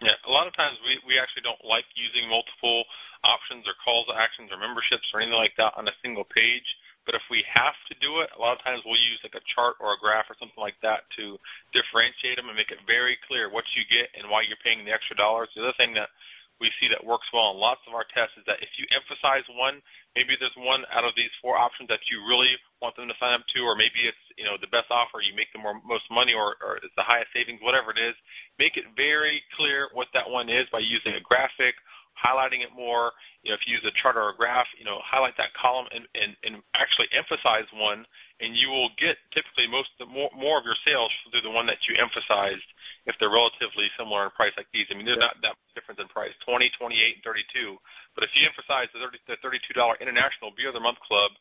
Yeah, 0.00 0.18
a 0.26 0.30
lot 0.30 0.46
of 0.46 0.56
times 0.56 0.78
we 0.84 0.98
we 1.06 1.18
actually 1.18 1.42
don't 1.42 1.62
like 1.64 1.84
using 1.94 2.28
multiple 2.28 2.84
options 3.22 3.66
or 3.70 3.74
calls 3.84 4.06
to 4.10 4.14
actions 4.18 4.50
or 4.50 4.58
memberships 4.58 5.06
or 5.14 5.22
anything 5.22 5.38
like 5.38 5.54
that 5.56 5.74
on 5.76 5.86
a 5.86 5.94
single 6.02 6.24
page. 6.24 6.66
But 7.06 7.18
if 7.18 7.22
we 7.30 7.42
have 7.50 7.74
to 7.90 7.94
do 7.98 8.22
it, 8.22 8.30
a 8.30 8.38
lot 8.38 8.54
of 8.54 8.62
times 8.62 8.82
we'll 8.86 8.98
use 8.98 9.18
like 9.26 9.34
a 9.34 9.42
chart 9.54 9.74
or 9.82 9.94
a 9.94 9.98
graph 9.98 10.30
or 10.30 10.38
something 10.38 10.58
like 10.58 10.78
that 10.86 11.02
to 11.18 11.34
differentiate 11.74 12.38
them 12.38 12.46
and 12.46 12.54
make 12.54 12.70
it 12.70 12.78
very 12.86 13.18
clear 13.26 13.50
what 13.50 13.66
you 13.74 13.82
get 13.90 14.06
and 14.14 14.30
why 14.30 14.46
you're 14.46 14.60
paying 14.62 14.86
the 14.86 14.94
extra 14.94 15.18
dollars. 15.18 15.50
The 15.54 15.66
other 15.66 15.74
thing 15.74 15.94
that 15.98 16.14
we 16.62 16.70
see 16.78 16.86
that 16.94 17.02
works 17.02 17.26
well 17.34 17.50
in 17.50 17.58
lots 17.58 17.82
of 17.90 17.92
our 17.98 18.06
tests 18.14 18.38
is 18.38 18.46
that 18.46 18.62
if 18.62 18.70
you 18.78 18.86
emphasize 18.94 19.42
one, 19.58 19.82
maybe 20.14 20.38
there's 20.38 20.54
one 20.54 20.86
out 20.94 21.02
of 21.02 21.10
these 21.18 21.34
four 21.42 21.58
options 21.58 21.90
that 21.90 22.06
you 22.06 22.22
really 22.22 22.54
want 22.78 22.94
them 22.94 23.10
to 23.10 23.18
sign 23.18 23.34
up 23.34 23.42
to, 23.50 23.66
or 23.66 23.74
maybe 23.74 24.06
it's 24.06 24.24
you 24.38 24.46
know 24.46 24.54
the 24.62 24.70
best 24.70 24.86
offer, 24.94 25.18
you 25.18 25.34
make 25.34 25.50
the 25.50 25.58
more, 25.58 25.74
most 25.82 26.06
money, 26.06 26.30
or, 26.30 26.54
or 26.62 26.78
it's 26.78 26.94
the 26.94 27.02
highest 27.02 27.34
savings, 27.34 27.58
whatever 27.58 27.90
it 27.90 27.98
is. 27.98 28.14
Make 28.62 28.78
it 28.78 28.86
very 28.94 29.42
clear 29.58 29.90
what 29.90 30.06
that 30.14 30.30
one 30.30 30.46
is 30.46 30.70
by 30.70 30.78
using 30.78 31.18
a 31.18 31.22
graphic, 31.26 31.74
highlighting 32.14 32.62
it 32.62 32.70
more. 32.70 33.10
You 33.42 33.50
know, 33.50 33.58
if 33.58 33.66
you 33.66 33.74
use 33.74 33.82
a 33.82 33.90
chart 33.98 34.14
or 34.14 34.30
a 34.30 34.36
graph, 34.38 34.70
you 34.78 34.86
know, 34.86 35.02
highlight 35.02 35.34
that 35.42 35.50
column 35.58 35.90
and, 35.90 36.06
and, 36.14 36.38
and 36.46 36.62
actually 36.78 37.10
emphasize 37.10 37.66
one, 37.74 38.06
and 38.38 38.54
you 38.54 38.70
will 38.70 38.94
get 38.94 39.18
typically 39.34 39.66
most 39.66 39.90
more, 40.06 40.30
more 40.30 40.62
of 40.62 40.64
your 40.64 40.78
sales 40.86 41.10
through 41.26 41.42
the 41.42 41.50
one 41.50 41.66
that 41.66 41.90
you 41.90 41.98
emphasized 41.98 42.70
if 43.06 43.18
they're 43.18 43.32
relatively 43.32 43.90
similar 43.98 44.24
in 44.24 44.30
price 44.30 44.54
like 44.56 44.70
these. 44.70 44.86
I 44.90 44.94
mean, 44.94 45.06
there's 45.06 45.18
yeah. 45.18 45.34
not 45.34 45.42
that 45.42 45.54
much 45.58 45.72
difference 45.74 45.98
in 45.98 46.06
price, 46.08 46.34
20, 46.46 46.70
28, 46.78 47.18
and 47.18 47.24
32. 47.24 47.76
But 48.14 48.24
if 48.24 48.30
you 48.38 48.46
emphasize 48.46 48.86
the, 48.94 49.02
30, 49.02 49.18
the 49.26 49.38
$32 49.42 49.98
International 49.98 50.54
Beer 50.54 50.70
of 50.70 50.76
the 50.78 50.84
Month 50.84 51.02
Club, 51.02 51.34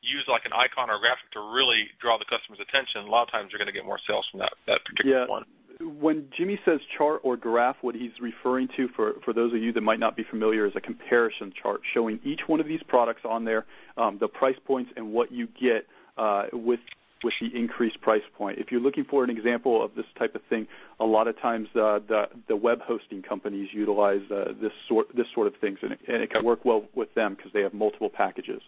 use 0.00 0.24
like 0.28 0.46
an 0.46 0.52
icon 0.52 0.90
or 0.90 0.96
a 0.96 1.00
graphic 1.00 1.30
to 1.32 1.40
really 1.40 1.90
draw 2.00 2.18
the 2.18 2.24
customer's 2.24 2.60
attention, 2.60 3.02
a 3.02 3.10
lot 3.10 3.26
of 3.26 3.30
times 3.30 3.50
you're 3.50 3.58
going 3.58 3.70
to 3.70 3.74
get 3.74 3.84
more 3.84 3.98
sales 4.06 4.26
from 4.30 4.40
that, 4.40 4.52
that 4.66 4.84
particular 4.84 5.22
yeah. 5.22 5.26
one. 5.26 5.44
When 5.80 6.28
Jimmy 6.36 6.58
says 6.64 6.80
chart 6.96 7.20
or 7.22 7.36
graph, 7.36 7.76
what 7.82 7.94
he's 7.94 8.18
referring 8.20 8.68
to 8.76 8.88
for, 8.88 9.14
for 9.24 9.32
those 9.32 9.52
of 9.52 9.62
you 9.62 9.72
that 9.72 9.80
might 9.80 10.00
not 10.00 10.16
be 10.16 10.24
familiar 10.24 10.66
is 10.66 10.74
a 10.74 10.80
comparison 10.80 11.52
chart 11.52 11.82
showing 11.94 12.18
each 12.24 12.46
one 12.46 12.58
of 12.58 12.66
these 12.66 12.82
products 12.82 13.22
on 13.24 13.44
there, 13.44 13.64
um, 13.96 14.18
the 14.18 14.28
price 14.28 14.58
points, 14.64 14.90
and 14.96 15.12
what 15.12 15.30
you 15.30 15.46
get 15.46 15.86
uh, 16.16 16.46
with 16.52 16.80
with 17.22 17.34
the 17.40 17.54
increased 17.54 18.00
price 18.00 18.22
point. 18.36 18.58
If 18.58 18.70
you're 18.70 18.80
looking 18.80 19.04
for 19.04 19.24
an 19.24 19.30
example 19.30 19.82
of 19.82 19.94
this 19.94 20.06
type 20.18 20.34
of 20.34 20.42
thing, 20.44 20.66
a 21.00 21.04
lot 21.04 21.28
of 21.28 21.38
times 21.40 21.68
uh, 21.74 22.00
the 22.06 22.28
the 22.46 22.56
web 22.56 22.80
hosting 22.82 23.22
companies 23.22 23.68
utilize 23.72 24.22
uh, 24.30 24.52
this 24.60 24.72
sort 24.88 25.14
this 25.14 25.26
sort 25.34 25.46
of 25.46 25.56
things, 25.56 25.78
and 25.82 25.92
it, 25.92 26.00
and 26.08 26.22
it 26.22 26.30
can 26.30 26.44
work 26.44 26.64
well 26.64 26.84
with 26.94 27.12
them 27.14 27.34
because 27.34 27.52
they 27.52 27.62
have 27.62 27.74
multiple 27.74 28.10
packages. 28.10 28.62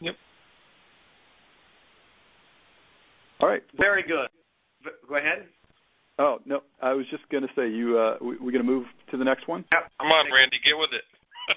Yep. 0.00 0.16
All 3.40 3.48
right. 3.48 3.62
Very 3.76 4.02
good. 4.02 4.28
Go 5.08 5.16
ahead. 5.16 5.46
Oh 6.18 6.40
no, 6.44 6.62
I 6.80 6.92
was 6.92 7.06
just 7.08 7.28
going 7.30 7.46
to 7.46 7.52
say 7.56 7.68
you. 7.68 7.98
Uh, 7.98 8.16
we, 8.20 8.36
we're 8.36 8.52
going 8.52 8.64
to 8.64 8.70
move 8.70 8.86
to 9.10 9.16
the 9.16 9.24
next 9.24 9.48
one. 9.48 9.64
Yep. 9.72 9.90
Come 9.98 10.08
on, 10.08 10.32
Randy, 10.32 10.58
get 10.64 10.78
with 10.78 10.90
it. 10.92 11.04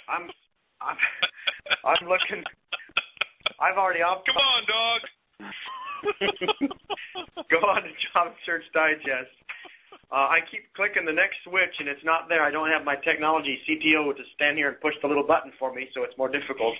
I'm, 0.09 0.29
I'm, 0.81 0.97
I'm 1.83 2.07
looking. 2.07 2.43
I've 3.59 3.77
already 3.77 4.01
off. 4.01 4.23
Come 4.25 4.37
on, 4.37 4.63
dog. 4.67 5.01
Go 7.49 7.57
on 7.57 7.83
to 7.83 7.89
Job 8.13 8.33
Search 8.45 8.63
Digest. 8.73 9.31
Uh, 10.11 10.27
I 10.29 10.39
keep 10.51 10.71
clicking 10.73 11.05
the 11.05 11.13
next 11.13 11.37
switch 11.43 11.75
and 11.79 11.87
it's 11.87 12.03
not 12.03 12.29
there. 12.29 12.43
I 12.43 12.51
don't 12.51 12.69
have 12.69 12.83
my 12.83 12.95
technology 12.95 13.59
CTO 13.67 14.15
to 14.15 14.23
stand 14.35 14.57
here 14.57 14.69
and 14.69 14.79
push 14.79 14.93
the 15.01 15.07
little 15.07 15.23
button 15.23 15.51
for 15.57 15.73
me, 15.73 15.89
so 15.93 16.03
it's 16.03 16.17
more 16.17 16.29
difficult. 16.29 16.75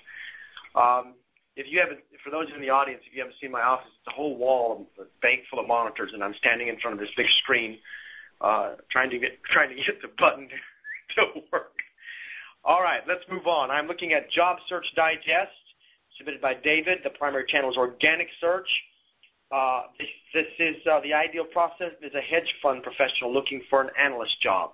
Um, 0.75 1.15
if 1.55 1.65
you 1.69 1.79
haven't, 1.79 1.99
for 2.23 2.29
those 2.29 2.47
in 2.53 2.61
the 2.61 2.69
audience, 2.69 3.01
if 3.07 3.13
you 3.13 3.21
haven't 3.21 3.37
seen 3.41 3.51
my 3.51 3.61
office, 3.61 3.87
it's 3.99 4.07
a 4.07 4.15
whole 4.15 4.35
wall, 4.37 4.87
a 4.99 5.03
bank 5.21 5.43
full 5.49 5.59
of 5.59 5.67
monitors, 5.67 6.11
and 6.13 6.23
I'm 6.23 6.33
standing 6.35 6.67
in 6.67 6.79
front 6.79 6.93
of 6.93 6.99
this 6.99 7.13
big 7.15 7.29
screen, 7.29 7.79
uh, 8.41 8.75
trying 8.89 9.09
to 9.09 9.17
get 9.17 9.41
trying 9.51 9.69
to 9.69 9.75
get 9.75 10.01
the 10.01 10.09
button 10.17 10.49
to 11.15 11.41
work. 11.51 11.79
All 12.63 12.81
right, 12.81 13.01
let's 13.07 13.23
move 13.29 13.47
on. 13.47 13.71
I'm 13.71 13.87
looking 13.87 14.13
at 14.13 14.29
Job 14.31 14.57
Search 14.67 14.87
Digest, 14.95 15.51
submitted 16.17 16.41
by 16.41 16.53
David. 16.53 16.99
The 17.03 17.09
primary 17.09 17.45
channel 17.47 17.71
is 17.71 17.77
organic 17.77 18.29
search. 18.39 18.69
Uh, 19.51 19.83
this, 19.99 20.07
this, 20.33 20.47
is 20.59 20.75
uh, 20.87 20.99
the 21.01 21.13
ideal 21.13 21.45
process 21.45 21.91
is 22.01 22.13
a 22.13 22.21
hedge 22.21 22.55
fund 22.61 22.83
professional 22.83 23.31
looking 23.31 23.61
for 23.69 23.81
an 23.81 23.89
analyst 23.97 24.41
job. 24.41 24.71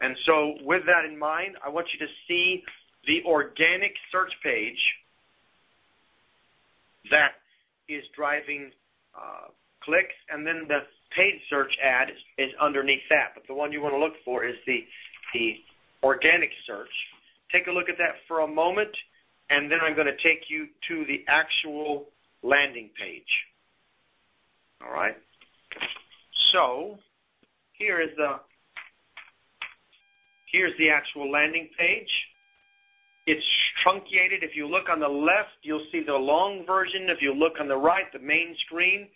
And 0.00 0.16
so 0.24 0.56
with 0.62 0.86
that 0.86 1.04
in 1.04 1.18
mind, 1.18 1.56
I 1.64 1.70
want 1.70 1.88
you 1.92 1.98
to 2.06 2.12
see 2.26 2.64
the 3.06 3.22
organic 3.24 3.94
search 4.12 4.32
page 4.42 4.94
that 7.10 7.32
is 7.88 8.04
driving 8.14 8.70
uh, 9.18 9.48
clicks, 9.80 10.14
and 10.30 10.46
then 10.46 10.66
the 10.68 10.82
paid 11.10 11.40
search 11.48 11.76
ad 11.82 12.10
is, 12.10 12.16
is, 12.36 12.54
underneath 12.60 13.02
that. 13.10 13.32
But 13.34 13.46
the 13.46 13.54
one 13.54 13.72
you 13.72 13.80
want 13.80 13.94
to 13.94 13.98
look 13.98 14.14
for 14.24 14.44
is 14.44 14.56
the, 14.66 14.86
the 15.32 15.56
organic 16.02 16.50
search. 16.66 16.90
Take 17.50 17.66
a 17.66 17.72
look 17.72 17.88
at 17.88 17.96
that 17.98 18.16
for 18.28 18.40
a 18.40 18.46
moment, 18.46 18.94
and 19.50 19.70
then 19.70 19.80
I'm 19.80 19.94
going 19.94 20.06
to 20.06 20.16
take 20.16 20.48
you 20.48 20.68
to 20.88 21.04
the 21.04 21.24
actual 21.28 22.08
landing 22.42 22.90
page. 22.98 23.46
All 24.84 24.92
right. 24.92 25.16
So 26.52 26.98
here 27.72 28.00
is 28.00 28.10
the 28.16 28.40
here's 30.50 30.76
the 30.78 30.90
actual 30.90 31.30
landing 31.30 31.68
page. 31.78 32.10
It's 33.26 33.44
truncated. 33.82 34.42
If 34.42 34.56
you 34.56 34.66
look 34.66 34.88
on 34.88 35.00
the 35.00 35.08
left, 35.08 35.50
you'll 35.62 35.86
see 35.92 36.02
the 36.02 36.14
long 36.14 36.64
version. 36.64 37.10
If 37.10 37.20
you 37.20 37.34
look 37.34 37.60
on 37.60 37.68
the 37.68 37.76
right, 37.76 38.10
the 38.12 38.18
main 38.18 38.56
screen, 38.64 39.08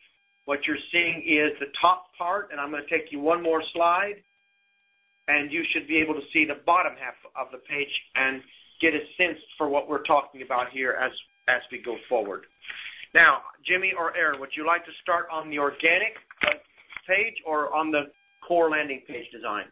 what 0.44 0.66
you're 0.66 0.76
seeing 0.92 1.22
is 1.26 1.52
the 1.60 1.72
top 1.80 2.14
part, 2.18 2.50
and 2.50 2.60
I'm 2.60 2.70
going 2.70 2.82
to 2.82 2.88
take 2.88 3.10
you 3.10 3.20
one 3.20 3.42
more 3.42 3.62
slide, 3.72 4.16
and 5.28 5.50
you 5.50 5.64
should 5.72 5.88
be 5.88 5.96
able 5.98 6.14
to 6.14 6.22
see 6.32 6.44
the 6.44 6.58
bottom 6.66 6.92
half 7.00 7.14
of 7.34 7.50
the 7.52 7.58
page 7.58 8.02
and 8.14 8.42
get 8.82 8.94
a 8.94 9.00
sense 9.16 9.38
for 9.56 9.68
what 9.68 9.88
we're 9.88 10.02
talking 10.02 10.42
about 10.42 10.70
here 10.70 10.98
as, 11.00 11.12
as 11.48 11.62
we 11.70 11.80
go 11.80 11.96
forward. 12.08 12.44
Now, 13.14 13.42
Jimmy 13.64 13.92
or 13.92 14.14
Aaron, 14.16 14.40
would 14.40 14.50
you 14.54 14.66
like 14.66 14.84
to 14.86 14.90
start 15.00 15.26
on 15.32 15.48
the 15.48 15.58
organic 15.58 16.16
page 17.06 17.36
or 17.46 17.74
on 17.74 17.92
the 17.92 18.10
core 18.46 18.68
landing 18.68 19.02
page 19.06 19.30
design? 19.30 19.64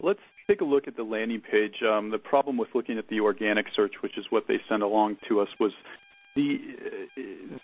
Let's 0.00 0.20
take 0.46 0.60
a 0.60 0.64
look 0.64 0.86
at 0.86 0.96
the 0.96 1.02
landing 1.02 1.40
page. 1.40 1.82
Um, 1.82 2.10
the 2.10 2.18
problem 2.18 2.56
with 2.56 2.68
looking 2.74 2.98
at 2.98 3.08
the 3.08 3.20
organic 3.20 3.66
search, 3.74 3.94
which 4.02 4.18
is 4.18 4.26
what 4.30 4.46
they 4.46 4.60
sent 4.68 4.82
along 4.82 5.16
to 5.28 5.40
us, 5.40 5.48
was 5.58 5.72
the 6.36 6.60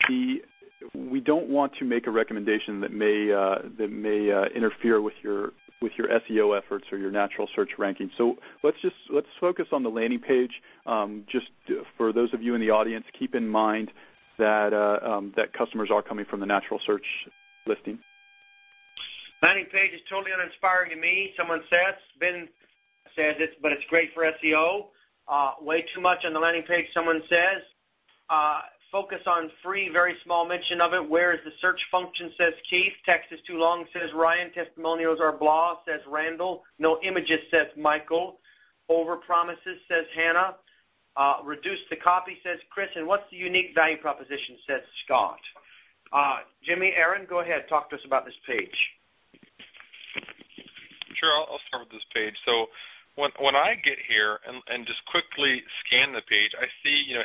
the 0.08 0.42
we 0.94 1.20
don't 1.20 1.48
want 1.48 1.74
to 1.76 1.84
make 1.84 2.06
a 2.06 2.10
recommendation 2.10 2.80
that 2.80 2.92
may 2.92 3.30
uh, 3.30 3.58
that 3.78 3.90
may 3.90 4.32
uh, 4.32 4.46
interfere 4.46 5.00
with 5.00 5.14
your 5.22 5.52
with 5.80 5.92
your 5.96 6.08
SEO 6.08 6.56
efforts 6.56 6.86
or 6.92 6.98
your 6.98 7.10
natural 7.10 7.48
search 7.54 7.78
ranking. 7.78 8.10
So 8.16 8.38
let's 8.62 8.80
just 8.80 8.96
let's 9.10 9.28
focus 9.40 9.68
on 9.72 9.82
the 9.82 9.90
landing 9.90 10.20
page. 10.20 10.62
Um, 10.86 11.24
just 11.28 11.46
for 11.96 12.12
those 12.12 12.32
of 12.32 12.42
you 12.42 12.54
in 12.54 12.60
the 12.60 12.70
audience, 12.70 13.06
keep 13.18 13.34
in 13.34 13.48
mind 13.48 13.90
that 14.38 14.72
uh, 14.72 14.98
um, 15.02 15.32
that 15.36 15.52
customers 15.52 15.90
are 15.90 16.02
coming 16.02 16.24
from 16.24 16.40
the 16.40 16.46
natural 16.46 16.80
search 16.84 17.06
listing? 17.66 17.98
Landing 19.42 19.66
page 19.66 19.92
is 19.92 20.00
totally 20.08 20.32
uninspiring 20.32 20.90
to 20.90 20.96
me. 20.96 21.34
Someone 21.36 21.62
says 21.68 21.94
Ben 22.18 22.48
says 23.14 23.36
it's, 23.38 23.54
but 23.60 23.72
it's 23.72 23.84
great 23.88 24.14
for 24.14 24.24
SEO. 24.24 24.86
Uh, 25.28 25.52
way 25.60 25.84
too 25.94 26.00
much 26.00 26.24
on 26.24 26.32
the 26.32 26.40
landing 26.40 26.62
page. 26.62 26.86
Someone 26.92 27.22
says 27.28 27.62
uh, 28.28 28.60
focus 28.94 29.22
on 29.26 29.50
free. 29.60 29.88
Very 29.88 30.14
small 30.22 30.46
mention 30.46 30.80
of 30.80 30.94
it. 30.94 31.10
Where 31.10 31.32
is 31.32 31.40
the 31.44 31.50
search 31.60 31.80
function? 31.90 32.30
Says 32.38 32.54
Keith. 32.70 32.92
Text 33.04 33.32
is 33.32 33.40
too 33.44 33.58
long. 33.58 33.86
Says 33.92 34.12
Ryan. 34.14 34.52
Testimonials 34.52 35.18
are 35.18 35.32
blah. 35.32 35.78
Says 35.84 36.00
Randall. 36.06 36.62
No 36.78 37.00
images. 37.02 37.40
Says 37.50 37.66
Michael. 37.76 38.38
Over 38.88 39.16
promises. 39.16 39.80
Says 39.88 40.04
Hannah. 40.14 40.54
Uh, 41.16 41.38
reduce 41.44 41.80
the 41.90 41.96
copy, 41.96 42.38
says 42.42 42.58
Chris, 42.70 42.88
and 42.96 43.06
what's 43.06 43.28
the 43.30 43.36
unique 43.36 43.70
value 43.72 43.96
proposition, 43.96 44.56
says 44.66 44.82
Scott. 45.04 45.38
Uh, 46.12 46.38
Jimmy, 46.64 46.92
Aaron, 46.96 47.24
go 47.28 47.38
ahead. 47.38 47.68
Talk 47.68 47.90
to 47.90 47.96
us 47.96 48.02
about 48.04 48.24
this 48.24 48.34
page. 48.44 48.90
Sure, 51.14 51.30
I'll, 51.32 51.60
start 51.68 51.84
with 51.84 51.92
this 51.92 52.06
page. 52.12 52.34
So 52.44 52.66
when 53.14 53.30
when 53.38 53.54
I 53.54 53.76
get 53.76 53.98
here 54.08 54.40
and, 54.46 54.60
and 54.66 54.86
just 54.86 55.04
quickly 55.06 55.62
scan 55.86 56.12
the 56.12 56.22
page, 56.22 56.50
I 56.60 56.66
see 56.82 57.04
you 57.06 57.14
know 57.14 57.22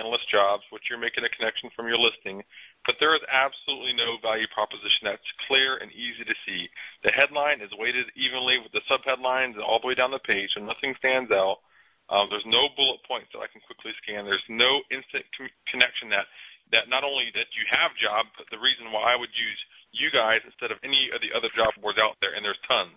analyst 0.00 0.28
jobs, 0.30 0.64
which 0.70 0.88
you're 0.88 0.98
making 1.00 1.24
a 1.24 1.28
connection 1.28 1.70
from 1.76 1.86
your 1.86 1.98
listing, 1.98 2.42
but 2.86 2.96
there 2.98 3.14
is 3.14 3.22
absolutely 3.30 3.92
no 3.92 4.16
value 4.22 4.48
proposition 4.54 5.04
that's 5.06 5.40
clear 5.46 5.76
and 5.78 5.92
easy 5.92 6.24
to 6.24 6.34
see. 6.46 6.68
The 7.04 7.12
headline 7.12 7.60
is 7.60 7.70
weighted 7.76 8.10
evenly 8.16 8.58
with 8.58 8.72
the 8.72 8.84
subheadlines 8.88 9.60
all 9.60 9.80
the 9.80 9.86
way 9.86 9.94
down 9.94 10.10
the 10.10 10.22
page, 10.22 10.54
so 10.54 10.60
nothing 10.60 10.94
stands 10.98 11.30
out. 11.30 11.62
Um, 12.10 12.28
there's 12.28 12.46
no 12.46 12.68
bullet 12.76 13.00
points 13.06 13.30
that 13.32 13.40
I 13.40 13.48
can 13.48 13.62
quickly 13.62 13.92
scan. 14.02 14.24
There's 14.26 14.44
no 14.48 14.82
instant 14.90 15.24
com- 15.36 15.54
connection 15.70 16.10
that 16.10 16.26
that 16.72 16.88
not 16.88 17.04
only 17.04 17.28
that 17.36 17.52
you 17.52 17.68
have 17.68 17.92
job, 18.00 18.32
but 18.38 18.48
the 18.48 18.56
reason 18.56 18.88
why 18.90 19.12
I 19.12 19.16
would 19.16 19.32
use 19.36 19.60
you 19.92 20.08
guys 20.08 20.40
instead 20.40 20.72
of 20.72 20.80
any 20.80 21.12
of 21.12 21.20
the 21.20 21.28
other 21.36 21.52
job 21.52 21.76
boards 21.76 22.00
out 22.00 22.16
there, 22.24 22.32
and 22.32 22.40
there's 22.40 22.60
tons. 22.64 22.96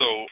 So 0.00 0.24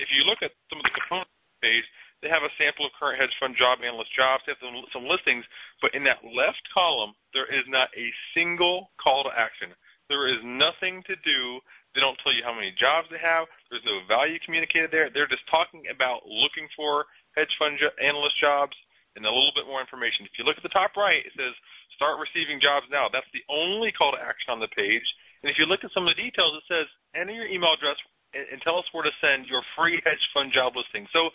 if 0.00 0.08
you 0.08 0.24
look 0.24 0.40
at 0.40 0.56
some 0.72 0.80
of 0.80 0.86
the 0.88 0.96
components 0.96 1.30
page, 1.60 1.84
they 2.22 2.28
have 2.28 2.42
a 2.42 2.52
sample 2.58 2.86
of 2.86 2.92
current 2.98 3.20
hedge 3.20 3.34
fund 3.40 3.56
job 3.56 3.80
analyst 3.84 4.12
jobs. 4.14 4.44
They 4.44 4.52
have 4.52 4.60
some, 4.60 4.84
some 4.92 5.06
listings, 5.08 5.44
but 5.80 5.94
in 5.94 6.04
that 6.04 6.24
left 6.24 6.62
column, 6.72 7.14
there 7.32 7.46
is 7.46 7.64
not 7.68 7.88
a 7.96 8.12
single 8.34 8.90
call 9.00 9.24
to 9.24 9.30
action. 9.30 9.72
There 10.08 10.28
is 10.28 10.42
nothing 10.44 11.02
to 11.06 11.16
do. 11.16 11.60
They 11.94 12.00
don't 12.00 12.18
tell 12.22 12.34
you 12.34 12.42
how 12.44 12.54
many 12.54 12.72
jobs 12.76 13.08
they 13.10 13.18
have. 13.18 13.46
There's 13.70 13.84
no 13.86 14.00
value 14.06 14.38
communicated 14.44 14.90
there. 14.90 15.08
They're 15.08 15.30
just 15.30 15.46
talking 15.48 15.84
about 15.90 16.26
looking 16.26 16.68
for 16.76 17.06
hedge 17.36 17.54
fund 17.58 17.78
analyst 18.02 18.38
jobs, 18.38 18.76
and 19.16 19.24
a 19.26 19.30
little 19.30 19.52
bit 19.54 19.66
more 19.66 19.80
information. 19.80 20.26
If 20.26 20.38
you 20.38 20.44
look 20.44 20.56
at 20.56 20.62
the 20.62 20.70
top 20.70 20.96
right, 20.96 21.24
it 21.24 21.32
says 21.36 21.54
start 21.94 22.18
receiving 22.18 22.60
jobs 22.60 22.86
now. 22.90 23.08
That's 23.12 23.28
the 23.32 23.42
only 23.48 23.92
call 23.92 24.12
to 24.12 24.20
action 24.20 24.50
on 24.50 24.60
the 24.60 24.68
page. 24.68 25.04
And 25.42 25.50
if 25.50 25.58
you 25.58 25.66
look 25.66 25.84
at 25.84 25.92
some 25.92 26.06
of 26.06 26.14
the 26.14 26.20
details, 26.20 26.54
it 26.56 26.66
says 26.68 26.86
enter 27.14 27.32
your 27.32 27.46
email 27.46 27.74
address 27.74 27.96
and, 28.34 28.46
and 28.52 28.62
tell 28.62 28.78
us 28.78 28.86
where 28.92 29.04
to 29.04 29.10
send 29.20 29.46
your 29.46 29.62
free 29.76 30.00
hedge 30.04 30.30
fund 30.32 30.52
job 30.52 30.76
listing. 30.76 31.06
So 31.12 31.30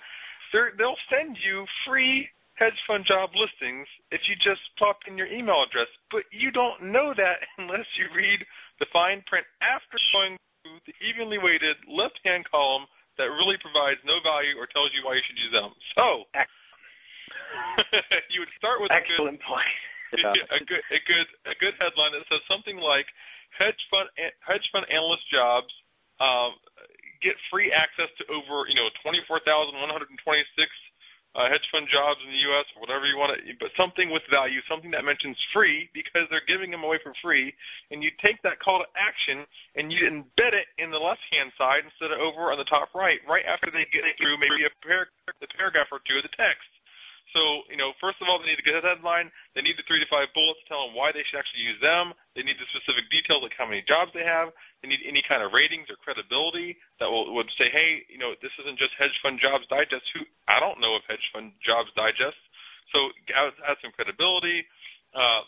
they'll 0.78 1.00
send 1.12 1.38
you 1.44 1.66
free 1.86 2.30
hedge 2.56 2.80
fund 2.88 3.06
job 3.06 3.32
listings 3.36 3.88
if 4.12 4.22
you 4.28 4.36
just 4.36 4.62
plop 4.78 5.00
in 5.08 5.18
your 5.18 5.28
email 5.28 5.64
address. 5.68 5.88
But 6.12 6.24
you 6.32 6.52
don't 6.52 6.92
know 6.92 7.14
that 7.16 7.40
unless 7.58 7.86
you 7.98 8.08
read 8.16 8.46
the 8.80 8.88
fine 8.92 9.24
print 9.28 9.46
after 9.62 9.98
going 10.14 10.38
through 10.64 10.80
the 10.88 10.94
evenly 11.06 11.38
weighted 11.38 11.78
left-hand 11.88 12.46
column 12.50 12.86
that 13.18 13.32
really 13.32 13.56
provides 13.62 14.00
no 14.04 14.20
value 14.24 14.56
or 14.60 14.68
tells 14.68 14.92
you 14.92 15.04
why 15.06 15.16
you 15.16 15.24
should 15.24 15.40
use 15.40 15.52
them. 15.52 15.72
So 15.96 16.28
you 18.32 18.40
would 18.44 18.52
start 18.58 18.82
with 18.82 18.92
excellent 18.92 19.40
a 19.40 19.44
good, 19.44 19.48
point. 19.48 19.76
a 20.52 20.60
good 20.64 20.84
a 20.92 21.00
good 21.08 21.28
a 21.48 21.56
good 21.60 21.76
headline 21.80 22.12
that 22.12 22.28
says 22.28 22.44
something 22.48 22.78
like 22.78 23.08
hedge 23.58 23.80
fund 23.90 24.10
hedge 24.44 24.68
fund 24.72 24.86
analyst 24.92 25.24
jobs 25.32 25.72
um, 26.20 26.56
get 27.22 27.36
free 27.52 27.72
access 27.72 28.10
to 28.18 28.24
over 28.32 28.68
you 28.68 28.76
know 28.76 28.90
24,126 29.04 29.76
uh, 31.36 31.50
hedge 31.52 31.68
fund 31.72 31.88
jobs 31.92 32.20
in 32.24 32.32
the 32.32 32.42
U.S. 32.48 32.64
or 32.76 32.80
whatever 32.80 33.06
you 33.06 33.18
want 33.20 33.36
to, 33.36 33.44
but 33.60 33.68
something 33.76 34.10
with 34.10 34.24
value, 34.32 34.64
something 34.72 34.90
that 34.92 35.04
mentions 35.04 35.36
free 35.52 35.90
because 35.94 36.24
they're 36.32 36.48
giving 36.48 36.72
them 36.72 36.84
away 36.84 36.98
for 37.04 37.12
free, 37.22 37.54
and 37.92 38.02
you 38.02 38.10
take 38.24 38.42
that 38.44 38.60
call 38.64 38.80
to 38.80 38.88
action 38.96 39.44
and 39.76 39.92
you 39.92 40.08
embed 40.08 40.56
it 40.56 40.72
in 40.80 40.92
the 40.92 41.00
left-hand 41.00 41.52
side 41.60 41.84
instead 41.84 42.16
of 42.16 42.24
over 42.24 42.56
on 42.56 42.58
the 42.58 42.64
top 42.64 42.88
right, 42.96 43.20
right 43.28 43.44
after 43.44 43.70
they 43.70 43.84
get 43.92 44.08
through 44.16 44.40
maybe 44.40 44.64
a, 44.64 44.72
par- 44.80 45.12
a 45.28 45.48
paragraph 45.60 45.88
or 45.92 46.00
two 46.08 46.16
of 46.16 46.24
the 46.24 46.32
text. 46.40 46.72
So, 47.36 47.68
you 47.68 47.76
know, 47.76 47.92
first 48.00 48.24
of 48.24 48.32
all, 48.32 48.40
they 48.40 48.48
need 48.48 48.64
a 48.64 48.80
headline. 48.80 49.28
They 49.54 49.62
need 49.62 49.76
the 49.76 49.84
three 49.84 50.00
to 50.00 50.08
five 50.08 50.32
bullets 50.32 50.64
to 50.64 50.66
tell 50.72 50.88
them 50.88 50.96
why 50.96 51.12
they 51.12 51.20
should 51.28 51.36
actually 51.36 51.68
use 51.68 51.76
them. 51.84 52.16
They 52.32 52.48
need 52.48 52.56
the 52.56 52.68
specific 52.72 53.12
details, 53.12 53.44
like 53.44 53.60
how 53.60 53.68
many 53.68 53.84
jobs 53.84 54.16
they 54.16 54.24
have. 54.24 54.56
They 54.80 54.88
need 54.88 55.04
any 55.04 55.20
kind 55.20 55.44
of 55.44 55.52
ratings 55.52 55.92
or 55.92 56.00
credibility 56.00 56.80
that 57.04 57.12
will 57.12 57.36
would 57.36 57.52
say, 57.60 57.68
hey, 57.68 58.08
you 58.08 58.16
know, 58.16 58.40
this 58.40 58.56
isn't 58.64 58.80
just 58.80 58.96
Hedge 58.96 59.20
Fund 59.20 59.44
Jobs 59.44 59.68
Digest. 59.68 60.08
Who 60.16 60.24
I 60.48 60.64
don't 60.64 60.80
know 60.80 60.96
of 60.96 61.04
Hedge 61.12 61.28
Fund 61.36 61.52
Jobs 61.60 61.92
Digest. 62.00 62.40
So 62.96 63.12
add, 63.36 63.52
add 63.68 63.84
some 63.84 63.92
credibility. 63.92 64.64
Uh, 65.12 65.44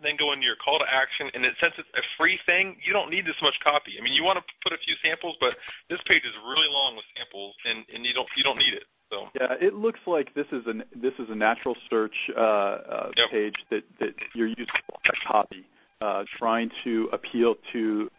then 0.00 0.16
go 0.16 0.32
into 0.32 0.48
your 0.48 0.56
call 0.58 0.80
to 0.80 0.88
action. 0.88 1.30
And 1.36 1.44
it, 1.44 1.54
since 1.60 1.76
it's 1.76 1.92
a 1.94 2.04
free 2.16 2.40
thing, 2.48 2.80
you 2.82 2.96
don't 2.96 3.12
need 3.12 3.28
this 3.28 3.38
much 3.44 3.54
copy. 3.62 3.94
I 3.96 4.02
mean, 4.02 4.16
you 4.16 4.24
want 4.24 4.40
to 4.40 4.44
put 4.64 4.74
a 4.74 4.80
few 4.80 4.96
samples, 5.04 5.36
but 5.38 5.54
this 5.92 6.00
page 6.08 6.24
is 6.24 6.34
really 6.42 6.72
long 6.72 6.96
with 6.96 7.06
samples, 7.14 7.54
and, 7.68 7.84
and 7.92 8.00
you 8.02 8.16
don't 8.16 8.28
you 8.32 8.42
don't 8.42 8.58
need 8.58 8.74
it. 8.74 8.88
So 9.12 9.28
yeah, 9.38 9.54
it 9.60 9.74
looks 9.74 10.00
like 10.06 10.32
this 10.34 10.46
is 10.52 10.66
a 10.66 10.74
this 10.96 11.12
is 11.18 11.28
a 11.28 11.34
natural 11.34 11.76
search 11.90 12.14
uh, 12.34 12.40
uh, 12.40 13.10
yep. 13.16 13.30
page 13.30 13.56
that 13.70 13.84
that 14.00 14.14
you're 14.34 14.46
using 14.48 14.66
a 15.06 15.30
copy, 15.30 15.64
uh, 16.00 16.24
trying 16.38 16.70
to 16.84 17.10
appeal 17.12 17.56
to 17.72 18.10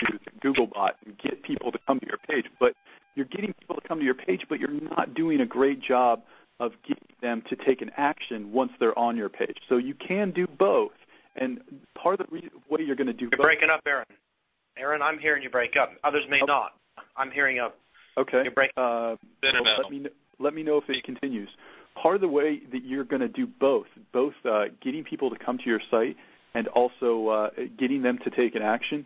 into 0.00 0.18
Googlebot 0.40 0.92
and 1.04 1.18
get 1.18 1.42
people 1.42 1.72
to 1.72 1.78
come 1.86 1.98
to 2.00 2.06
your 2.06 2.18
page, 2.18 2.46
but 2.60 2.74
you're 3.14 3.26
getting 3.26 3.52
people 3.54 3.74
to 3.76 3.80
come 3.88 3.98
to 3.98 4.04
your 4.04 4.14
page, 4.14 4.42
but 4.48 4.60
you're 4.60 4.70
not 4.70 5.14
doing 5.14 5.40
a 5.40 5.46
great 5.46 5.80
job 5.80 6.22
of 6.60 6.72
getting 6.86 7.08
them 7.20 7.42
to 7.48 7.56
take 7.56 7.82
an 7.82 7.90
action 7.96 8.52
once 8.52 8.72
they're 8.78 8.96
on 8.98 9.16
your 9.16 9.28
page. 9.28 9.56
So 9.68 9.76
you 9.76 9.94
can 9.94 10.30
do 10.30 10.46
both. 10.46 10.92
And 11.36 11.60
part 11.94 12.20
of 12.20 12.26
the 12.28 12.34
re- 12.34 12.50
way 12.68 12.82
you're 12.84 12.96
going 12.96 13.06
to 13.06 13.12
do 13.12 13.24
You're 13.24 13.30
both. 13.38 13.40
breaking 13.44 13.70
up, 13.70 13.80
Aaron. 13.86 14.06
Aaron, 14.76 15.02
I'm 15.02 15.18
hearing 15.18 15.42
you 15.42 15.50
break 15.50 15.76
up. 15.76 15.92
Others 16.04 16.24
may 16.28 16.40
Oh. 16.42 16.46
not. 16.46 16.74
I'm 17.16 17.30
hearing 17.30 17.58
a 17.58 17.72
Okay. 18.16 18.42
You're 18.42 18.52
breaking- 18.52 18.72
Uh, 18.76 19.16
well, 19.42 19.62
let 19.62 19.90
me 19.90 20.00
kn- 20.00 20.14
let 20.38 20.54
me 20.54 20.62
know 20.62 20.78
if 20.78 20.88
it 20.88 21.02
continues. 21.04 21.48
Part 21.94 22.14
of 22.14 22.20
the 22.20 22.28
way 22.28 22.58
that 22.58 22.84
you're 22.84 23.04
going 23.04 23.22
to 23.22 23.28
do 23.28 23.46
both, 23.46 23.86
both 24.12 24.34
uh, 24.44 24.66
getting 24.80 25.04
people 25.04 25.30
to 25.30 25.36
come 25.36 25.58
to 25.58 25.64
your 25.64 25.80
site 25.90 26.16
and 26.54 26.68
also 26.68 27.28
uh, 27.28 27.50
getting 27.76 28.02
them 28.02 28.18
to 28.18 28.30
take 28.30 28.54
an 28.54 28.62
action, 28.62 29.04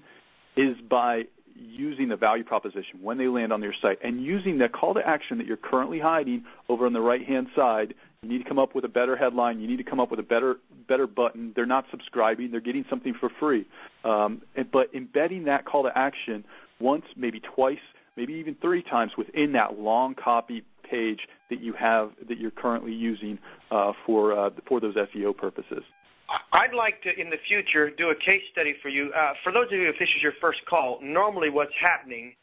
is 0.57 0.77
by 0.81 1.27
using 1.57 2.09
the 2.09 2.17
value 2.17 2.45
proposition 2.45 3.01
when 3.03 3.19
they 3.19 3.29
land 3.29 3.53
on 3.53 3.63
your 3.63 3.75
site 3.81 3.99
and 4.03 4.23
using 4.23 4.59
the 4.59 4.69
call 4.69 4.95
to 4.95 5.07
action 5.07 5.39
that 5.39 5.47
you're 5.47 5.57
currently 5.57 5.99
hiding 5.99 6.45
over 6.69 6.87
on 6.87 6.93
the 6.93 7.01
right 7.01 7.27
hand 7.27 7.49
side. 7.55 7.95
You 8.23 8.29
need 8.29 8.39
to 8.39 8.49
come 8.49 8.59
up 8.59 8.75
with 8.75 8.85
a 8.85 8.89
better 8.89 9.17
headline. 9.17 9.61
You 9.61 9.67
need 9.67 9.79
to 9.79 9.85
come 9.85 10.01
up 10.01 10.11
with 10.11 10.21
a 10.21 10.25
better 10.25 10.59
better 10.87 11.07
button. 11.07 11.53
They're 11.55 11.67
not 11.67 11.87
subscribing. 11.91 12.51
They're 12.51 12.61
getting 12.61 12.85
something 12.89 13.15
for 13.15 13.29
free. 13.29 13.65
Um, 14.05 14.43
and- 14.55 14.71
but 14.71 14.95
embedding 14.95 15.45
that 15.45 15.65
call 15.65 15.85
to 15.85 15.97
action 15.97 16.45
once, 16.79 17.05
maybe 17.17 17.41
twice, 17.41 17.81
maybe 18.17 18.35
even 18.35 18.55
three 18.57 18.83
times 18.83 19.17
within 19.17 19.53
that 19.53 19.79
long 19.79 20.15
copy 20.15 20.65
page 20.93 21.27
that 21.49 21.61
you 21.61 21.73
have 21.73 22.13
that 22.29 22.39
you're 22.39 22.51
currently 22.65 22.93
using 22.93 23.39
uh, 23.71 23.93
for 24.05 24.33
uh, 24.33 24.51
for 24.67 24.79
those 24.79 24.95
SEO 24.95 25.37
purposes. 25.37 25.83
I'd 26.53 26.75
like 26.75 27.03
to, 27.03 27.19
in 27.19 27.31
the 27.31 27.37
future, 27.37 27.91
do 27.91 28.11
a 28.11 28.15
case 28.15 28.43
study 28.53 28.75
for 28.81 28.89
you. 28.89 29.13
Uh, 29.13 29.35
for 29.43 29.53
those 29.53 29.67
of 29.67 29.73
you 29.73 29.89
if 29.89 29.99
this 29.99 30.09
is 30.17 30.23
your 30.23 30.33
first 30.41 30.65
call, 30.67 30.99
normally 31.03 31.51
what's 31.51 31.75
happening, 31.79 32.35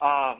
uh, 0.00 0.36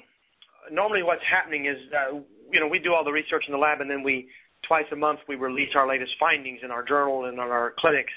normally 0.71 1.03
what's 1.03 1.25
happening 1.25 1.67
is, 1.67 1.79
uh, 1.93 2.19
you 2.53 2.61
know, 2.61 2.69
we 2.69 2.79
do 2.79 2.95
all 2.95 3.05
the 3.05 3.13
research 3.13 3.45
in 3.47 3.53
the 3.53 3.59
lab, 3.59 3.81
and 3.81 3.91
then 3.91 4.03
we 4.03 4.29
twice 4.63 4.87
a 4.93 4.97
month 4.97 5.21
we 5.29 5.37
release 5.37 5.75
our 5.75 5.87
latest 5.87 6.15
findings 6.19 6.61
in 6.63 6.71
our 6.71 6.83
journal 6.83 7.27
and 7.27 7.39
on 7.41 7.51
our 7.51 7.75
clinics. 7.79 8.13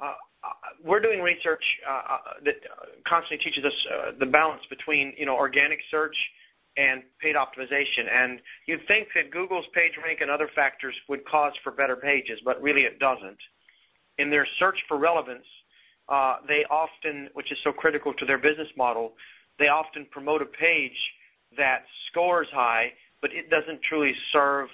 Uh, 0.00 0.14
uh, 0.44 0.48
we're 0.84 1.00
doing 1.00 1.22
research 1.22 1.64
uh, 1.88 2.18
that 2.44 2.56
constantly 3.04 3.38
teaches 3.38 3.64
us 3.64 3.86
uh, 3.92 4.12
the 4.18 4.26
balance 4.26 4.62
between, 4.68 5.12
you 5.18 5.26
know, 5.26 5.36
organic 5.36 5.80
search 5.90 6.16
and 6.76 7.02
paid 7.20 7.36
optimization. 7.36 8.10
And 8.10 8.40
you'd 8.66 8.86
think 8.86 9.08
that 9.14 9.30
Google's 9.30 9.66
page 9.72 9.92
rank 10.02 10.20
and 10.20 10.30
other 10.30 10.48
factors 10.48 10.94
would 11.08 11.24
cause 11.24 11.52
for 11.62 11.72
better 11.72 11.96
pages, 11.96 12.40
but 12.44 12.60
really 12.62 12.82
it 12.82 12.98
doesn't 12.98 13.38
in 14.18 14.30
their 14.30 14.46
search 14.58 14.84
for 14.88 14.96
relevance, 14.96 15.46
uh, 16.08 16.36
they 16.46 16.64
often, 16.70 17.28
which 17.34 17.52
is 17.52 17.58
so 17.62 17.72
critical 17.72 18.14
to 18.14 18.24
their 18.24 18.38
business 18.38 18.68
model, 18.76 19.12
they 19.58 19.68
often 19.68 20.06
promote 20.10 20.42
a 20.42 20.46
page 20.46 21.12
that 21.56 21.84
scores 22.08 22.48
high, 22.52 22.92
but 23.20 23.32
it 23.32 23.50
doesn't 23.50 23.82
truly 23.82 24.14
serve 24.32 24.68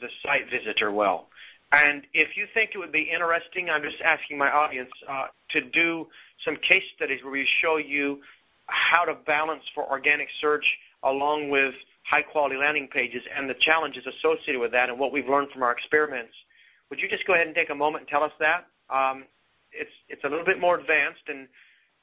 the 0.00 0.08
site 0.22 0.50
visitor 0.50 0.90
well. 0.90 1.28
And 1.70 2.02
if 2.14 2.36
you 2.36 2.46
think 2.54 2.70
it 2.74 2.78
would 2.78 2.92
be 2.92 3.10
interesting, 3.12 3.68
I'm 3.68 3.82
just 3.82 4.00
asking 4.00 4.38
my 4.38 4.50
audience 4.50 4.90
uh, 5.06 5.26
to 5.50 5.60
do 5.60 6.08
some 6.44 6.56
case 6.56 6.84
studies 6.96 7.22
where 7.22 7.32
we 7.32 7.46
show 7.60 7.76
you 7.76 8.20
how 8.66 9.04
to 9.04 9.14
balance 9.14 9.64
for 9.74 9.90
organic 9.90 10.28
search 10.40 10.78
along 11.02 11.50
with 11.50 11.74
high 12.04 12.22
quality 12.22 12.56
landing 12.56 12.88
pages 12.88 13.22
and 13.36 13.48
the 13.48 13.54
challenges 13.54 14.04
associated 14.06 14.58
with 14.58 14.72
that 14.72 14.88
and 14.88 14.98
what 14.98 15.12
we've 15.12 15.28
learned 15.28 15.50
from 15.50 15.62
our 15.62 15.72
experiments 15.72 16.34
would 16.90 17.00
you 17.00 17.08
just 17.08 17.26
go 17.26 17.34
ahead 17.34 17.46
and 17.46 17.54
take 17.54 17.70
a 17.70 17.74
moment 17.74 18.02
and 18.02 18.08
tell 18.08 18.22
us 18.22 18.32
that? 18.40 18.66
Um, 18.90 19.24
it's 19.72 19.90
it's 20.08 20.24
a 20.24 20.28
little 20.28 20.44
bit 20.44 20.58
more 20.58 20.78
advanced, 20.78 21.22
and 21.28 21.48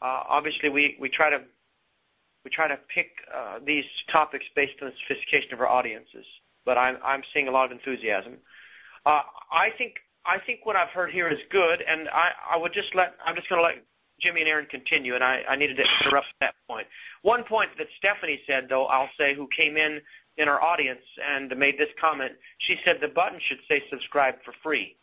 uh, 0.01 0.23
obviously 0.27 0.69
we, 0.69 0.97
we 0.99 1.09
try 1.09 1.29
to 1.29 1.41
we 2.43 2.51
try 2.51 2.67
to 2.67 2.77
pick 2.93 3.11
uh, 3.33 3.59
these 3.65 3.85
topics 4.11 4.45
based 4.55 4.73
on 4.81 4.89
the 4.89 4.93
sophistication 5.07 5.53
of 5.53 5.61
our 5.61 5.67
audiences. 5.67 6.25
But 6.65 6.77
I'm 6.77 6.97
I'm 7.03 7.23
seeing 7.33 7.47
a 7.47 7.51
lot 7.51 7.65
of 7.65 7.71
enthusiasm. 7.71 8.37
Uh, 9.05 9.21
I 9.51 9.71
think 9.77 9.95
I 10.25 10.37
think 10.39 10.65
what 10.65 10.75
I've 10.75 10.89
heard 10.89 11.11
here 11.11 11.27
is 11.27 11.39
good, 11.49 11.81
and 11.81 12.07
I, 12.09 12.31
I 12.51 12.57
would 12.57 12.73
just 12.73 12.93
let 12.93 13.15
I'm 13.25 13.35
just 13.35 13.49
going 13.49 13.59
to 13.59 13.65
let 13.65 13.83
Jimmy 14.21 14.41
and 14.41 14.49
Aaron 14.49 14.65
continue, 14.65 15.15
and 15.15 15.23
I, 15.23 15.43
I 15.47 15.55
needed 15.55 15.77
to 15.77 15.83
interrupt 16.05 16.27
that 16.39 16.55
point. 16.67 16.87
One 17.21 17.43
point 17.43 17.71
that 17.77 17.87
Stephanie 17.97 18.41
said, 18.47 18.67
though, 18.69 18.85
I'll 18.85 19.09
say, 19.17 19.35
who 19.35 19.47
came 19.55 19.77
in 19.77 20.01
in 20.37 20.47
our 20.47 20.61
audience 20.61 21.01
and 21.25 21.55
made 21.57 21.77
this 21.77 21.89
comment. 21.99 22.33
She 22.57 22.75
said 22.83 22.97
the 23.01 23.07
button 23.07 23.39
should 23.47 23.59
say 23.69 23.83
subscribe 23.89 24.35
for 24.43 24.53
free. 24.63 24.95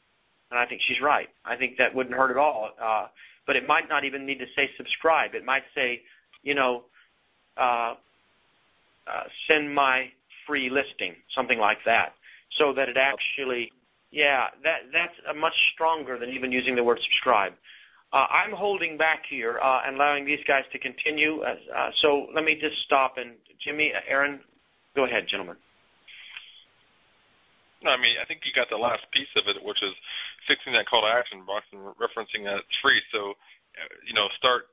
And 0.50 0.58
I 0.58 0.66
think 0.66 0.82
she's 0.82 1.00
right. 1.00 1.30
I 1.44 1.56
think 1.56 1.78
that 1.78 1.94
wouldn't 1.94 2.14
hurt 2.14 2.30
at 2.30 2.36
all. 2.36 2.70
Uh, 2.80 3.06
but 3.46 3.56
it 3.56 3.66
might 3.66 3.88
not 3.88 4.04
even 4.04 4.26
need 4.26 4.38
to 4.38 4.46
say 4.54 4.70
subscribe. 4.76 5.34
It 5.34 5.44
might 5.44 5.64
say, 5.74 6.02
you 6.42 6.54
know, 6.54 6.84
uh, 7.56 7.94
uh, 9.06 9.24
send 9.48 9.74
my 9.74 10.10
free 10.46 10.70
listing, 10.70 11.16
something 11.34 11.58
like 11.58 11.78
that, 11.86 12.14
so 12.58 12.72
that 12.72 12.88
it 12.88 12.96
actually, 12.96 13.72
yeah, 14.10 14.48
that 14.62 14.82
that's 14.92 15.14
much 15.36 15.54
stronger 15.72 16.18
than 16.18 16.30
even 16.30 16.52
using 16.52 16.76
the 16.76 16.84
word 16.84 17.00
subscribe. 17.02 17.54
Uh, 18.12 18.26
I'm 18.28 18.52
holding 18.52 18.98
back 18.98 19.22
here 19.28 19.58
uh, 19.62 19.82
and 19.86 19.96
allowing 19.96 20.26
these 20.26 20.44
guys 20.46 20.64
to 20.72 20.78
continue. 20.78 21.42
Uh, 21.42 21.90
so 22.02 22.28
let 22.34 22.44
me 22.44 22.54
just 22.60 22.82
stop 22.84 23.16
and 23.16 23.32
Jimmy, 23.64 23.92
Aaron, 24.06 24.40
Go 24.94 25.04
ahead, 25.04 25.24
gentlemen. 25.28 25.56
No, 27.82 27.90
I 27.90 27.96
mean, 27.96 28.14
I 28.20 28.28
think 28.28 28.44
you 28.44 28.52
got 28.54 28.68
the 28.68 28.76
last 28.76 29.08
piece 29.10 29.32
of 29.40 29.48
it, 29.48 29.56
which 29.64 29.82
is 29.82 29.96
fixing 30.46 30.76
that 30.76 30.86
call 30.86 31.02
to 31.02 31.10
action 31.10 31.42
box 31.48 31.64
and 31.72 31.80
referencing 31.96 32.44
that 32.44 32.60
it's 32.62 32.78
free. 32.84 33.00
So, 33.10 33.34
you 34.06 34.14
know, 34.14 34.28
start 34.36 34.68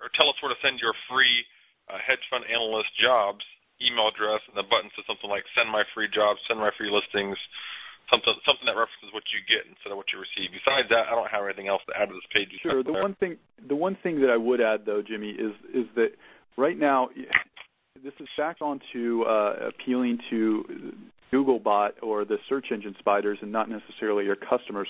or, 0.00 0.08
tell 0.14 0.30
us 0.30 0.38
where 0.40 0.54
to 0.54 0.60
send 0.62 0.78
your 0.78 0.94
free 1.10 1.44
hedge 1.90 2.22
fund 2.30 2.46
analyst 2.48 2.88
jobs 2.96 3.44
email 3.82 4.08
address, 4.08 4.40
and 4.46 4.54
the 4.54 4.62
button 4.62 4.88
says 4.94 5.04
something 5.10 5.28
like 5.28 5.42
"Send 5.58 5.68
my 5.68 5.82
free 5.92 6.06
jobs," 6.06 6.38
"Send 6.46 6.62
my 6.62 6.70
free 6.78 6.88
listings," 6.88 7.36
something 8.10 8.34
something 8.46 8.66
that 8.66 8.76
references 8.76 9.12
what 9.12 9.24
you 9.32 9.40
get 9.48 9.66
instead 9.68 9.90
of 9.90 9.96
what 9.96 10.12
you 10.12 10.18
receive. 10.18 10.50
Besides 10.52 10.88
that, 10.90 11.08
I 11.08 11.14
don't 11.14 11.30
have 11.30 11.44
anything 11.44 11.68
else 11.68 11.82
to 11.88 11.98
add 11.98 12.08
to 12.08 12.14
this 12.14 12.26
page. 12.32 12.48
Sure. 12.62 12.82
The 12.82 12.92
one 12.92 13.14
thing 13.14 13.36
the 13.66 13.76
one 13.76 13.96
thing 13.96 14.20
that 14.20 14.30
I 14.30 14.36
would 14.36 14.60
add 14.60 14.84
though, 14.86 15.02
Jimmy, 15.02 15.30
is 15.30 15.52
is 15.72 15.86
that 15.94 16.16
right 16.56 16.78
now 16.78 17.10
this 18.02 18.14
is 18.20 18.28
back 18.36 18.56
onto 18.60 19.22
uh, 19.22 19.68
appealing 19.68 20.18
to 20.30 20.94
Googlebot 21.32 21.92
or 22.02 22.24
the 22.24 22.38
search 22.48 22.70
engine 22.70 22.96
spiders 22.98 23.38
and 23.42 23.52
not 23.52 23.68
necessarily 23.68 24.24
your 24.24 24.36
customers. 24.36 24.88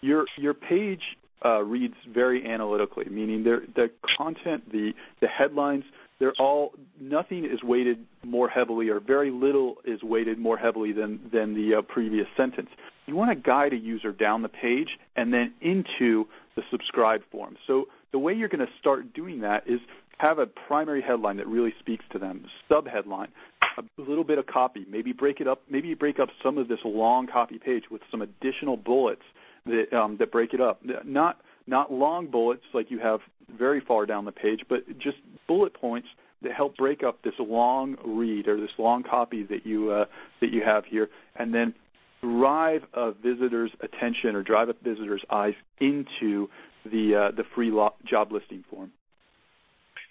Your 0.00 0.26
your 0.36 0.54
page 0.54 1.16
uh, 1.44 1.62
reads 1.62 1.96
very 2.08 2.46
analytically, 2.46 3.06
meaning 3.10 3.44
the 3.44 3.90
content, 4.16 4.70
the 4.72 4.94
the 5.20 5.28
headlines, 5.28 5.84
they're 6.18 6.32
all 6.38 6.72
nothing 7.00 7.44
is 7.44 7.62
weighted 7.62 8.04
more 8.22 8.48
heavily 8.48 8.88
or 8.88 9.00
very 9.00 9.30
little 9.30 9.78
is 9.84 10.02
weighted 10.02 10.38
more 10.38 10.56
heavily 10.56 10.92
than 10.92 11.20
than 11.32 11.54
the 11.54 11.76
uh, 11.76 11.82
previous 11.82 12.28
sentence. 12.36 12.70
You 13.06 13.16
want 13.16 13.30
to 13.30 13.34
guide 13.34 13.72
a 13.72 13.76
user 13.76 14.12
down 14.12 14.42
the 14.42 14.48
page 14.48 14.98
and 15.16 15.32
then 15.32 15.52
into 15.60 16.26
the 16.54 16.62
subscribe 16.70 17.22
form. 17.30 17.56
So 17.66 17.88
the 18.12 18.18
way 18.18 18.32
you're 18.32 18.48
going 18.48 18.66
to 18.66 18.72
start 18.78 19.12
doing 19.12 19.40
that 19.40 19.64
is 19.66 19.80
have 20.18 20.38
a 20.38 20.46
primary 20.46 21.02
headline 21.02 21.36
that 21.38 21.46
really 21.46 21.74
speaks 21.80 22.04
to 22.10 22.18
them, 22.18 22.46
sub 22.68 22.86
headline, 22.86 23.28
a 23.76 23.82
little 23.98 24.24
bit 24.24 24.38
of 24.38 24.46
copy, 24.46 24.86
maybe 24.88 25.12
break 25.12 25.40
it 25.40 25.48
up, 25.48 25.62
maybe 25.68 25.94
break 25.94 26.18
up 26.20 26.30
some 26.42 26.58
of 26.58 26.68
this 26.68 26.78
long 26.84 27.26
copy 27.26 27.58
page 27.58 27.90
with 27.90 28.02
some 28.10 28.22
additional 28.22 28.76
bullets 28.76 29.24
that 29.66 29.92
um, 29.92 30.16
that 30.18 30.30
break 30.30 30.54
it 30.54 30.60
up. 30.60 30.80
Not 31.04 31.40
not 31.66 31.92
long 31.92 32.26
bullets 32.26 32.64
like 32.72 32.90
you 32.90 32.98
have 32.98 33.20
very 33.48 33.80
far 33.80 34.06
down 34.06 34.24
the 34.24 34.32
page, 34.32 34.64
but 34.68 34.98
just 34.98 35.18
bullet 35.46 35.74
points 35.74 36.08
that 36.42 36.52
help 36.52 36.76
break 36.76 37.02
up 37.02 37.22
this 37.22 37.34
long 37.38 37.96
read 38.04 38.48
or 38.48 38.60
this 38.60 38.72
long 38.78 39.02
copy 39.02 39.42
that 39.44 39.66
you 39.66 39.90
uh, 39.90 40.04
that 40.40 40.50
you 40.50 40.62
have 40.62 40.84
here, 40.84 41.08
and 41.36 41.54
then 41.54 41.74
drive 42.22 42.84
a 42.94 43.12
visitor's 43.12 43.70
attention 43.80 44.34
or 44.34 44.42
drive 44.42 44.68
a 44.68 44.74
visitor's 44.82 45.24
eyes 45.30 45.54
into 45.80 46.48
the 46.84 47.14
uh, 47.14 47.30
the 47.30 47.44
free 47.44 47.70
lo- 47.70 47.94
job 48.04 48.32
listing 48.32 48.64
form. 48.70 48.92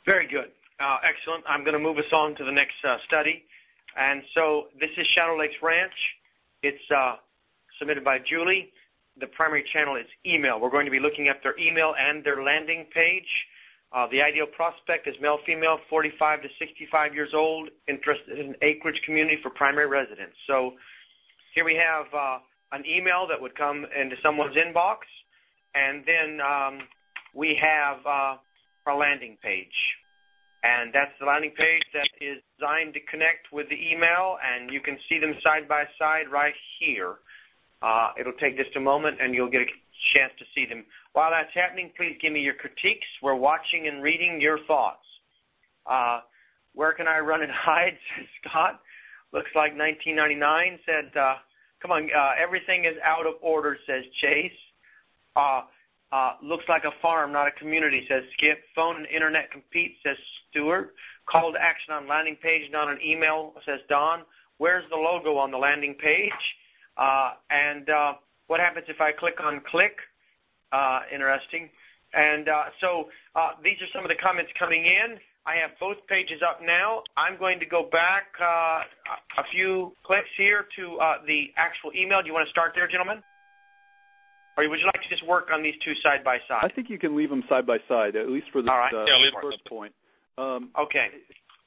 Very 0.05 0.27
good. 0.27 0.51
Uh, 0.79 0.97
excellent. 1.03 1.43
I'm 1.47 1.63
going 1.63 1.73
to 1.73 1.79
move 1.79 1.97
us 1.97 2.11
on 2.11 2.35
to 2.35 2.43
the 2.43 2.51
next 2.51 2.83
uh, 2.83 2.97
study. 3.05 3.43
And 3.95 4.23
so 4.33 4.67
this 4.79 4.89
is 4.97 5.05
Shadow 5.07 5.37
Lakes 5.37 5.55
Ranch. 5.61 5.93
It's 6.63 6.91
uh, 6.91 7.17
submitted 7.77 8.03
by 8.03 8.19
Julie. 8.19 8.72
The 9.19 9.27
primary 9.27 9.63
channel 9.63 9.95
is 9.95 10.07
email. 10.25 10.59
We're 10.59 10.71
going 10.71 10.85
to 10.85 10.91
be 10.91 10.99
looking 10.99 11.27
at 11.27 11.43
their 11.43 11.57
email 11.59 11.93
and 11.97 12.23
their 12.23 12.43
landing 12.43 12.85
page. 12.93 13.45
Uh, 13.91 14.07
the 14.07 14.23
ideal 14.23 14.47
prospect 14.47 15.07
is 15.07 15.15
male, 15.21 15.37
female, 15.45 15.79
45 15.87 16.41
to 16.41 16.49
65 16.57 17.13
years 17.13 17.33
old, 17.33 17.69
interested 17.87 18.39
in 18.39 18.55
acreage 18.63 19.01
community 19.05 19.39
for 19.41 19.51
primary 19.51 19.85
residence. 19.85 20.33
So 20.47 20.73
here 21.53 21.63
we 21.63 21.75
have 21.75 22.11
uh, 22.11 22.39
an 22.71 22.83
email 22.87 23.27
that 23.27 23.39
would 23.39 23.55
come 23.55 23.85
into 23.95 24.15
someone's 24.23 24.55
inbox, 24.55 24.97
and 25.75 26.03
then 26.07 26.41
um, 26.41 26.79
we 27.35 27.55
have 27.55 27.99
uh, 28.05 28.37
our 28.87 28.97
landing 28.97 29.37
page. 29.43 29.95
And 30.63 30.91
that's 30.91 31.11
the 31.19 31.25
landing 31.25 31.51
page 31.51 31.83
that 31.93 32.07
is 32.19 32.41
designed 32.57 32.93
to 32.95 32.99
connect 33.01 33.51
with 33.51 33.69
the 33.69 33.91
email, 33.91 34.37
and 34.43 34.71
you 34.71 34.79
can 34.79 34.97
see 35.07 35.19
them 35.19 35.35
side 35.43 35.67
by 35.67 35.85
side 35.99 36.29
right 36.31 36.55
here. 36.79 37.17
Uh, 37.83 38.13
it'll 38.17 38.33
take 38.33 38.55
just 38.55 38.75
a 38.77 38.79
moment, 38.79 39.17
and 39.19 39.35
you'll 39.35 39.49
get 39.49 39.61
a 39.61 39.65
chance 40.13 40.31
to 40.39 40.45
see 40.55 40.65
them. 40.65 40.85
While 41.11 41.31
that's 41.31 41.53
happening, 41.53 41.91
please 41.95 42.17
give 42.21 42.31
me 42.31 42.39
your 42.39 42.53
critiques. 42.53 43.05
We're 43.21 43.35
watching 43.35 43.87
and 43.87 44.01
reading 44.01 44.39
your 44.39 44.57
thoughts. 44.59 45.05
Uh, 45.85 46.21
where 46.73 46.93
can 46.93 47.09
I 47.09 47.19
run 47.19 47.41
and 47.41 47.51
hide? 47.51 47.97
Says 48.15 48.27
Scott. 48.41 48.79
Looks 49.33 49.51
like 49.53 49.77
1999. 49.77 50.79
Said, 50.85 51.11
uh, 51.17 51.35
come 51.81 51.91
on, 51.91 52.09
uh, 52.15 52.31
everything 52.37 52.85
is 52.85 52.95
out 53.03 53.25
of 53.27 53.33
order. 53.41 53.77
Says 53.85 54.05
Chase. 54.21 54.51
Uh, 55.35 55.63
uh, 56.13 56.35
looks 56.41 56.65
like 56.69 56.85
a 56.85 56.93
farm, 57.01 57.33
not 57.33 57.47
a 57.47 57.51
community. 57.51 58.05
Says 58.07 58.23
Skip. 58.33 58.63
Phone 58.75 58.95
and 58.95 59.07
internet 59.07 59.51
compete. 59.51 59.97
Says 60.05 60.17
Stewart. 60.49 60.95
Call 61.25 61.51
to 61.51 61.61
action 61.61 61.93
on 61.93 62.07
landing 62.07 62.37
page, 62.37 62.71
not 62.71 62.89
an 62.89 62.99
email. 63.03 63.53
Says 63.65 63.81
Don. 63.89 64.21
Where's 64.57 64.89
the 64.89 64.95
logo 64.95 65.35
on 65.35 65.51
the 65.51 65.57
landing 65.57 65.95
page? 65.95 66.31
Uh, 66.97 67.33
and 67.49 67.89
uh, 67.89 68.13
what 68.47 68.59
happens 68.59 68.85
if 68.89 69.01
I 69.01 69.11
click 69.11 69.39
on 69.41 69.61
click? 69.61 69.97
Uh, 70.71 71.01
interesting. 71.11 71.69
And 72.13 72.47
uh, 72.47 72.65
so 72.79 73.09
uh, 73.35 73.51
these 73.63 73.81
are 73.81 73.87
some 73.93 74.03
of 74.03 74.09
the 74.09 74.15
comments 74.15 74.51
coming 74.57 74.85
in. 74.85 75.19
I 75.45 75.55
have 75.55 75.71
both 75.79 75.97
pages 76.07 76.41
up 76.41 76.61
now. 76.61 77.03
I'm 77.17 77.37
going 77.37 77.59
to 77.59 77.65
go 77.65 77.83
back 77.83 78.27
uh, 78.39 78.83
a 79.37 79.43
few 79.51 79.93
clicks 80.03 80.29
here 80.37 80.67
to 80.77 80.99
uh, 80.99 81.17
the 81.27 81.51
actual 81.57 81.91
email. 81.93 82.21
Do 82.21 82.27
you 82.27 82.33
want 82.33 82.47
to 82.47 82.51
start 82.51 82.73
there, 82.75 82.87
gentlemen? 82.87 83.21
Or 84.57 84.69
would 84.69 84.79
you 84.79 84.85
like 84.85 85.01
to 85.01 85.09
just 85.09 85.25
work 85.25 85.49
on 85.51 85.63
these 85.63 85.75
two 85.83 85.95
side 85.95 86.23
by 86.23 86.37
side? 86.47 86.63
I 86.63 86.69
think 86.69 86.89
you 86.89 86.99
can 86.99 87.15
leave 87.15 87.29
them 87.29 87.43
side 87.49 87.65
by 87.65 87.79
side, 87.89 88.15
at 88.15 88.29
least 88.29 88.47
for 88.51 88.61
this 88.61 88.69
right. 88.69 88.93
uh, 88.93 89.05
yeah, 89.05 89.41
first 89.41 89.65
point. 89.65 89.93
Um, 90.37 90.69
okay. 90.77 91.09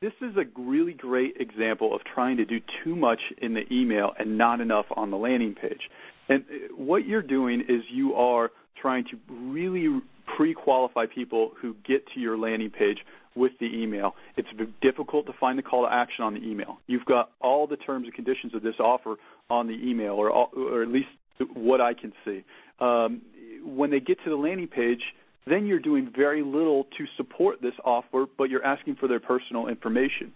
This 0.07 0.31
is 0.31 0.37
a 0.37 0.47
really 0.55 0.93
great 0.93 1.39
example 1.41 1.93
of 1.93 2.05
trying 2.05 2.37
to 2.37 2.45
do 2.45 2.61
too 2.85 2.95
much 2.95 3.19
in 3.39 3.55
the 3.55 3.67
email 3.75 4.15
and 4.17 4.39
not 4.39 4.61
enough 4.61 4.87
on 4.93 5.11
the 5.11 5.17
landing 5.17 5.57
page. 5.57 5.91
And 6.29 6.45
uh, 6.49 6.75
what 6.77 7.05
you're 7.05 7.23
doing 7.23 7.63
is 7.63 7.83
you 7.91 8.15
are 8.15 8.53
trying 8.81 9.07
to 9.07 9.19
really 9.29 10.01
pre-qualify 10.25 11.07
people 11.07 11.55
who 11.61 11.75
get 11.83 12.07
to 12.13 12.21
your 12.21 12.39
landing 12.39 12.71
page 12.71 13.05
with 13.35 13.59
the 13.59 13.83
email. 13.83 14.15
It's 14.37 14.49
difficult 14.81 15.27
to 15.27 15.33
find 15.33 15.59
the 15.59 15.65
call 15.65 15.83
to 15.83 15.93
action 15.93 16.23
on 16.23 16.35
the 16.35 16.49
email. 16.49 16.79
You've 16.87 17.05
got 17.05 17.33
all 17.41 17.67
the 17.67 17.77
terms 17.77 18.05
and 18.05 18.15
conditions 18.15 18.55
of 18.55 18.63
this 18.63 18.77
offer 18.79 19.17
on 19.51 19.67
the 19.67 19.91
email, 19.91 20.13
or, 20.13 20.31
all, 20.31 20.53
or 20.57 20.83
at 20.83 20.89
least 20.89 21.09
what 21.53 21.81
I 21.81 21.95
can 21.95 22.13
see. 22.25 22.45
Um, 22.79 23.23
when 23.65 23.91
they 23.91 23.99
get 23.99 24.23
to 24.23 24.31
the 24.31 24.37
landing 24.37 24.69
page, 24.69 25.03
then 25.47 25.67
you're 25.67 25.79
doing 25.79 26.11
very 26.11 26.43
little 26.43 26.85
to 26.99 27.07
support 27.17 27.63
this 27.63 27.75
offer, 27.85 28.27
but 28.37 28.51
you're 28.51 28.65
asking 28.65 28.97
for 28.97 29.07
their 29.07 29.21
personal 29.21 29.69
information. 29.69 30.33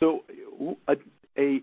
So 0.00 0.24
a, 0.88 0.96
a, 1.38 1.62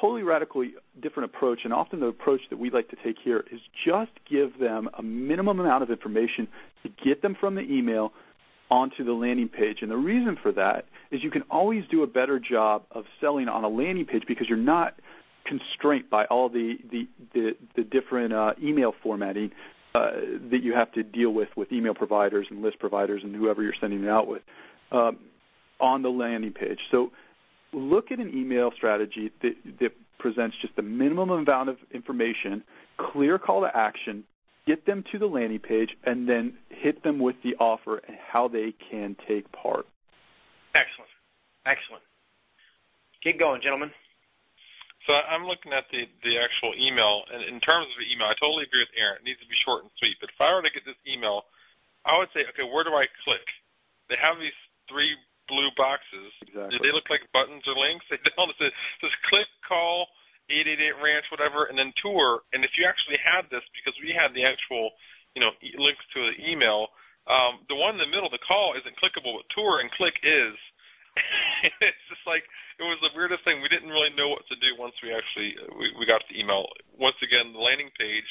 totally 0.00 0.22
radically 0.22 0.74
different 1.00 1.34
approach, 1.34 1.64
and 1.64 1.72
often 1.72 2.00
the 2.00 2.06
approach 2.06 2.42
that 2.50 2.58
we 2.58 2.70
like 2.70 2.88
to 2.90 2.96
take 2.96 3.18
here 3.18 3.44
is 3.50 3.60
just 3.84 4.12
give 4.28 4.58
them 4.58 4.88
a 4.94 5.02
minimum 5.02 5.58
amount 5.58 5.82
of 5.82 5.90
information 5.90 6.46
to 6.82 6.88
get 6.88 7.22
them 7.22 7.34
from 7.34 7.54
the 7.54 7.62
email 7.62 8.12
onto 8.70 9.04
the 9.04 9.12
landing 9.12 9.48
page. 9.48 9.82
And 9.82 9.90
the 9.90 9.96
reason 9.96 10.36
for 10.36 10.52
that 10.52 10.86
is 11.10 11.22
you 11.22 11.30
can 11.30 11.42
always 11.50 11.84
do 11.88 12.02
a 12.02 12.06
better 12.06 12.38
job 12.38 12.84
of 12.90 13.06
selling 13.20 13.48
on 13.48 13.64
a 13.64 13.68
landing 13.68 14.06
page 14.06 14.24
because 14.26 14.48
you're 14.48 14.56
not 14.56 14.94
constrained 15.44 16.08
by 16.08 16.24
all 16.26 16.48
the 16.48 16.78
the 16.90 17.08
the, 17.34 17.56
the 17.74 17.84
different 17.84 18.32
uh, 18.32 18.54
email 18.62 18.94
formatting 19.02 19.50
uh, 19.94 20.12
that 20.50 20.62
you 20.62 20.72
have 20.74 20.90
to 20.92 21.02
deal 21.02 21.30
with 21.30 21.54
with 21.56 21.72
email 21.72 21.94
providers 21.94 22.46
and 22.50 22.62
list 22.62 22.78
providers 22.78 23.22
and 23.22 23.34
whoever 23.34 23.62
you're 23.62 23.74
sending 23.78 24.02
it 24.04 24.08
out 24.08 24.26
with 24.26 24.42
um, 24.90 25.18
on 25.80 26.02
the 26.02 26.10
landing 26.10 26.52
page. 26.52 26.80
So 26.90 27.12
look 27.72 28.10
at 28.12 28.18
an 28.18 28.36
email 28.36 28.70
strategy 28.72 29.32
that, 29.40 29.56
that 29.80 29.92
presents 30.18 30.56
just 30.60 30.76
the 30.76 30.82
minimum 30.82 31.30
amount 31.30 31.68
of 31.68 31.78
information, 31.90 32.62
clear 32.96 33.38
call 33.38 33.62
to 33.62 33.76
action, 33.76 34.24
get 34.66 34.86
them 34.86 35.04
to 35.10 35.18
the 35.18 35.26
landing 35.26 35.58
page, 35.58 35.96
and 36.04 36.28
then 36.28 36.54
hit 36.70 37.02
them 37.02 37.18
with 37.18 37.36
the 37.42 37.56
offer 37.58 37.98
and 38.06 38.16
how 38.16 38.48
they 38.48 38.72
can 38.72 39.16
take 39.26 39.50
part. 39.52 39.86
Excellent. 40.74 41.10
Excellent. 41.66 42.02
Keep 43.22 43.38
going, 43.38 43.60
gentlemen. 43.60 43.90
So 45.06 45.18
I'm 45.18 45.50
looking 45.50 45.74
at 45.74 45.90
the, 45.90 46.06
the 46.22 46.38
actual 46.38 46.78
email, 46.78 47.26
and 47.26 47.42
in 47.42 47.58
terms 47.58 47.90
of 47.90 47.96
the 47.98 48.06
email, 48.06 48.30
I 48.30 48.38
totally 48.38 48.70
agree 48.70 48.86
with 48.86 48.94
Aaron. 48.94 49.18
It 49.18 49.26
needs 49.26 49.42
to 49.42 49.50
be 49.50 49.58
short 49.66 49.82
and 49.82 49.90
sweet. 49.98 50.14
But 50.22 50.30
if 50.30 50.38
I 50.38 50.54
were 50.54 50.62
to 50.62 50.70
get 50.70 50.86
this 50.86 50.98
email, 51.02 51.50
I 52.06 52.18
would 52.18 52.30
say, 52.30 52.46
okay, 52.54 52.62
where 52.62 52.86
do 52.86 52.94
I 52.94 53.10
click? 53.26 53.42
They 54.06 54.18
have 54.18 54.38
these 54.38 54.54
three 54.86 55.18
blue 55.50 55.74
boxes. 55.74 56.30
Exactly. 56.46 56.78
Do 56.78 56.86
they 56.86 56.94
look 56.94 57.10
like 57.10 57.26
buttons 57.34 57.66
or 57.66 57.74
links? 57.74 58.06
They 58.10 58.22
don't. 58.38 58.50
It 58.62 58.74
says 59.02 59.14
click, 59.26 59.50
call, 59.66 60.06
888 60.46 61.02
Ranch, 61.02 61.26
whatever, 61.34 61.66
and 61.66 61.74
then 61.74 61.90
tour. 61.98 62.46
And 62.54 62.62
if 62.62 62.78
you 62.78 62.86
actually 62.86 63.18
had 63.18 63.50
this, 63.50 63.66
because 63.74 63.98
we 63.98 64.14
had 64.14 64.30
the 64.34 64.46
actual, 64.46 64.94
you 65.34 65.42
know, 65.42 65.50
links 65.82 66.06
to 66.14 66.30
the 66.30 66.34
email, 66.46 66.94
um, 67.26 67.62
the 67.66 67.78
one 67.78 67.98
in 67.98 68.02
the 68.02 68.10
middle, 68.10 68.30
the 68.30 68.42
call, 68.42 68.74
isn't 68.78 68.98
clickable, 68.98 69.38
but 69.38 69.46
tour 69.50 69.82
and 69.82 69.90
click 69.94 70.14
is. 70.22 70.54
it's 71.84 72.04
just 72.08 72.24
like 72.26 72.42
it 72.78 72.84
was 72.84 72.98
the 73.02 73.12
weirdest 73.14 73.44
thing. 73.44 73.60
We 73.60 73.68
didn't 73.68 73.90
really 73.90 74.14
know 74.16 74.28
what 74.28 74.46
to 74.48 74.56
do 74.56 74.76
once 74.78 74.94
we 75.02 75.12
actually 75.12 75.56
we, 75.78 75.92
we 75.98 76.04
got 76.06 76.22
the 76.28 76.38
email. 76.38 76.66
Once 76.96 77.16
again, 77.22 77.52
the 77.52 77.60
landing 77.60 77.90
page. 77.98 78.28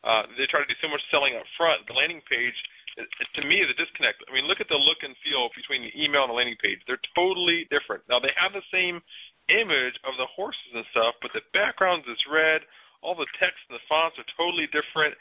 Uh, 0.00 0.24
they 0.38 0.48
try 0.48 0.60
to 0.60 0.70
do 0.70 0.78
so 0.80 0.88
much 0.88 1.04
selling 1.12 1.36
up 1.36 1.44
front. 1.60 1.84
The 1.84 1.92
landing 1.92 2.24
page, 2.24 2.56
it, 2.96 3.04
it, 3.20 3.28
to 3.36 3.44
me, 3.44 3.60
is 3.60 3.68
a 3.68 3.76
disconnect. 3.76 4.24
I 4.24 4.32
mean, 4.32 4.48
look 4.48 4.60
at 4.60 4.72
the 4.72 4.80
look 4.80 5.04
and 5.04 5.12
feel 5.20 5.52
between 5.52 5.84
the 5.84 5.92
email 5.92 6.24
and 6.24 6.32
the 6.32 6.40
landing 6.40 6.56
page. 6.56 6.80
They're 6.88 7.04
totally 7.12 7.68
different. 7.68 8.08
Now 8.08 8.16
they 8.16 8.32
have 8.32 8.56
the 8.56 8.64
same 8.72 9.04
image 9.52 10.00
of 10.08 10.16
the 10.16 10.24
horses 10.24 10.72
and 10.72 10.86
stuff, 10.90 11.20
but 11.20 11.36
the 11.36 11.44
background 11.52 12.08
is 12.08 12.16
red. 12.30 12.62
All 13.02 13.14
the 13.14 13.28
text 13.36 13.60
and 13.68 13.76
the 13.76 13.84
fonts 13.88 14.16
are 14.16 14.28
totally 14.36 14.68
different. 14.72 15.14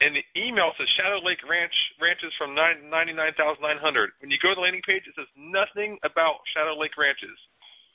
And 0.00 0.12
the 0.12 0.24
email 0.36 0.72
says 0.76 0.88
Shadow 0.96 1.24
Lake 1.24 1.40
Ranch 1.48 1.72
ranches 2.00 2.32
from 2.36 2.54
99,900. 2.54 4.10
When 4.20 4.30
you 4.30 4.36
go 4.36 4.50
to 4.50 4.54
the 4.54 4.60
landing 4.60 4.84
page, 4.84 5.08
it 5.08 5.16
says 5.16 5.28
nothing 5.36 5.96
about 6.04 6.44
Shadow 6.52 6.76
Lake 6.76 6.96
ranches. 6.96 7.36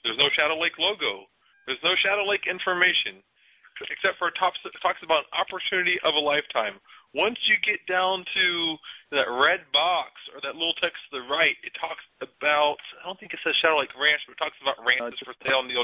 There's 0.04 0.18
no 0.18 0.30
Shadow 0.34 0.58
Lake 0.60 0.78
logo. 0.80 1.30
There's 1.68 1.82
no 1.84 1.94
Shadow 1.96 2.26
Lake 2.26 2.50
information, 2.50 3.22
except 3.90 4.18
for 4.18 4.30
it 4.30 4.36
talks, 4.38 4.58
talks 4.82 5.02
about 5.04 5.30
opportunity 5.34 6.00
of 6.04 6.16
a 6.16 6.20
lifetime. 6.20 6.82
Once 7.14 7.38
you 7.46 7.56
get 7.62 7.84
down 7.86 8.26
to 8.34 8.78
that 9.12 9.28
red 9.30 9.68
box 9.74 10.16
or 10.34 10.42
that 10.42 10.56
little 10.56 10.74
text 10.82 10.98
to 11.12 11.20
the 11.20 11.26
right, 11.28 11.56
it 11.62 11.74
talks 11.78 12.02
about, 12.24 12.80
I 13.02 13.06
don't 13.06 13.20
think 13.20 13.34
it 13.34 13.40
says 13.44 13.54
Shadow 13.62 13.80
Lake 13.80 13.94
Ranch, 14.00 14.26
but 14.26 14.34
it 14.34 14.42
talks 14.42 14.58
about 14.62 14.80
ranches 14.82 15.20
uh, 15.22 15.26
for 15.28 15.36
sale 15.44 15.62
near 15.64 15.84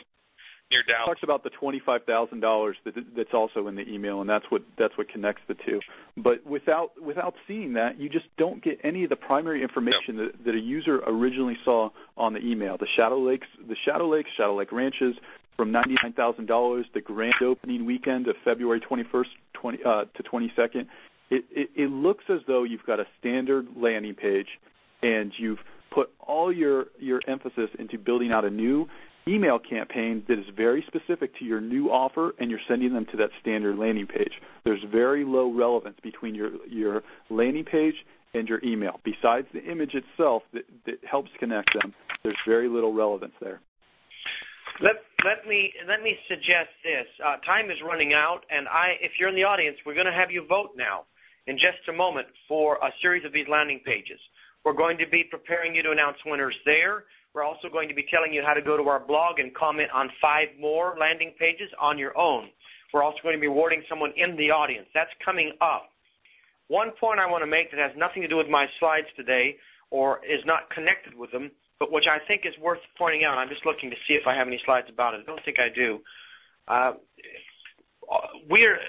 near 0.72 0.84
Dallas. 0.84 1.06
Talks 1.06 1.24
about 1.24 1.44
the 1.44 1.50
twenty-five 1.50 2.04
thousand 2.04 2.40
dollars 2.40 2.78
that 2.84 2.96
that's 3.16 3.34
also 3.34 3.68
in 3.68 3.76
the 3.76 3.88
email, 3.88 4.22
and 4.22 4.30
that's 4.30 4.50
what 4.50 4.64
that's 4.78 4.98
what 4.98 5.10
connects 5.10 5.42
the 5.48 5.56
two. 5.56 5.80
But 6.16 6.46
without 6.46 7.02
without 7.02 7.36
seeing 7.48 7.74
that, 7.74 8.00
you 8.00 8.10
just 8.10 8.26
don't 8.38 8.62
get 8.62 8.80
any 8.84 9.04
of 9.04 9.10
the 9.10 9.16
primary 9.16 9.62
information 9.62 10.18
that, 10.18 10.46
that 10.46 10.56
a 10.56 10.60
user 10.60 11.02
originally 11.06 11.58
saw 11.64 11.90
on 12.18 12.34
the 12.34 12.46
email. 12.46 12.78
The 12.78 12.88
Shadow 12.88 13.20
Lakes, 13.20 13.48
the 13.68 13.76
Shadow 13.76 14.08
Lakes, 14.08 14.30
Shadow 14.36 14.56
Lake 14.56 14.72
Ranches 14.72 15.16
from 15.56 15.72
ninety-nine 15.72 16.14
thousand 16.14 16.48
dollars. 16.48 16.86
The 16.94 17.02
grand 17.02 17.42
opening 17.42 17.86
weekend 17.86 18.28
of 18.28 18.36
February 18.44 18.80
twenty-first 18.80 19.32
20, 19.54 19.84
uh, 19.84 20.06
to 20.14 20.24
twenty-second. 20.24 20.88
It, 21.30 21.44
it, 21.52 21.72
it 21.76 21.88
looks 21.88 22.24
as 22.30 22.40
though 22.48 22.64
you've 22.64 22.86
got 22.86 23.02
a 23.02 23.08
standard 23.20 23.68
landing 23.76 24.16
page, 24.16 24.60
and 25.04 25.34
you've 25.38 25.60
put 25.90 26.12
all 26.20 26.52
your 26.52 26.88
your 27.00 27.22
emphasis 27.28 27.70
into 27.78 27.98
building 27.98 28.32
out 28.32 28.46
a 28.46 28.50
new 28.50 28.88
email 29.28 29.60
campaign 29.60 30.24
that 30.28 30.40
is 30.40 30.48
very 30.56 30.84
specific 30.84 31.38
to 31.40 31.46
your 31.46 31.62
new 31.62 31.92
offer 31.92 32.36
and 32.40 32.50
you're 32.50 32.60
sending 32.68 32.94
them 32.94 33.06
to 33.08 33.18
that 33.18 33.32
standard 33.40 33.78
landing 33.78 34.08
page. 34.08 34.42
There's 34.64 34.84
very 34.84 35.24
low 35.24 35.52
relevance 35.52 36.00
between 36.02 36.36
your, 36.36 36.52
your 36.68 37.04
landing 37.30 37.66
page 37.66 38.06
and 38.34 38.48
your 38.48 38.60
email. 38.64 39.00
Besides 39.04 39.48
the 39.54 39.64
image 39.64 39.96
itself 39.96 40.44
that, 40.54 40.66
that 40.86 41.04
helps 41.06 41.32
connect 41.40 41.74
them, 41.74 41.94
there's 42.24 42.38
very 42.46 42.68
little 42.68 42.94
relevance 42.94 43.34
there. 43.42 43.60
Let, 44.80 45.04
let 45.24 45.48
me 45.48 45.74
let 45.88 46.04
me 46.04 46.20
suggest 46.28 46.70
this. 46.84 47.08
Uh, 47.24 47.38
time 47.38 47.72
is 47.72 47.82
running 47.82 48.14
out, 48.14 48.46
and 48.52 48.68
I, 48.68 48.98
if 49.02 49.14
you're 49.20 49.30
in 49.30 49.36
the 49.36 49.46
audience, 49.46 49.78
we're 49.86 49.96
going 49.96 50.06
to 50.06 50.12
have 50.12 50.30
you 50.30 50.46
vote 50.46 50.72
now 50.76 51.06
in 51.48 51.58
just 51.58 51.80
a 51.88 51.94
moment 51.94 52.28
for 52.48 52.76
a 52.84 52.92
series 53.02 53.26
of 53.26 53.34
these 53.34 53.48
landing 53.48 53.80
pages. 53.80 54.20
We're 54.64 54.74
going 54.74 54.98
to 55.00 55.08
be 55.08 55.24
preparing 55.24 55.74
you 55.74 55.82
to 55.84 55.92
announce 55.92 56.18
winners 56.26 56.56
there. 56.66 57.06
We're 57.38 57.44
also 57.44 57.70
going 57.70 57.88
to 57.88 57.94
be 57.94 58.02
telling 58.02 58.34
you 58.34 58.42
how 58.42 58.56
to 58.56 58.64
go 58.64 58.78
to 58.78 58.90
our 58.90 59.00
blog 59.00 59.38
and 59.38 59.54
comment 59.54 59.92
on 59.94 60.10
five 60.20 60.48
more 60.60 60.96
landing 61.00 61.36
pages 61.38 61.70
on 61.80 62.00
your 62.00 62.18
own. 62.18 62.50
We're 62.92 63.04
also 63.04 63.20
going 63.22 63.36
to 63.36 63.40
be 63.40 63.46
awarding 63.46 63.84
someone 63.88 64.12
in 64.16 64.36
the 64.38 64.50
audience. 64.50 64.88
That's 64.96 65.12
coming 65.24 65.52
up. 65.62 65.92
One 66.68 66.90
point 67.00 67.20
I 67.20 67.30
want 67.30 67.44
to 67.44 67.46
make 67.46 67.70
that 67.70 67.80
has 67.80 67.92
nothing 67.96 68.24
to 68.24 68.28
do 68.28 68.38
with 68.38 68.50
my 68.50 68.68
slides 68.80 69.06
today 69.16 69.58
or 69.92 70.20
is 70.28 70.44
not 70.46 70.72
connected 70.72 71.14
with 71.14 71.32
them, 71.32 71.52
but 71.80 71.92
which 71.92 72.08
I 72.08 72.18
think 72.18 72.48
is 72.48 72.58
worth 72.58 72.80
pointing 72.98 73.24
out. 73.24 73.38
I'm 73.38 73.50
just 73.50 73.68
looking 73.68 73.92
to 73.92 73.98
see 74.08 74.16
if 74.16 74.26
I 74.26 74.34
have 74.34 74.48
any 74.48 74.60
slides 74.66 74.90
about 74.90 75.14
it. 75.14 75.20
I 75.22 75.24
don't 75.24 75.46
think 75.46 75.60
I 75.60 75.70
do. 75.70 76.00
Uh, 76.68 76.94
we're 78.50 78.80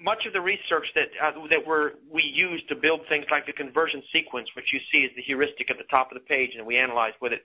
much 0.00 0.26
of 0.26 0.32
the 0.32 0.40
research 0.40 0.86
that 0.94 1.08
uh, 1.20 1.32
that 1.50 1.92
we 2.08 2.22
use 2.22 2.62
to 2.68 2.76
build 2.76 3.00
things 3.08 3.26
like 3.32 3.46
the 3.46 3.52
conversion 3.52 4.00
sequence, 4.12 4.48
which 4.54 4.72
you 4.72 4.78
see 4.92 4.98
is 4.98 5.10
the 5.16 5.22
heuristic 5.22 5.72
at 5.72 5.76
the 5.76 5.84
top 5.90 6.12
of 6.12 6.14
the 6.14 6.24
page, 6.24 6.52
and 6.56 6.64
we 6.64 6.76
analyze 6.76 7.14
with 7.20 7.32
it 7.32 7.42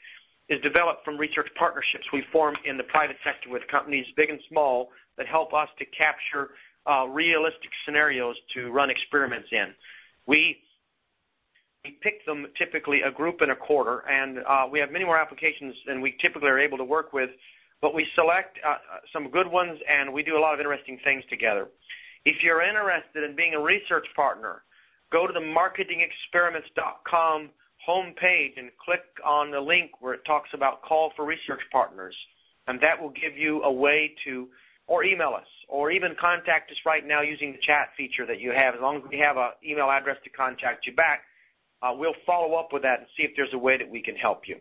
is 0.49 0.61
developed 0.61 1.03
from 1.03 1.17
research 1.17 1.49
partnerships 1.55 2.05
we 2.13 2.21
form 2.31 2.55
in 2.65 2.77
the 2.77 2.83
private 2.83 3.17
sector 3.23 3.49
with 3.49 3.67
companies 3.67 4.05
big 4.15 4.29
and 4.29 4.39
small 4.49 4.91
that 5.17 5.27
help 5.27 5.53
us 5.53 5.69
to 5.79 5.85
capture 5.85 6.51
uh, 6.85 7.07
realistic 7.09 7.69
scenarios 7.85 8.35
to 8.53 8.69
run 8.71 8.89
experiments 8.89 9.49
in. 9.51 9.73
We 10.27 10.61
we 11.83 11.91
pick 12.01 12.25
them 12.25 12.47
typically 12.57 13.01
a 13.03 13.11
group 13.11 13.41
and 13.41 13.51
a 13.51 13.55
quarter, 13.55 13.99
and 14.09 14.39
uh, 14.39 14.67
we 14.71 14.79
have 14.79 14.91
many 14.91 15.05
more 15.05 15.17
applications 15.17 15.75
than 15.85 16.01
we 16.01 16.17
typically 16.19 16.49
are 16.49 16.57
able 16.57 16.79
to 16.79 16.83
work 16.83 17.13
with. 17.13 17.29
But 17.79 17.93
we 17.93 18.07
select 18.15 18.57
uh, 18.65 18.77
some 19.13 19.29
good 19.29 19.45
ones, 19.45 19.79
and 19.87 20.11
we 20.11 20.23
do 20.23 20.35
a 20.35 20.39
lot 20.39 20.55
of 20.55 20.59
interesting 20.59 20.97
things 21.03 21.23
together. 21.29 21.67
If 22.23 22.41
you're 22.41 22.63
interested 22.63 23.23
in 23.23 23.35
being 23.35 23.53
a 23.53 23.59
research 23.59 24.07
partner, 24.15 24.63
go 25.11 25.27
to 25.27 25.33
the 25.33 25.39
marketingexperiments.com 25.39 27.51
homepage 27.87 28.57
and 28.57 28.69
click 28.77 29.03
on 29.23 29.51
the 29.51 29.61
link 29.61 29.91
where 30.01 30.13
it 30.13 30.25
talks 30.25 30.49
about 30.53 30.81
call 30.81 31.11
for 31.15 31.25
research 31.25 31.61
partners, 31.71 32.15
and 32.67 32.81
that 32.81 33.01
will 33.01 33.09
give 33.09 33.37
you 33.37 33.63
a 33.63 33.71
way 33.71 34.15
to, 34.23 34.47
or 34.87 35.03
email 35.03 35.33
us, 35.33 35.47
or 35.67 35.91
even 35.91 36.15
contact 36.15 36.71
us 36.71 36.77
right 36.85 37.05
now 37.05 37.21
using 37.21 37.51
the 37.51 37.57
chat 37.59 37.89
feature 37.95 38.25
that 38.25 38.39
you 38.39 38.51
have. 38.51 38.75
As 38.75 38.81
long 38.81 38.97
as 38.97 39.03
we 39.09 39.17
have 39.19 39.37
an 39.37 39.51
email 39.63 39.89
address 39.89 40.17
to 40.23 40.29
contact 40.29 40.85
you 40.85 40.93
back, 40.93 41.23
uh, 41.81 41.93
we'll 41.95 42.15
follow 42.25 42.55
up 42.55 42.73
with 42.73 42.83
that 42.83 42.99
and 42.99 43.07
see 43.15 43.23
if 43.23 43.31
there's 43.35 43.53
a 43.53 43.57
way 43.57 43.77
that 43.77 43.89
we 43.89 44.01
can 44.01 44.15
help 44.15 44.47
you. 44.47 44.57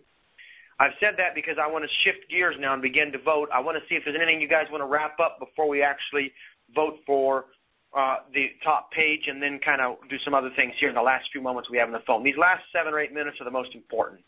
I've 0.79 0.95
said 0.99 1.14
that 1.18 1.35
because 1.35 1.57
I 1.57 1.68
want 1.68 1.85
to 1.85 1.91
shift 2.03 2.29
gears 2.29 2.57
now 2.59 2.72
and 2.72 2.83
begin 2.83 3.12
to 3.12 3.18
vote. 3.18 3.49
I 3.53 3.61
want 3.61 3.79
to 3.79 3.89
see 3.89 3.95
if 3.95 4.05
there's 4.05 4.16
anything 4.16 4.41
you 4.41 4.49
guys 4.49 4.66
want 4.70 4.83
to 4.83 4.87
wrap 4.87 5.20
up 5.20 5.39
before 5.39 5.68
we 5.68 5.83
actually 5.83 6.33
vote 6.75 6.99
for 7.07 7.47
uh, 7.95 8.16
the 8.32 8.51
top 8.62 8.90
page 8.90 9.28
and 9.28 9.42
then 9.42 9.59
kind 9.59 9.80
of 9.80 9.97
do 10.09 10.18
some 10.18 10.34
other 10.34 10.51
things 10.51 10.74
here 10.78 10.88
in 10.88 10.95
the 10.95 11.03
last 11.03 11.30
few 11.30 11.40
moments 11.40 11.70
we 11.70 11.78
have 11.78 11.88
on 11.88 11.92
the 11.92 12.01
phone. 12.01 12.22
These 12.22 12.36
last 12.36 12.64
seven 12.72 12.92
or 12.92 12.99
eight 12.99 13.12
minutes 13.12 13.40
are 13.40 13.45
the 13.45 13.51
most 13.51 13.74
important. 13.74 14.20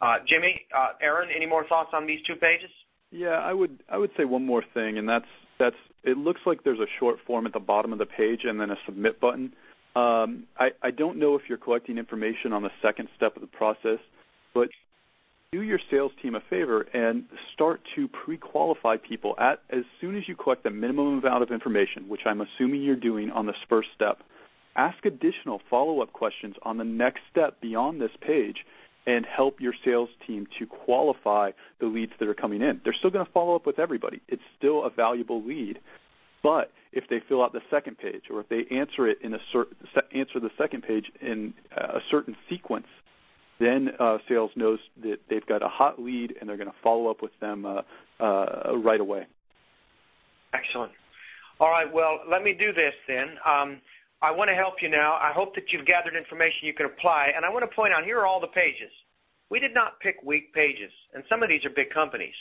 Uh, 0.00 0.18
Jimmy, 0.24 0.66
uh, 0.74 0.90
Aaron, 1.00 1.28
any 1.34 1.46
more 1.46 1.64
thoughts 1.64 1.90
on 1.92 2.06
these 2.06 2.22
two 2.22 2.36
pages? 2.36 2.70
Yeah, 3.10 3.30
I 3.30 3.52
would 3.52 3.78
I 3.88 3.98
would 3.98 4.10
say 4.16 4.24
one 4.24 4.44
more 4.44 4.62
thing, 4.62 4.98
and 4.98 5.08
that's 5.08 5.26
that's 5.58 5.76
it 6.04 6.16
looks 6.16 6.42
like 6.46 6.62
there's 6.62 6.78
a 6.78 6.86
short 6.98 7.18
form 7.26 7.46
at 7.46 7.52
the 7.52 7.60
bottom 7.60 7.92
of 7.92 7.98
the 7.98 8.06
page 8.06 8.44
and 8.44 8.60
then 8.60 8.70
a 8.70 8.78
submit 8.86 9.18
button. 9.18 9.54
Um, 9.96 10.44
I, 10.56 10.72
I 10.82 10.90
don't 10.92 11.16
know 11.16 11.34
if 11.34 11.48
you're 11.48 11.58
collecting 11.58 11.98
information 11.98 12.52
on 12.52 12.62
the 12.62 12.70
second 12.80 13.08
step 13.16 13.34
of 13.34 13.42
the 13.42 13.48
process, 13.48 13.98
but 14.54 14.68
do 15.50 15.62
your 15.62 15.80
sales 15.90 16.12
team 16.20 16.34
a 16.34 16.40
favor 16.40 16.86
and 16.92 17.24
start 17.54 17.80
to 17.94 18.06
pre-qualify 18.06 18.98
people 18.98 19.34
at 19.38 19.62
as 19.70 19.84
soon 19.98 20.14
as 20.14 20.28
you 20.28 20.36
collect 20.36 20.62
the 20.62 20.68
minimum 20.68 21.24
amount 21.24 21.42
of 21.42 21.50
information, 21.50 22.06
which 22.06 22.26
I'm 22.26 22.42
assuming 22.42 22.82
you're 22.82 22.96
doing 22.96 23.30
on 23.30 23.46
this 23.46 23.56
first 23.66 23.88
step. 23.94 24.22
Ask 24.76 25.06
additional 25.06 25.62
follow-up 25.70 26.12
questions 26.12 26.56
on 26.64 26.76
the 26.76 26.84
next 26.84 27.22
step 27.30 27.62
beyond 27.62 27.98
this 27.98 28.10
page 28.20 28.66
and 29.06 29.24
help 29.24 29.58
your 29.58 29.72
sales 29.86 30.10
team 30.26 30.46
to 30.58 30.66
qualify 30.66 31.52
the 31.78 31.86
leads 31.86 32.12
that 32.18 32.28
are 32.28 32.34
coming 32.34 32.60
in. 32.60 32.82
They're 32.84 32.92
still 32.92 33.10
going 33.10 33.24
to 33.24 33.32
follow 33.32 33.56
up 33.56 33.64
with 33.64 33.78
everybody. 33.78 34.20
It's 34.28 34.42
still 34.58 34.84
a 34.84 34.90
valuable 34.90 35.42
lead. 35.42 35.78
But 36.42 36.70
if 36.92 37.08
they 37.08 37.20
fill 37.20 37.42
out 37.42 37.54
the 37.54 37.62
second 37.70 37.96
page 37.96 38.24
or 38.30 38.40
if 38.40 38.50
they 38.50 38.66
answer 38.66 39.06
it 39.06 39.22
in 39.22 39.32
a 39.32 39.40
certain 39.50 39.76
answer 40.12 40.40
the 40.40 40.50
second 40.58 40.82
page 40.82 41.10
in 41.22 41.54
uh, 41.74 42.00
a 42.00 42.02
certain 42.10 42.36
sequence, 42.50 42.86
then 43.58 43.92
uh, 43.98 44.18
sales 44.28 44.50
knows 44.54 44.78
that 45.02 45.20
they've 45.28 45.46
got 45.46 45.62
a 45.62 45.68
hot 45.68 46.00
lead 46.00 46.36
and 46.40 46.48
they're 46.48 46.56
going 46.56 46.70
to 46.70 46.76
follow 46.82 47.10
up 47.10 47.22
with 47.22 47.38
them 47.40 47.66
uh, 47.66 47.82
uh, 48.20 48.76
right 48.76 49.00
away. 49.00 49.26
Excellent. 50.52 50.92
All 51.60 51.70
right. 51.70 51.92
Well, 51.92 52.20
let 52.28 52.42
me 52.42 52.52
do 52.52 52.72
this 52.72 52.94
then. 53.06 53.36
Um, 53.44 53.80
I 54.22 54.30
want 54.30 54.48
to 54.48 54.54
help 54.54 54.82
you 54.82 54.88
now. 54.88 55.16
I 55.20 55.32
hope 55.32 55.54
that 55.54 55.72
you've 55.72 55.86
gathered 55.86 56.14
information 56.14 56.66
you 56.66 56.74
can 56.74 56.86
apply. 56.86 57.32
And 57.34 57.44
I 57.44 57.50
want 57.50 57.68
to 57.68 57.74
point 57.74 57.92
out 57.92 58.04
here 58.04 58.18
are 58.18 58.26
all 58.26 58.40
the 58.40 58.46
pages. 58.46 58.90
We 59.50 59.60
did 59.60 59.74
not 59.74 60.00
pick 60.00 60.22
weak 60.22 60.52
pages, 60.52 60.92
and 61.14 61.24
some 61.28 61.42
of 61.42 61.48
these 61.48 61.64
are 61.64 61.70
big 61.70 61.90
companies. 61.90 62.34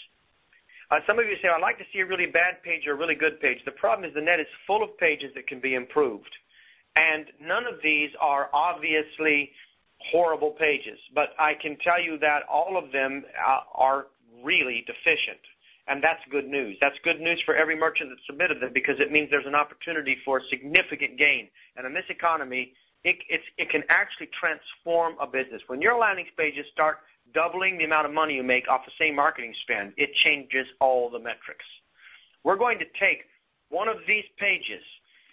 Uh, 0.90 1.00
some 1.06 1.20
of 1.20 1.26
you 1.26 1.38
say, 1.42 1.48
I'd 1.48 1.62
like 1.62 1.78
to 1.80 1.86
see 1.94 2.00
a 2.00 2.06
really 2.06 2.26
bad 2.26 2.64
page 2.64 2.88
or 2.88 2.94
a 2.94 2.96
really 2.96 3.16
good 3.16 3.40
page. 3.40 3.60
The 3.66 3.72
problem 3.72 4.08
is 4.08 4.14
the 4.14 4.22
net 4.22 4.40
is 4.40 4.48
full 4.66 4.84
of 4.84 4.98
pages 4.98 5.34
that 5.36 5.48
can 5.48 5.60
be 5.60 5.74
improved. 5.74 6.36
And 6.96 7.28
none 7.42 7.66
of 7.66 7.82
these 7.84 8.12
are 8.20 8.50
obviously 8.54 9.52
horrible 10.12 10.52
pages, 10.52 11.00
but 11.14 11.34
I 11.40 11.54
can 11.54 11.78
tell 11.78 12.02
you 12.02 12.18
that 12.20 12.44
all 12.50 12.78
of 12.78 12.92
them 12.92 13.26
uh, 13.46 13.60
are 13.74 14.08
really 14.44 14.86
deficient. 14.86 15.40
And 15.88 16.04
that's 16.04 16.22
good 16.30 16.48
news. 16.48 16.78
That's 16.82 16.98
good 17.04 17.22
news 17.22 17.42
for 17.46 17.56
every 17.56 17.76
merchant 17.76 18.10
that 18.10 18.18
submitted 18.26 18.60
them 18.60 18.72
because 18.74 19.00
it 19.00 19.12
means 19.12 19.30
there's 19.32 19.46
an 19.46 19.56
opportunity 19.56 20.18
for 20.26 20.42
significant 20.50 21.18
gain. 21.18 21.48
And 21.78 21.88
in 21.88 21.94
this 21.94 22.06
economy, 22.10 22.74
it, 23.06 23.18
it 23.58 23.70
can 23.70 23.84
actually 23.88 24.30
transform 24.38 25.16
a 25.22 25.28
business. 25.28 25.62
When 25.68 25.82
your 25.82 25.98
landing 25.98 26.26
pages 26.38 26.66
start 26.74 27.00
doubling 27.34 27.78
the 27.78 27.86
amount 27.86 28.06
of 28.06 28.14
money 28.14 28.36
you 28.36 28.44
make 28.44 28.68
off 28.68 28.86
the 28.86 28.92
same 29.00 29.16
marketing 29.16 29.54
spend, 29.62 29.94
it 29.96 30.14
changes 30.14 30.68
all 30.82 31.10
the 31.10 31.20
metrics. 31.20 31.66
We're 32.44 32.58
going 32.58 32.80
to 32.80 32.86
take 33.00 33.24
one 33.70 33.88
of 33.88 33.98
these 34.08 34.26
pages 34.38 34.84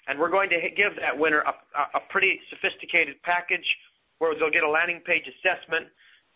and 0.07 0.19
we're 0.19 0.31
going 0.31 0.51
to 0.51 0.71
give 0.77 0.97
that 0.97 1.19
winner 1.19 1.41
a, 1.41 1.55
a 1.95 2.01
pretty 2.11 2.41
sophisticated 2.51 3.23
package 3.23 3.77
where 4.19 4.35
they'll 4.39 4.51
get 4.51 4.63
a 4.63 4.71
landing 4.71 5.01
page 5.01 5.25
assessment. 5.29 5.87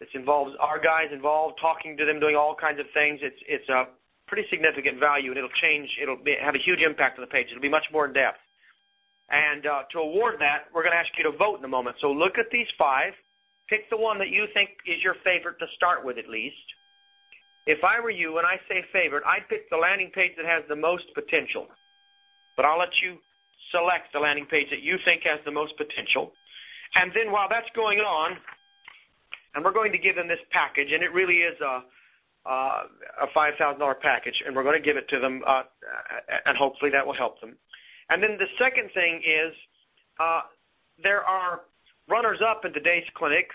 This 0.01 0.09
involves 0.15 0.55
our 0.61 0.79
guys 0.79 1.09
involved, 1.13 1.59
talking 1.61 1.97
to 1.97 2.05
them, 2.05 2.21
doing 2.21 2.37
all 2.37 2.55
kinds 2.55 2.79
of 2.79 2.87
things. 2.95 3.21
It's 3.23 3.41
it's 3.49 3.69
a 3.69 3.89
pretty 4.27 4.49
significant 4.51 5.01
value, 5.01 5.31
and 5.31 5.39
it'll 5.39 5.51
change. 5.61 5.91
It'll 6.01 6.17
be, 6.17 6.37
have 6.41 6.55
a 6.55 6.59
huge 6.59 6.81
impact 6.81 7.19
on 7.19 7.23
the 7.23 7.31
page. 7.31 7.49
It'll 7.51 7.63
be 7.63 7.69
much 7.69 7.87
more 7.93 8.07
in 8.07 8.13
depth. 8.13 8.39
And 9.31 9.67
uh, 9.67 9.83
to 9.93 9.99
award 9.99 10.37
that, 10.41 10.67
we're 10.73 10.83
going 10.83 10.93
to 10.93 10.99
ask 10.99 11.11
you 11.19 11.25
to 11.25 11.37
vote 11.37 11.59
in 11.59 11.65
a 11.65 11.69
moment. 11.69 11.97
So 12.01 12.13
look 12.13 12.39
at 12.39 12.51
these 12.51 12.69
five. 12.79 13.13
Pick 13.69 13.91
the 13.91 13.97
one 13.97 14.19
that 14.19 14.31
you 14.31 14.47
think 14.55 14.71
is 14.87 15.03
your 15.03 15.15
favorite 15.25 15.59
to 15.59 15.67
start 15.77 16.05
with 16.05 16.17
at 16.17 16.29
least. 16.29 16.57
If 17.67 17.85
I 17.85 18.01
were 18.01 18.11
you, 18.11 18.33
when 18.33 18.47
I 18.47 18.59
say 18.69 18.83
favorite, 18.93 19.25
I'd 19.27 19.47
pick 19.51 19.69
the 19.69 19.77
landing 19.77 20.11
page 20.11 20.33
that 20.39 20.47
has 20.47 20.63
the 20.69 20.77
most 20.77 21.05
potential. 21.15 21.67
But 22.57 22.65
I'll 22.65 22.79
let 22.79 22.97
you 23.03 23.19
select 23.71 24.13
the 24.15 24.21
landing 24.21 24.47
page 24.47 24.71
that 24.71 24.81
you 24.81 24.97
think 25.05 25.25
has 25.25 25.41
the 25.45 25.51
most 25.51 25.77
potential. 25.77 26.33
And 26.95 27.13
then 27.15 27.33
while 27.33 27.49
that's 27.49 27.69
going 27.75 28.01
on, 28.01 28.37
and 29.55 29.65
we're 29.65 29.73
going 29.73 29.93
to 29.93 29.99
give 29.99 30.17
them 30.17 30.29
this 30.29 30.41
package, 30.51 30.93
and 30.93 31.03
it 31.03 31.13
really 31.13 31.39
is 31.39 31.59
a, 31.61 31.83
uh, 32.47 32.83
a 33.23 33.27
$5,000 33.37 34.01
package, 34.01 34.43
and 34.47 34.55
we're 34.55 34.63
going 34.63 34.77
to 34.77 34.85
give 34.85 34.97
it 34.97 35.09
to 35.09 35.19
them, 35.19 35.43
uh, 35.47 35.63
and 36.47 36.57
hopefully 36.57 36.91
that 36.91 37.07
will 37.07 37.15
help 37.15 37.41
them. 37.41 37.57
And 38.11 38.23
then 38.23 38.39
the 38.39 38.47
second 38.59 38.91
thing 38.95 39.23
is 39.25 39.53
uh, 40.19 40.43
there 41.03 41.23
are 41.25 41.63
runners-up 42.09 42.65
in 42.65 42.73
today's 42.73 43.05
clinic, 43.15 43.51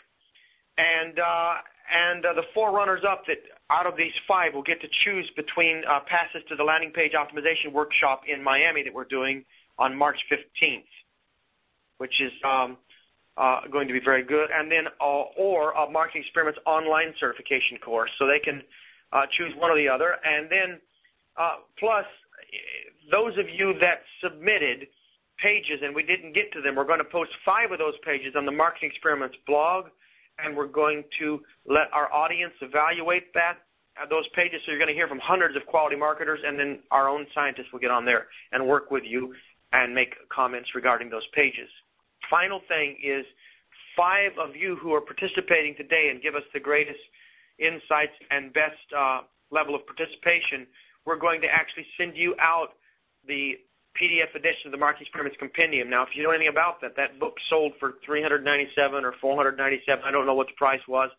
and 0.77 1.19
uh, 1.19 1.55
and 1.91 2.25
uh, 2.25 2.33
the 2.33 2.43
four 2.53 2.71
runners-up 2.71 3.25
that 3.27 3.39
out 3.69 3.85
of 3.85 3.97
these 3.97 4.13
five 4.27 4.53
will 4.53 4.63
get 4.63 4.81
to 4.81 4.87
choose 5.03 5.29
between 5.35 5.83
uh, 5.85 5.99
passes 6.01 6.41
to 6.49 6.55
the 6.55 6.63
landing 6.63 6.91
page 6.91 7.13
optimization 7.13 7.71
workshop 7.71 8.23
in 8.27 8.43
Miami 8.43 8.83
that 8.83 8.93
we're 8.93 9.03
doing 9.05 9.43
on 9.77 9.95
March 9.95 10.17
15th, 10.31 10.83
which 11.97 12.21
is 12.21 12.31
um, 12.43 12.77
going 13.71 13.87
to 13.87 13.93
be 13.93 13.99
very 13.99 14.23
good, 14.23 14.49
and 14.51 14.71
then 14.71 14.87
uh, 15.01 15.21
or 15.37 15.71
a 15.71 15.89
marketing 15.89 16.21
experiments 16.21 16.59
online 16.65 17.13
certification 17.19 17.77
course, 17.77 18.11
so 18.17 18.27
they 18.27 18.39
can 18.39 18.63
uh, 19.11 19.25
choose 19.31 19.53
one 19.55 19.71
or 19.71 19.75
the 19.75 19.89
other, 19.89 20.17
and 20.25 20.49
then 20.49 20.79
uh, 21.37 21.55
plus 21.77 22.05
those 23.11 23.37
of 23.37 23.49
you 23.49 23.77
that 23.79 24.03
submitted 24.21 24.87
pages 25.39 25.81
and 25.83 25.93
we 25.93 26.03
didn't 26.03 26.33
get 26.33 26.51
to 26.53 26.61
them, 26.61 26.75
we're 26.75 26.85
going 26.85 26.99
to 26.99 27.05
post 27.05 27.31
five 27.43 27.71
of 27.71 27.79
those 27.79 27.95
pages 28.03 28.35
on 28.35 28.45
the 28.45 28.51
Marketing 28.51 28.89
Experiments 28.89 29.35
blog, 29.45 29.87
and 30.39 30.55
we're 30.55 30.67
going 30.67 31.03
to 31.19 31.41
let 31.65 31.91
our 31.93 32.11
audience 32.13 32.53
evaluate 32.61 33.33
that 33.33 33.57
uh, 34.01 34.05
those 34.05 34.27
pages. 34.29 34.61
So 34.65 34.71
you're 34.71 34.79
going 34.79 34.89
to 34.89 34.93
hear 34.93 35.07
from 35.07 35.19
hundreds 35.19 35.55
of 35.55 35.65
quality 35.65 35.95
marketers, 35.95 36.39
and 36.45 36.57
then 36.57 36.79
our 36.91 37.09
own 37.09 37.27
scientists 37.33 37.71
will 37.71 37.79
get 37.79 37.91
on 37.91 38.05
there 38.05 38.27
and 38.51 38.65
work 38.65 38.89
with 38.89 39.03
you 39.03 39.33
and 39.71 39.93
make 39.93 40.15
comments 40.29 40.75
regarding 40.75 41.09
those 41.09 41.27
pages. 41.33 41.69
Final 42.33 42.61
thing 42.67 42.97
is 43.03 43.27
five 43.95 44.31
of 44.39 44.55
you 44.55 44.75
who 44.75 44.91
are 44.95 45.01
participating 45.01 45.75
today 45.75 46.09
and 46.09 46.19
give 46.19 46.33
us 46.33 46.41
the 46.51 46.59
greatest 46.59 46.97
insights 47.59 48.13
and 48.31 48.51
best 48.51 48.81
uh, 48.97 49.21
level 49.51 49.75
of 49.75 49.85
participation 49.85 50.65
we're 51.05 51.15
going 51.15 51.41
to 51.41 51.47
actually 51.47 51.85
send 51.95 52.17
you 52.17 52.33
out 52.39 52.69
the 53.27 53.59
PDF 54.01 54.33
edition 54.33 54.65
of 54.65 54.71
the 54.71 54.79
Marketing 54.79 55.05
Experiments 55.05 55.37
Compendium. 55.37 55.91
Now, 55.91 56.01
if 56.01 56.15
you 56.15 56.23
know 56.23 56.31
anything 56.31 56.47
about 56.47 56.81
that, 56.81 56.95
that 56.95 57.19
book 57.19 57.37
sold 57.51 57.73
for 57.79 57.97
397 58.03 59.05
or 59.05 59.13
497. 59.21 60.03
I 60.03 60.09
don't 60.09 60.25
know 60.25 60.33
what 60.33 60.47
the 60.47 60.53
price 60.53 60.81
was. 60.87 61.11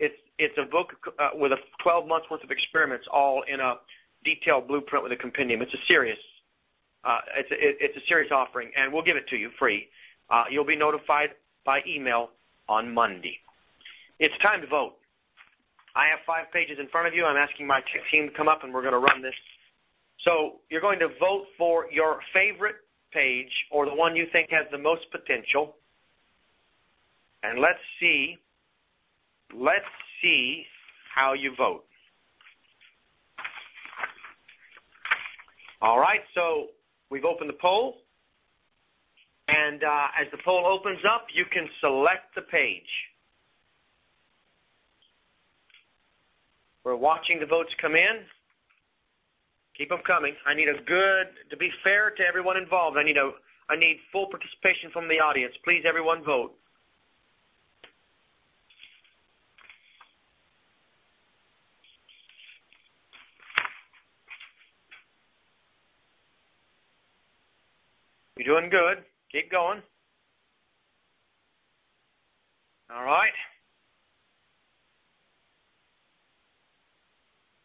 It's 0.00 0.16
it's 0.36 0.58
a 0.58 0.64
book 0.64 0.94
uh, 1.20 1.30
with 1.34 1.52
a 1.52 1.58
12 1.78 2.08
months 2.08 2.26
worth 2.28 2.42
of 2.42 2.50
experiments, 2.50 3.06
all 3.12 3.42
in 3.42 3.60
a 3.60 3.76
detailed 4.24 4.66
blueprint 4.66 5.04
with 5.04 5.12
a 5.12 5.16
compendium. 5.16 5.62
It's 5.62 5.74
a 5.74 5.86
serious 5.86 6.18
uh, 7.04 7.20
it's 7.36 7.52
a, 7.52 7.84
it's 7.84 7.96
a 7.96 8.06
serious 8.08 8.32
offering, 8.32 8.72
and 8.76 8.92
we'll 8.92 9.04
give 9.04 9.16
it 9.16 9.28
to 9.28 9.36
you 9.36 9.50
free. 9.60 9.88
Uh, 10.28 10.44
you'll 10.50 10.64
be 10.64 10.76
notified 10.76 11.30
by 11.64 11.82
email 11.86 12.30
on 12.68 12.92
Monday. 12.92 13.38
It's 14.18 14.36
time 14.38 14.60
to 14.60 14.66
vote. 14.66 14.94
I 15.94 16.06
have 16.08 16.18
five 16.26 16.50
pages 16.52 16.78
in 16.78 16.88
front 16.88 17.06
of 17.06 17.14
you. 17.14 17.24
I'm 17.24 17.36
asking 17.36 17.66
my 17.66 17.82
team 18.10 18.28
to 18.28 18.34
come 18.34 18.48
up, 18.48 18.64
and 18.64 18.72
we're 18.72 18.82
going 18.82 18.92
to 18.92 18.98
run 18.98 19.22
this. 19.22 19.34
So 20.24 20.56
you're 20.70 20.80
going 20.80 20.98
to 20.98 21.08
vote 21.20 21.46
for 21.56 21.86
your 21.90 22.20
favorite 22.32 22.76
page 23.12 23.52
or 23.70 23.86
the 23.86 23.94
one 23.94 24.16
you 24.16 24.26
think 24.32 24.50
has 24.50 24.66
the 24.70 24.78
most 24.78 25.10
potential. 25.10 25.76
And 27.42 27.60
let's 27.60 27.78
see, 28.00 28.38
let's 29.54 29.84
see 30.20 30.66
how 31.14 31.32
you 31.32 31.54
vote. 31.56 31.84
All 35.80 36.00
right, 36.00 36.22
so 36.34 36.68
we've 37.10 37.24
opened 37.24 37.50
the 37.50 37.54
poll. 37.60 37.98
And 39.48 39.84
uh, 39.84 40.08
as 40.18 40.26
the 40.32 40.38
poll 40.38 40.66
opens 40.66 41.04
up, 41.04 41.26
you 41.32 41.44
can 41.44 41.68
select 41.80 42.34
the 42.34 42.42
page. 42.42 42.82
We're 46.82 46.96
watching 46.96 47.40
the 47.40 47.46
votes 47.46 47.70
come 47.80 47.94
in. 47.94 48.24
Keep 49.76 49.90
them 49.90 50.00
coming. 50.06 50.34
I 50.46 50.54
need 50.54 50.68
a 50.68 50.80
good, 50.82 51.28
to 51.50 51.56
be 51.56 51.70
fair 51.84 52.10
to 52.10 52.26
everyone 52.26 52.56
involved, 52.56 52.96
I 52.96 53.02
need 53.02 53.18
a, 53.18 53.32
I 53.68 53.76
need 53.76 53.98
full 54.10 54.26
participation 54.26 54.90
from 54.90 55.08
the 55.08 55.20
audience. 55.20 55.54
Please, 55.64 55.82
everyone 55.84 56.24
vote. 56.24 56.54
You're 68.36 68.60
doing 68.60 68.70
good. 68.70 69.04
Keep 69.32 69.50
going. 69.50 69.82
All 72.94 73.04
right. 73.04 73.32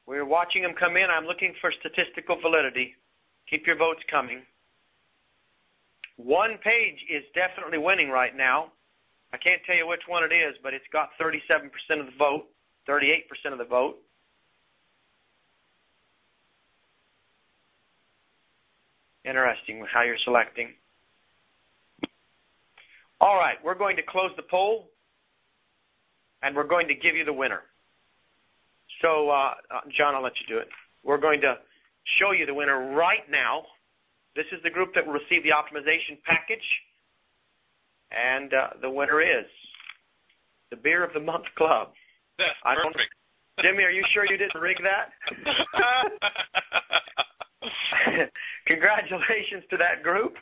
We're 0.06 0.26
watching 0.26 0.64
them 0.64 0.74
come 0.74 0.98
in. 0.98 1.10
I'm 1.10 1.26
looking 1.26 1.54
for 1.62 1.72
statistical 1.72 2.40
validity. 2.42 2.96
Keep 3.50 3.68
your 3.68 3.78
votes 3.78 4.02
coming. 4.10 4.42
One 6.18 6.58
page 6.58 7.06
is 7.10 7.24
definitely 7.34 7.78
winning 7.78 8.10
right 8.10 8.36
now. 8.36 8.72
I 9.34 9.38
can't 9.38 9.62
tell 9.66 9.76
you 9.76 9.88
which 9.88 10.02
one 10.08 10.24
it 10.24 10.34
is, 10.34 10.56
but 10.62 10.74
it's 10.74 10.86
got 10.92 11.12
37% 11.20 11.70
of 12.00 12.06
the 12.08 12.12
vote, 12.18 12.48
38% 12.88 13.24
of 13.52 13.58
the 13.58 13.66
vote. 13.66 13.98
Interesting 19.24 19.86
how 19.92 20.02
you're 20.02 20.18
selecting. 20.18 20.74
All 23.22 23.38
right, 23.38 23.58
we're 23.64 23.76
going 23.76 23.96
to 23.98 24.02
close 24.02 24.32
the 24.36 24.42
poll, 24.42 24.90
and 26.42 26.56
we're 26.56 26.64
going 26.64 26.88
to 26.88 26.96
give 26.96 27.16
you 27.16 27.24
the 27.24 27.32
winner. 27.32 27.62
So, 29.04 29.30
uh, 29.30 29.54
uh, 29.70 29.82
John, 29.96 30.16
I'll 30.16 30.24
let 30.24 30.34
you 30.42 30.48
do 30.48 30.58
it. 30.60 30.68
We're 31.04 31.20
going 31.20 31.40
to 31.42 31.60
show 32.18 32.32
you 32.32 32.48
the 32.48 32.54
winner 32.56 32.96
right 32.96 33.30
now. 33.30 33.66
This 34.36 34.48
is 34.52 34.58
the 34.64 34.72
group 34.72 34.96
that 34.96 35.06
will 35.06 35.14
receive 35.14 35.44
the 35.44 35.52
optimization 35.52 36.18
package, 36.26 36.66
and 38.10 38.56
uh, 38.56 38.70
the 38.82 38.90
winner 38.90 39.22
is 39.22 39.46
the 40.72 40.78
Beer 40.78 41.04
of 41.04 41.14
the 41.14 41.20
Month 41.20 41.46
Club. 41.56 41.90
That's 42.40 42.50
I 42.66 42.74
perfect. 42.74 43.14
Jimmy, 43.62 43.84
are 43.84 43.92
you 43.92 44.04
sure 44.10 44.26
you 44.26 44.38
didn't 44.38 44.60
rig 44.60 44.78
that? 44.82 45.12
Congratulations 48.66 49.64
to 49.70 49.78
that 49.78 50.02
group. 50.02 50.38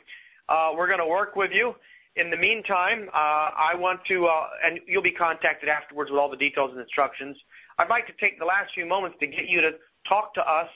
Uh, 0.48 0.72
we're 0.74 0.86
going 0.86 0.98
to 0.98 1.06
work 1.06 1.36
with 1.36 1.50
you. 1.52 1.74
In 2.16 2.30
the 2.30 2.36
meantime, 2.36 3.08
uh, 3.12 3.50
I 3.56 3.74
want 3.76 4.04
to, 4.06 4.26
uh, 4.26 4.48
and 4.64 4.80
you'll 4.86 5.02
be 5.02 5.12
contacted 5.12 5.68
afterwards 5.68 6.10
with 6.10 6.18
all 6.18 6.28
the 6.28 6.36
details 6.36 6.72
and 6.72 6.80
instructions. 6.80 7.36
I'd 7.78 7.88
like 7.88 8.06
to 8.08 8.12
take 8.20 8.38
the 8.38 8.44
last 8.44 8.74
few 8.74 8.84
moments 8.84 9.16
to 9.20 9.26
get 9.26 9.48
you 9.48 9.60
to 9.60 9.74
talk 10.08 10.34
to 10.34 10.48
us. 10.48 10.68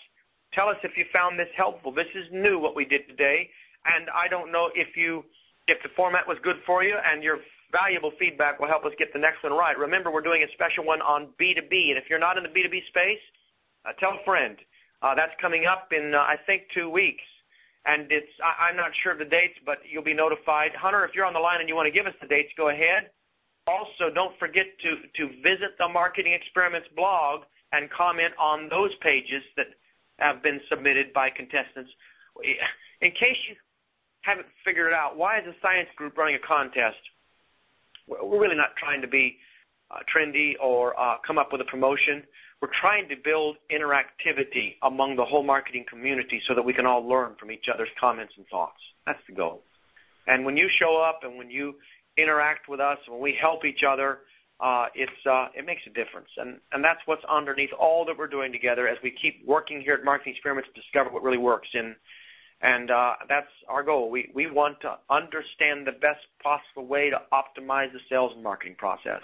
Tell 0.52 0.68
us 0.68 0.76
if 0.84 0.96
you 0.96 1.04
found 1.12 1.38
this 1.38 1.48
helpful. 1.56 1.90
This 1.90 2.06
is 2.14 2.26
new 2.30 2.58
what 2.58 2.76
we 2.76 2.84
did 2.84 3.08
today, 3.08 3.50
and 3.84 4.08
I 4.10 4.28
don't 4.28 4.52
know 4.52 4.70
if 4.74 4.96
you, 4.96 5.24
if 5.66 5.82
the 5.82 5.88
format 5.96 6.28
was 6.28 6.38
good 6.40 6.60
for 6.64 6.84
you, 6.84 6.96
and 7.04 7.24
your 7.24 7.40
valuable 7.72 8.12
feedback 8.18 8.60
will 8.60 8.68
help 8.68 8.84
us 8.84 8.92
get 8.96 9.12
the 9.12 9.18
next 9.18 9.42
one 9.42 9.52
right. 9.52 9.76
Remember, 9.76 10.12
we're 10.12 10.20
doing 10.20 10.44
a 10.44 10.52
special 10.52 10.84
one 10.84 11.02
on 11.02 11.28
B2B, 11.40 11.88
and 11.88 11.98
if 11.98 12.08
you're 12.08 12.20
not 12.20 12.36
in 12.36 12.44
the 12.44 12.48
B2B 12.48 12.86
space, 12.86 13.18
uh, 13.84 13.92
tell 13.98 14.12
a 14.12 14.24
friend. 14.24 14.56
Uh, 15.02 15.14
that's 15.14 15.34
coming 15.40 15.66
up 15.66 15.92
in, 15.92 16.14
uh, 16.14 16.18
I 16.20 16.38
think, 16.46 16.68
two 16.72 16.88
weeks. 16.88 17.24
And 17.86 18.10
it's, 18.10 18.30
I, 18.42 18.68
I'm 18.68 18.76
not 18.76 18.92
sure 19.02 19.12
of 19.12 19.18
the 19.18 19.24
dates, 19.24 19.58
but 19.64 19.78
you'll 19.88 20.02
be 20.02 20.14
notified. 20.14 20.74
Hunter, 20.74 21.04
if 21.04 21.14
you're 21.14 21.26
on 21.26 21.34
the 21.34 21.40
line 21.40 21.60
and 21.60 21.68
you 21.68 21.74
want 21.74 21.86
to 21.86 21.92
give 21.92 22.06
us 22.06 22.14
the 22.20 22.26
dates, 22.26 22.52
go 22.56 22.68
ahead. 22.68 23.10
Also, 23.66 24.10
don't 24.14 24.38
forget 24.38 24.66
to, 24.82 24.96
to 25.16 25.42
visit 25.42 25.76
the 25.78 25.88
Marketing 25.88 26.32
Experiments 26.32 26.88
blog 26.96 27.42
and 27.72 27.90
comment 27.90 28.32
on 28.38 28.68
those 28.68 28.94
pages 29.00 29.42
that 29.56 29.66
have 30.18 30.42
been 30.42 30.60
submitted 30.68 31.12
by 31.12 31.30
contestants. 31.30 31.90
In 33.00 33.10
case 33.10 33.36
you 33.48 33.56
haven't 34.22 34.46
figured 34.64 34.88
it 34.88 34.92
out, 34.92 35.16
why 35.16 35.38
is 35.38 35.44
the 35.44 35.54
science 35.60 35.88
group 35.96 36.16
running 36.16 36.34
a 36.36 36.38
contest? 36.38 36.98
We're 38.06 38.40
really 38.40 38.56
not 38.56 38.76
trying 38.76 39.00
to 39.02 39.08
be 39.08 39.38
uh, 39.90 39.98
trendy 40.14 40.54
or 40.60 40.98
uh, 40.98 41.16
come 41.26 41.38
up 41.38 41.52
with 41.52 41.60
a 41.60 41.64
promotion. 41.64 42.22
We're 42.64 42.70
trying 42.80 43.10
to 43.10 43.16
build 43.16 43.58
interactivity 43.70 44.76
among 44.80 45.16
the 45.16 45.24
whole 45.26 45.42
marketing 45.42 45.84
community 45.86 46.40
so 46.48 46.54
that 46.54 46.64
we 46.64 46.72
can 46.72 46.86
all 46.86 47.06
learn 47.06 47.34
from 47.38 47.50
each 47.50 47.66
other's 47.68 47.90
comments 48.00 48.32
and 48.38 48.46
thoughts. 48.46 48.80
That's 49.04 49.18
the 49.28 49.34
goal. 49.34 49.60
And 50.26 50.46
when 50.46 50.56
you 50.56 50.70
show 50.74 50.96
up 50.96 51.24
and 51.24 51.36
when 51.36 51.50
you 51.50 51.74
interact 52.16 52.66
with 52.66 52.80
us, 52.80 52.96
when 53.06 53.20
we 53.20 53.34
help 53.38 53.66
each 53.66 53.82
other, 53.86 54.20
uh, 54.60 54.86
it's 54.94 55.26
uh, 55.26 55.48
it 55.54 55.66
makes 55.66 55.82
a 55.86 55.90
difference, 55.90 56.30
and 56.38 56.58
and 56.72 56.82
that's 56.82 57.00
what's 57.04 57.22
underneath 57.26 57.68
all 57.78 58.06
that 58.06 58.16
we're 58.16 58.28
doing 58.28 58.50
together 58.50 58.88
as 58.88 58.96
we 59.02 59.10
keep 59.10 59.44
working 59.44 59.82
here 59.82 59.92
at 59.92 60.02
Marketing 60.02 60.32
Experiments 60.32 60.70
to 60.74 60.80
discover 60.80 61.10
what 61.10 61.22
really 61.22 61.36
works. 61.36 61.68
And 61.74 61.94
and 62.62 62.90
uh, 62.90 63.16
that's 63.28 63.52
our 63.68 63.82
goal. 63.82 64.10
We 64.10 64.30
we 64.34 64.50
want 64.50 64.80
to 64.80 64.96
understand 65.10 65.86
the 65.86 65.92
best 65.92 66.24
possible 66.42 66.86
way 66.86 67.10
to 67.10 67.20
optimize 67.30 67.92
the 67.92 68.00
sales 68.08 68.32
and 68.32 68.42
marketing 68.42 68.76
process. 68.78 69.20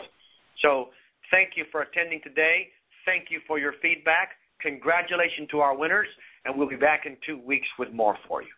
So 0.60 0.90
thank 1.30 1.56
you 1.56 1.64
for 1.72 1.80
attending 1.80 2.20
today. 2.20 2.68
Thank 3.04 3.30
you 3.30 3.40
for 3.46 3.58
your 3.58 3.74
feedback. 3.82 4.32
Congratulations 4.60 5.48
to 5.50 5.60
our 5.60 5.74
winners, 5.74 6.08
and 6.44 6.56
we'll 6.56 6.68
be 6.68 6.76
back 6.76 7.06
in 7.06 7.16
two 7.24 7.38
weeks 7.38 7.68
with 7.78 7.92
more 7.92 8.16
for 8.28 8.42
you. 8.42 8.48